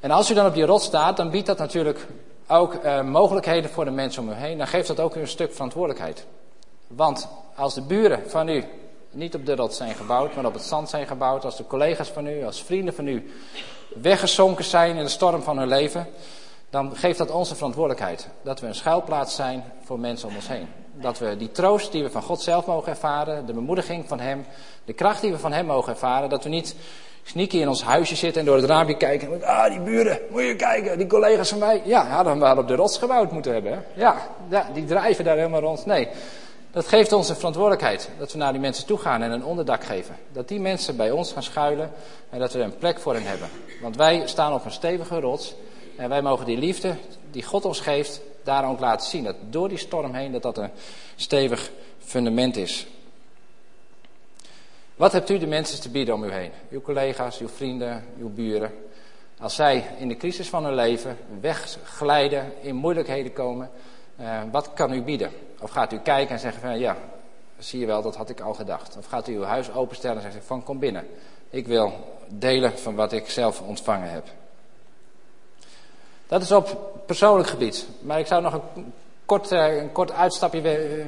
En 0.00 0.10
als 0.10 0.30
u 0.30 0.34
dan 0.34 0.46
op 0.46 0.54
die 0.54 0.64
rot 0.64 0.82
staat, 0.82 1.16
dan 1.16 1.30
biedt 1.30 1.46
dat 1.46 1.58
natuurlijk 1.58 2.06
ook 2.46 2.78
mogelijkheden 3.04 3.70
voor 3.70 3.84
de 3.84 3.90
mensen 3.90 4.22
om 4.22 4.28
u 4.28 4.32
heen. 4.32 4.58
Dan 4.58 4.66
geeft 4.66 4.88
dat 4.88 5.00
ook 5.00 5.14
een 5.14 5.28
stuk 5.28 5.52
verantwoordelijkheid. 5.52 6.26
Want 6.86 7.28
als 7.54 7.74
de 7.74 7.82
buren 7.82 8.30
van 8.30 8.48
u 8.48 8.64
niet 9.10 9.34
op 9.34 9.46
de 9.46 9.54
rot 9.54 9.74
zijn 9.74 9.94
gebouwd, 9.94 10.34
maar 10.34 10.44
op 10.44 10.52
het 10.52 10.62
zand 10.62 10.88
zijn 10.88 11.06
gebouwd, 11.06 11.44
als 11.44 11.56
de 11.56 11.66
collega's 11.66 12.08
van 12.08 12.26
u, 12.26 12.44
als 12.44 12.62
vrienden 12.62 12.94
van 12.94 13.06
u 13.06 13.30
weggezonken 13.94 14.64
zijn 14.64 14.96
in 14.96 15.04
de 15.04 15.10
storm 15.10 15.42
van 15.42 15.58
hun 15.58 15.68
leven, 15.68 16.06
dan 16.70 16.96
geeft 16.96 17.18
dat 17.18 17.30
onze 17.30 17.54
verantwoordelijkheid. 17.54 18.28
Dat 18.42 18.60
we 18.60 18.66
een 18.66 18.74
schuilplaats 18.74 19.34
zijn 19.34 19.64
voor 19.84 19.98
mensen 19.98 20.28
om 20.28 20.34
ons 20.34 20.48
heen. 20.48 20.68
Dat 21.00 21.18
we 21.18 21.36
die 21.36 21.50
troost 21.50 21.92
die 21.92 22.02
we 22.02 22.10
van 22.10 22.22
God 22.22 22.40
zelf 22.40 22.66
mogen 22.66 22.88
ervaren, 22.88 23.46
de 23.46 23.52
bemoediging 23.52 24.08
van 24.08 24.20
Hem, 24.20 24.46
de 24.84 24.92
kracht 24.92 25.20
die 25.20 25.30
we 25.30 25.38
van 25.38 25.52
Hem 25.52 25.66
mogen 25.66 25.92
ervaren, 25.92 26.28
dat 26.28 26.44
we 26.44 26.48
niet 26.48 26.76
sneaky 27.22 27.56
in 27.58 27.68
ons 27.68 27.82
huisje 27.82 28.16
zitten 28.16 28.40
en 28.40 28.46
door 28.46 28.56
het 28.56 28.64
raampje 28.64 28.96
kijken. 28.96 29.44
Ah, 29.44 29.70
die 29.70 29.80
buren, 29.80 30.18
moet 30.30 30.42
je 30.42 30.56
kijken, 30.56 30.98
die 30.98 31.06
collega's 31.06 31.48
van 31.48 31.58
mij. 31.58 31.82
Ja, 31.84 32.06
hadden 32.06 32.38
we 32.38 32.56
op 32.56 32.68
de 32.68 32.74
rots 32.74 32.98
gebouwd 32.98 33.32
moeten 33.32 33.52
hebben. 33.52 33.84
Ja, 33.94 34.16
ja, 34.48 34.68
die 34.72 34.84
drijven 34.84 35.24
daar 35.24 35.36
helemaal 35.36 35.60
rond. 35.60 35.86
Nee, 35.86 36.08
dat 36.70 36.86
geeft 36.86 37.12
ons 37.12 37.28
een 37.28 37.36
verantwoordelijkheid. 37.36 38.10
Dat 38.18 38.32
we 38.32 38.38
naar 38.38 38.52
die 38.52 38.60
mensen 38.60 38.86
toe 38.86 38.98
gaan 38.98 39.22
en 39.22 39.30
een 39.30 39.44
onderdak 39.44 39.84
geven. 39.84 40.16
Dat 40.32 40.48
die 40.48 40.60
mensen 40.60 40.96
bij 40.96 41.10
ons 41.10 41.32
gaan 41.32 41.42
schuilen 41.42 41.90
en 42.30 42.38
dat 42.38 42.52
we 42.52 42.60
een 42.60 42.78
plek 42.78 42.98
voor 42.98 43.14
hen 43.14 43.26
hebben. 43.26 43.48
Want 43.82 43.96
wij 43.96 44.22
staan 44.24 44.52
op 44.52 44.64
een 44.64 44.70
stevige 44.70 45.20
rots. 45.20 45.54
En 45.96 46.08
wij 46.08 46.22
mogen 46.22 46.46
die 46.46 46.58
liefde 46.58 46.94
die 47.30 47.42
God 47.42 47.64
ons 47.64 47.80
geeft, 47.80 48.20
daar 48.44 48.68
ook 48.68 48.80
laten 48.80 49.08
zien. 49.08 49.24
Dat 49.24 49.36
door 49.50 49.68
die 49.68 49.78
storm 49.78 50.14
heen, 50.14 50.32
dat 50.32 50.42
dat 50.42 50.58
een 50.58 50.70
stevig 51.16 51.70
fundament 51.98 52.56
is. 52.56 52.86
Wat 54.96 55.12
hebt 55.12 55.30
u 55.30 55.38
de 55.38 55.46
mensen 55.46 55.80
te 55.80 55.88
bieden 55.88 56.14
om 56.14 56.24
u 56.24 56.32
heen? 56.32 56.50
Uw 56.70 56.80
collega's, 56.80 57.38
uw 57.38 57.48
vrienden, 57.48 58.04
uw 58.18 58.28
buren. 58.28 58.72
Als 59.38 59.54
zij 59.54 59.84
in 59.98 60.08
de 60.08 60.16
crisis 60.16 60.48
van 60.48 60.64
hun 60.64 60.74
leven 60.74 61.16
wegglijden, 61.40 62.52
in 62.60 62.74
moeilijkheden 62.74 63.32
komen, 63.32 63.70
uh, 64.20 64.42
wat 64.52 64.72
kan 64.74 64.92
u 64.92 65.02
bieden? 65.02 65.30
Of 65.60 65.70
gaat 65.70 65.92
u 65.92 65.98
kijken 65.98 66.34
en 66.34 66.40
zeggen 66.40 66.60
van 66.60 66.78
ja, 66.78 66.96
zie 67.58 67.80
je 67.80 67.86
wel, 67.86 68.02
dat 68.02 68.16
had 68.16 68.28
ik 68.28 68.40
al 68.40 68.54
gedacht. 68.54 68.96
Of 68.96 69.06
gaat 69.06 69.28
u 69.28 69.34
uw 69.34 69.42
huis 69.42 69.72
openstellen 69.72 70.16
en 70.16 70.22
zeggen 70.22 70.42
van 70.42 70.62
kom 70.62 70.78
binnen. 70.78 71.06
Ik 71.50 71.66
wil 71.66 71.92
delen 72.28 72.78
van 72.78 72.94
wat 72.94 73.12
ik 73.12 73.30
zelf 73.30 73.60
ontvangen 73.60 74.10
heb. 74.10 74.26
Dat 76.26 76.42
is 76.42 76.52
op 76.52 76.92
persoonlijk 77.06 77.48
gebied. 77.48 77.86
Maar 78.00 78.18
ik 78.18 78.26
zou 78.26 78.42
nog 78.42 78.52
een 78.52 78.92
kort, 79.24 79.52
uh, 79.52 79.76
een 79.76 79.92
kort 79.92 80.12
uitstapje 80.12 80.60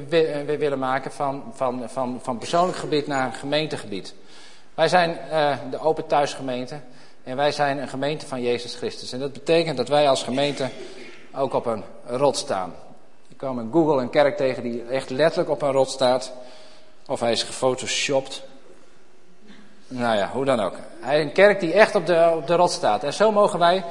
weer, 0.09 0.45
willen 0.57 0.79
maken 0.79 1.11
van, 1.11 1.43
van, 1.53 1.83
van, 1.89 2.19
van 2.23 2.37
persoonlijk 2.37 2.77
gebied 2.77 3.07
naar 3.07 3.33
gemeentegebied. 3.33 4.13
Wij 4.73 4.87
zijn 4.87 5.17
uh, 5.31 5.57
de 5.71 5.79
Open 5.79 6.07
Thuisgemeente 6.07 6.79
en 7.23 7.35
wij 7.35 7.51
zijn 7.51 7.77
een 7.77 7.87
gemeente 7.87 8.27
van 8.27 8.41
Jezus 8.41 8.75
Christus. 8.75 9.11
En 9.11 9.19
dat 9.19 9.33
betekent 9.33 9.77
dat 9.77 9.87
wij 9.87 10.09
als 10.09 10.23
gemeente 10.23 10.69
ook 11.33 11.53
op 11.53 11.65
een 11.65 11.83
rot 12.05 12.37
staan. 12.37 12.73
Ik 13.27 13.37
kwam 13.37 13.59
in 13.59 13.69
Google 13.71 14.01
een 14.01 14.09
kerk 14.09 14.37
tegen 14.37 14.63
die 14.63 14.83
echt 14.83 15.09
letterlijk 15.09 15.49
op 15.49 15.61
een 15.61 15.71
rot 15.71 15.89
staat. 15.89 16.31
Of 17.07 17.19
hij 17.19 17.31
is 17.31 17.43
gefotoshopt. 17.43 18.43
Nou 19.87 20.17
ja, 20.17 20.29
hoe 20.33 20.45
dan 20.45 20.59
ook. 20.59 20.75
Hij 20.99 21.21
een 21.21 21.31
kerk 21.31 21.59
die 21.59 21.73
echt 21.73 21.95
op 21.95 22.05
de, 22.05 22.33
op 22.35 22.47
de 22.47 22.55
rot 22.55 22.71
staat. 22.71 23.03
En 23.03 23.13
zo 23.13 23.31
mogen 23.31 23.59
wij 23.59 23.83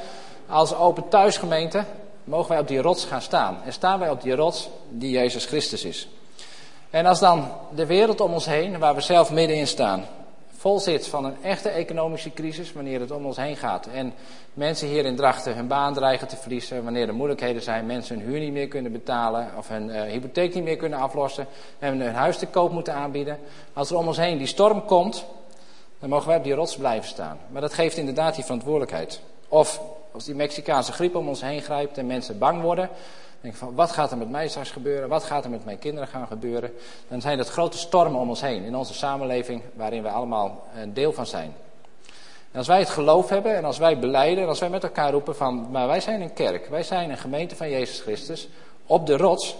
als 0.47 0.75
Open 0.75 1.09
Thuisgemeente 1.09 1.83
mogen 2.23 2.49
wij 2.49 2.59
op 2.59 2.67
die 2.67 2.81
rots 2.81 3.05
gaan 3.05 3.21
staan. 3.21 3.57
En 3.65 3.73
staan 3.73 3.99
wij 3.99 4.09
op 4.09 4.21
die 4.21 4.35
rots 4.35 4.69
die 4.89 5.11
Jezus 5.11 5.45
Christus 5.45 5.83
is. 5.83 6.07
En 6.89 7.05
als 7.05 7.19
dan 7.19 7.51
de 7.75 7.85
wereld 7.85 8.21
om 8.21 8.33
ons 8.33 8.45
heen, 8.45 8.79
waar 8.79 8.95
we 8.95 9.01
zelf 9.01 9.31
middenin 9.31 9.67
staan, 9.67 10.05
vol 10.57 10.79
zit 10.79 11.07
van 11.07 11.25
een 11.25 11.43
echte 11.43 11.69
economische 11.69 12.33
crisis, 12.33 12.73
wanneer 12.73 12.99
het 12.99 13.11
om 13.11 13.25
ons 13.25 13.37
heen 13.37 13.55
gaat. 13.55 13.87
En 13.87 14.13
mensen 14.53 14.87
hier 14.87 15.05
in 15.05 15.15
Drachten 15.15 15.55
hun 15.55 15.67
baan 15.67 15.93
dreigen 15.93 16.27
te 16.27 16.35
verliezen, 16.35 16.83
wanneer 16.83 17.07
er 17.07 17.13
moeilijkheden 17.13 17.61
zijn, 17.61 17.85
mensen 17.85 18.19
hun 18.19 18.27
huur 18.27 18.39
niet 18.39 18.51
meer 18.51 18.67
kunnen 18.67 18.91
betalen 18.91 19.49
of 19.57 19.67
hun 19.67 19.89
uh, 19.89 20.01
hypotheek 20.01 20.53
niet 20.53 20.63
meer 20.63 20.77
kunnen 20.77 20.99
aflossen 20.99 21.47
en 21.79 21.99
hun 21.99 22.13
huis 22.13 22.37
te 22.37 22.45
koop 22.45 22.71
moeten 22.71 22.93
aanbieden. 22.93 23.39
Als 23.73 23.89
er 23.89 23.97
om 23.97 24.07
ons 24.07 24.17
heen 24.17 24.37
die 24.37 24.47
storm 24.47 24.85
komt, 24.85 25.25
dan 25.99 26.09
mogen 26.09 26.27
wij 26.27 26.37
op 26.37 26.43
die 26.43 26.53
rots 26.53 26.77
blijven 26.77 27.09
staan. 27.09 27.37
Maar 27.51 27.61
dat 27.61 27.73
geeft 27.73 27.97
inderdaad 27.97 28.35
die 28.35 28.43
verantwoordelijkheid. 28.43 29.21
Of 29.47 29.81
als 30.11 30.25
die 30.25 30.35
Mexicaanse 30.35 30.91
griep 30.91 31.15
om 31.15 31.27
ons 31.27 31.41
heen 31.41 31.61
grijpt 31.61 31.97
en 31.97 32.05
mensen 32.05 32.37
bang 32.37 32.61
worden. 32.61 32.89
Denk 33.41 33.55
van, 33.55 33.75
wat 33.75 33.91
gaat 33.91 34.11
er 34.11 34.17
met 34.17 34.29
mij 34.29 34.47
straks 34.47 34.71
gebeuren? 34.71 35.09
Wat 35.09 35.23
gaat 35.23 35.43
er 35.43 35.49
met 35.49 35.65
mijn 35.65 35.79
kinderen 35.79 36.07
gaan 36.07 36.27
gebeuren? 36.27 36.73
Dan 37.07 37.21
zijn 37.21 37.37
dat 37.37 37.49
grote 37.49 37.77
stormen 37.77 38.19
om 38.19 38.29
ons 38.29 38.41
heen 38.41 38.63
in 38.63 38.75
onze 38.75 38.93
samenleving 38.93 39.61
waarin 39.73 40.03
we 40.03 40.09
allemaal 40.09 40.67
een 40.75 40.93
deel 40.93 41.13
van 41.13 41.25
zijn. 41.25 41.53
En 42.51 42.57
als 42.57 42.67
wij 42.67 42.79
het 42.79 42.89
geloof 42.89 43.29
hebben 43.29 43.55
en 43.55 43.65
als 43.65 43.77
wij 43.77 43.99
beleiden 43.99 44.43
en 44.43 44.49
als 44.49 44.59
wij 44.59 44.69
met 44.69 44.83
elkaar 44.83 45.11
roepen 45.11 45.35
van, 45.35 45.67
maar 45.71 45.87
wij 45.87 46.01
zijn 46.01 46.21
een 46.21 46.33
kerk, 46.33 46.67
wij 46.67 46.83
zijn 46.83 47.09
een 47.09 47.17
gemeente 47.17 47.55
van 47.55 47.69
Jezus 47.69 48.01
Christus 48.01 48.49
op 48.85 49.05
de 49.05 49.17
rots, 49.17 49.55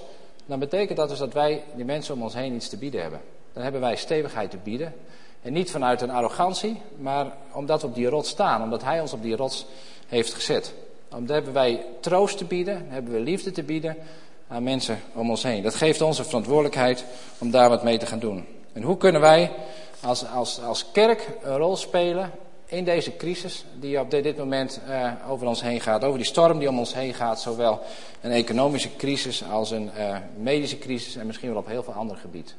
dan 0.46 0.60
betekent 0.60 0.98
dat 0.98 1.10
dus 1.10 1.18
dat 1.18 1.34
wij 1.34 1.64
die 1.76 1.86
mensen 1.86 2.14
om 2.14 2.22
ons 2.22 2.34
heen 2.34 2.54
iets 2.54 2.70
te 2.70 2.78
bieden 2.78 3.02
hebben. 3.02 3.22
Dan 3.54 3.64
hebben 3.64 3.82
wij 3.82 3.96
stevigheid 3.96 4.52
te 4.52 4.58
bieden. 4.58 4.94
En 5.42 5.54
niet 5.54 5.72
vanuit 5.72 6.02
een 6.02 6.12
arrogantie, 6.12 6.82
maar 6.98 7.32
omdat 7.52 7.82
we 7.82 7.88
op 7.88 7.96
die 7.96 8.08
rots 8.08 8.30
staan, 8.30 8.64
omdat 8.64 8.84
Hij 8.84 9.02
ons 9.02 9.14
op 9.14 9.22
die 9.22 9.36
rots 9.36 9.66
heeft 10.08 10.34
gezet. 10.34 10.74
Dan 11.10 11.30
hebben 11.30 11.54
wij 11.54 11.86
troost 12.00 12.38
te 12.38 12.46
bieden, 12.46 12.86
hebben 12.90 13.14
we 13.14 13.20
liefde 13.20 13.52
te 13.52 13.64
bieden 13.64 13.98
aan 14.48 14.64
mensen 14.64 15.00
om 15.14 15.30
ons 15.30 15.44
heen. 15.44 15.64
Dat 15.64 15.76
geeft 15.76 16.02
onze 16.02 16.24
verantwoordelijkheid 16.24 17.06
om 17.38 17.52
daar 17.52 17.70
wat 17.70 17.84
mee 17.84 17.98
te 17.98 18.06
gaan 18.06 18.20
doen. 18.20 18.46
En 18.74 18.82
hoe 18.82 18.98
kunnen 18.98 19.22
wij 19.22 19.52
als, 20.02 20.28
als, 20.28 20.62
als 20.62 20.92
kerk 20.92 21.30
een 21.42 21.58
rol 21.58 21.76
spelen 21.76 22.32
in 22.66 22.84
deze 22.84 23.16
crisis 23.16 23.66
die 23.80 24.00
op 24.00 24.12
dit 24.12 24.38
moment 24.38 24.82
uh, 24.90 25.12
over 25.30 25.48
ons 25.48 25.62
heen 25.62 25.82
gaat, 25.82 26.04
over 26.04 26.18
die 26.18 26.28
storm 26.28 26.60
die 26.60 26.70
om 26.70 26.80
ons 26.80 26.94
heen 26.94 27.14
gaat, 27.14 27.42
zowel 27.42 27.82
een 28.22 28.32
economische 28.32 28.96
crisis 28.96 29.44
als 29.44 29.72
een 29.72 29.90
uh, 29.98 30.18
medische 30.38 30.78
crisis 30.78 31.16
en 31.16 31.26
misschien 31.26 31.50
wel 31.50 31.60
op 31.60 31.68
heel 31.68 31.84
veel 31.84 31.94
andere 31.94 32.20
gebieden. 32.20 32.54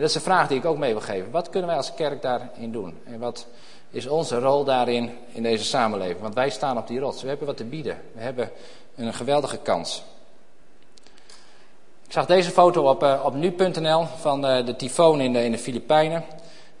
Dat 0.00 0.08
is 0.08 0.14
een 0.14 0.20
vraag 0.20 0.48
die 0.48 0.58
ik 0.58 0.64
ook 0.64 0.78
mee 0.78 0.92
wil 0.92 1.00
geven. 1.00 1.30
Wat 1.30 1.50
kunnen 1.50 1.68
wij 1.68 1.76
als 1.76 1.94
kerk 1.94 2.22
daarin 2.22 2.72
doen? 2.72 2.98
En 3.04 3.18
wat 3.18 3.46
is 3.90 4.06
onze 4.06 4.38
rol 4.38 4.64
daarin 4.64 5.18
in 5.32 5.42
deze 5.42 5.64
samenleving? 5.64 6.20
Want 6.20 6.34
wij 6.34 6.50
staan 6.50 6.78
op 6.78 6.86
die 6.86 7.00
rots. 7.00 7.22
We 7.22 7.28
hebben 7.28 7.46
wat 7.46 7.56
te 7.56 7.64
bieden. 7.64 8.02
We 8.12 8.20
hebben 8.20 8.50
een 8.96 9.14
geweldige 9.14 9.58
kans. 9.58 10.02
Ik 12.06 12.16
zag 12.16 12.26
deze 12.26 12.50
foto 12.50 12.88
op, 12.88 13.02
uh, 13.02 13.22
op 13.24 13.34
nu.nl 13.34 14.06
van 14.20 14.46
uh, 14.46 14.66
de 14.66 14.76
tyfoon 14.76 15.20
in 15.20 15.32
de, 15.32 15.44
in 15.44 15.52
de 15.52 15.58
Filipijnen. 15.58 16.24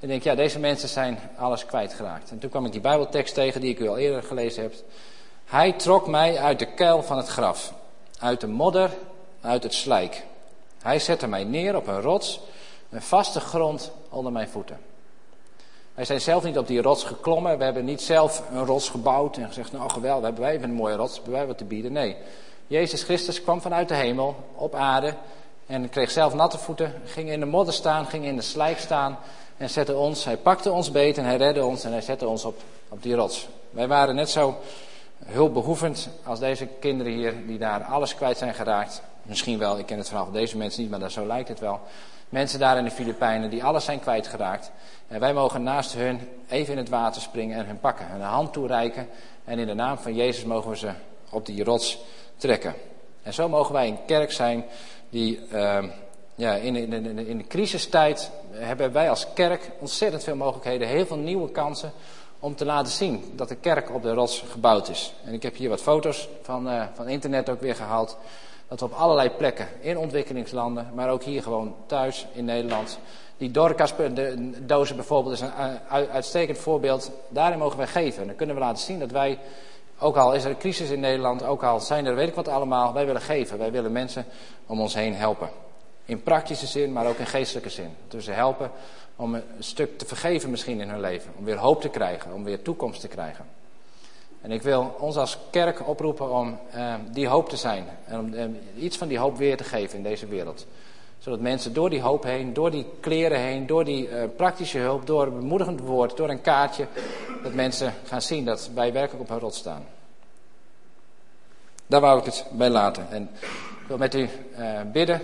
ik 0.00 0.08
denk, 0.08 0.22
ja, 0.22 0.34
deze 0.34 0.58
mensen 0.58 0.88
zijn 0.88 1.18
alles 1.36 1.66
kwijtgeraakt. 1.66 2.30
En 2.30 2.38
toen 2.38 2.50
kwam 2.50 2.66
ik 2.66 2.72
die 2.72 2.80
Bijbeltekst 2.80 3.34
tegen 3.34 3.60
die 3.60 3.70
ik 3.70 3.78
u 3.78 3.88
al 3.88 3.98
eerder 3.98 4.22
gelezen 4.22 4.62
heb. 4.62 4.74
Hij 5.44 5.72
trok 5.72 6.06
mij 6.06 6.38
uit 6.38 6.58
de 6.58 6.74
kuil 6.74 7.02
van 7.02 7.16
het 7.16 7.28
graf, 7.28 7.72
uit 8.18 8.40
de 8.40 8.46
modder, 8.46 8.90
uit 9.40 9.62
het 9.62 9.74
slijk. 9.74 10.24
Hij 10.82 10.98
zette 10.98 11.26
mij 11.26 11.44
neer 11.44 11.76
op 11.76 11.86
een 11.86 12.00
rots, 12.00 12.40
een 12.90 13.02
vaste 13.02 13.40
grond 13.40 13.92
onder 14.08 14.32
mijn 14.32 14.48
voeten. 14.48 14.78
Wij 15.94 16.04
zijn 16.04 16.20
zelf 16.20 16.44
niet 16.44 16.58
op 16.58 16.66
die 16.66 16.82
rots 16.82 17.04
geklommen. 17.04 17.58
We 17.58 17.64
hebben 17.64 17.84
niet 17.84 18.02
zelf 18.02 18.42
een 18.52 18.64
rots 18.64 18.88
gebouwd 18.88 19.36
en 19.36 19.46
gezegd, 19.46 19.72
nou 19.72 19.90
geweldig, 19.90 20.24
hebben 20.24 20.42
wij 20.42 20.62
een 20.62 20.72
mooie 20.72 20.96
rots, 20.96 21.14
hebben 21.14 21.32
wij 21.32 21.46
wat 21.46 21.58
te 21.58 21.64
bieden. 21.64 21.92
Nee, 21.92 22.16
Jezus 22.66 23.02
Christus 23.02 23.42
kwam 23.42 23.60
vanuit 23.60 23.88
de 23.88 23.94
hemel 23.94 24.36
op 24.54 24.74
aarde 24.74 25.14
en 25.66 25.88
kreeg 25.88 26.10
zelf 26.10 26.34
natte 26.34 26.58
voeten, 26.58 26.94
ging 27.04 27.30
in 27.30 27.40
de 27.40 27.46
modder 27.46 27.74
staan, 27.74 28.06
ging 28.06 28.24
in 28.24 28.36
de 28.36 28.42
slijk 28.42 28.78
staan 28.78 29.18
en 29.56 29.70
zette 29.70 29.96
ons, 29.96 30.24
hij 30.24 30.36
pakte 30.36 30.72
ons 30.72 30.90
beet 30.90 31.18
en 31.18 31.24
hij 31.24 31.36
redde 31.36 31.64
ons 31.64 31.84
en 31.84 31.92
hij 31.92 32.00
zette 32.00 32.28
ons 32.28 32.44
op, 32.44 32.60
op 32.88 33.02
die 33.02 33.14
rots. 33.14 33.48
Wij 33.70 33.88
waren 33.88 34.14
net 34.14 34.30
zo 34.30 34.56
hulpbehoevend 35.24 36.08
als 36.24 36.38
deze 36.38 36.66
kinderen 36.66 37.12
hier 37.12 37.46
die 37.46 37.58
daar 37.58 37.84
alles 37.84 38.14
kwijt 38.14 38.38
zijn 38.38 38.54
geraakt. 38.54 39.02
Misschien 39.22 39.58
wel, 39.58 39.78
ik 39.78 39.86
ken 39.86 39.98
het 39.98 40.08
verhaal 40.08 40.24
van 40.24 40.34
deze 40.34 40.56
mensen 40.56 40.80
niet, 40.82 40.90
maar 40.90 41.00
dat, 41.00 41.12
zo 41.12 41.26
lijkt 41.26 41.48
het 41.48 41.60
wel. 41.60 41.80
Mensen 42.30 42.58
daar 42.58 42.78
in 42.78 42.84
de 42.84 42.90
Filipijnen 42.90 43.50
die 43.50 43.64
alles 43.64 43.84
zijn 43.84 44.00
kwijtgeraakt. 44.00 44.70
En 45.08 45.20
wij 45.20 45.34
mogen 45.34 45.62
naast 45.62 45.92
hun 45.92 46.20
even 46.48 46.72
in 46.72 46.78
het 46.78 46.88
water 46.88 47.22
springen 47.22 47.58
en 47.58 47.66
hun 47.66 47.80
pakken. 47.80 48.06
Hun 48.06 48.20
hand 48.20 48.52
toereiken. 48.52 49.08
En 49.44 49.58
in 49.58 49.66
de 49.66 49.74
naam 49.74 49.98
van 49.98 50.14
Jezus 50.14 50.44
mogen 50.44 50.70
we 50.70 50.76
ze 50.76 50.90
op 51.30 51.46
die 51.46 51.64
rots 51.64 51.98
trekken. 52.36 52.74
En 53.22 53.34
zo 53.34 53.48
mogen 53.48 53.72
wij 53.72 53.88
een 53.88 54.04
kerk 54.06 54.32
zijn 54.32 54.64
die 55.08 55.40
uh, 55.52 55.84
ja, 56.34 56.54
in, 56.54 56.76
in, 56.76 56.92
in, 56.92 57.26
in 57.26 57.38
de 57.38 57.46
crisistijd 57.46 58.30
hebben 58.50 58.92
wij 58.92 59.10
als 59.10 59.26
kerk 59.34 59.70
ontzettend 59.78 60.24
veel 60.24 60.36
mogelijkheden, 60.36 60.88
heel 60.88 61.06
veel 61.06 61.16
nieuwe 61.16 61.50
kansen 61.50 61.92
om 62.38 62.54
te 62.54 62.64
laten 62.64 62.92
zien 62.92 63.32
dat 63.36 63.48
de 63.48 63.54
kerk 63.54 63.94
op 63.94 64.02
de 64.02 64.12
rots 64.12 64.44
gebouwd 64.50 64.88
is. 64.88 65.12
En 65.24 65.32
ik 65.34 65.42
heb 65.42 65.56
hier 65.56 65.68
wat 65.68 65.82
foto's 65.82 66.28
van, 66.42 66.68
uh, 66.68 66.82
van 66.94 67.08
internet 67.08 67.48
ook 67.48 67.60
weer 67.60 67.74
gehaald. 67.74 68.16
Dat 68.70 68.82
op 68.82 68.92
allerlei 68.92 69.30
plekken, 69.30 69.68
in 69.80 69.98
ontwikkelingslanden, 69.98 70.90
maar 70.94 71.10
ook 71.10 71.22
hier 71.22 71.42
gewoon 71.42 71.74
thuis 71.86 72.26
in 72.32 72.44
Nederland. 72.44 72.98
Die 73.36 73.50
dozen 74.66 74.96
bijvoorbeeld 74.96 75.34
is 75.34 75.40
een 75.40 75.52
uitstekend 75.88 76.58
voorbeeld. 76.58 77.10
Daarin 77.28 77.58
mogen 77.58 77.78
wij 77.78 77.86
geven. 77.86 78.20
En 78.20 78.26
dan 78.26 78.36
kunnen 78.36 78.54
we 78.54 78.60
laten 78.60 78.82
zien 78.82 78.98
dat 78.98 79.10
wij, 79.10 79.38
ook 79.98 80.16
al 80.16 80.34
is 80.34 80.44
er 80.44 80.50
een 80.50 80.58
crisis 80.58 80.90
in 80.90 81.00
Nederland, 81.00 81.44
ook 81.44 81.62
al 81.62 81.80
zijn 81.80 82.06
er 82.06 82.14
weet 82.14 82.28
ik 82.28 82.34
wat 82.34 82.48
allemaal, 82.48 82.92
wij 82.92 83.06
willen 83.06 83.20
geven. 83.20 83.58
Wij 83.58 83.70
willen 83.70 83.92
mensen 83.92 84.24
om 84.66 84.80
ons 84.80 84.94
heen 84.94 85.14
helpen. 85.14 85.48
In 86.04 86.22
praktische 86.22 86.66
zin, 86.66 86.92
maar 86.92 87.06
ook 87.06 87.18
in 87.18 87.26
geestelijke 87.26 87.70
zin. 87.70 87.96
Dus 88.08 88.24
ze 88.24 88.32
helpen 88.32 88.70
om 89.16 89.34
een 89.34 89.42
stuk 89.58 89.98
te 89.98 90.06
vergeven 90.06 90.50
misschien 90.50 90.80
in 90.80 90.88
hun 90.88 91.00
leven. 91.00 91.32
Om 91.38 91.44
weer 91.44 91.56
hoop 91.56 91.80
te 91.80 91.88
krijgen, 91.88 92.32
om 92.32 92.44
weer 92.44 92.62
toekomst 92.62 93.00
te 93.00 93.08
krijgen. 93.08 93.46
En 94.40 94.50
ik 94.50 94.62
wil 94.62 94.96
ons 94.98 95.16
als 95.16 95.38
kerk 95.50 95.88
oproepen 95.88 96.30
om 96.30 96.58
uh, 96.74 96.94
die 97.12 97.28
hoop 97.28 97.48
te 97.48 97.56
zijn. 97.56 97.84
En 98.06 98.18
om 98.18 98.34
uh, 98.34 98.44
iets 98.76 98.96
van 98.96 99.08
die 99.08 99.18
hoop 99.18 99.36
weer 99.36 99.56
te 99.56 99.64
geven 99.64 99.96
in 99.96 100.02
deze 100.02 100.26
wereld. 100.26 100.66
Zodat 101.18 101.40
mensen 101.40 101.72
door 101.72 101.90
die 101.90 102.00
hoop 102.00 102.22
heen, 102.22 102.52
door 102.52 102.70
die 102.70 102.86
kleren 103.00 103.38
heen, 103.38 103.66
door 103.66 103.84
die 103.84 104.08
uh, 104.08 104.22
praktische 104.36 104.78
hulp, 104.78 105.06
door 105.06 105.26
een 105.26 105.38
bemoedigend 105.38 105.80
woord, 105.80 106.16
door 106.16 106.28
een 106.28 106.40
kaartje. 106.40 106.86
Dat 107.42 107.54
mensen 107.54 107.94
gaan 108.04 108.22
zien 108.22 108.44
dat 108.44 108.70
wij 108.74 108.92
werkelijk 108.92 109.22
op 109.22 109.30
een 109.30 109.38
rot 109.38 109.54
staan. 109.54 109.84
Daar 111.86 112.00
wou 112.00 112.18
ik 112.18 112.24
het 112.24 112.44
bij 112.50 112.68
laten. 112.68 113.06
En 113.10 113.30
ik 113.80 113.86
wil 113.86 113.98
met 113.98 114.14
u 114.14 114.28
bidden 114.92 115.20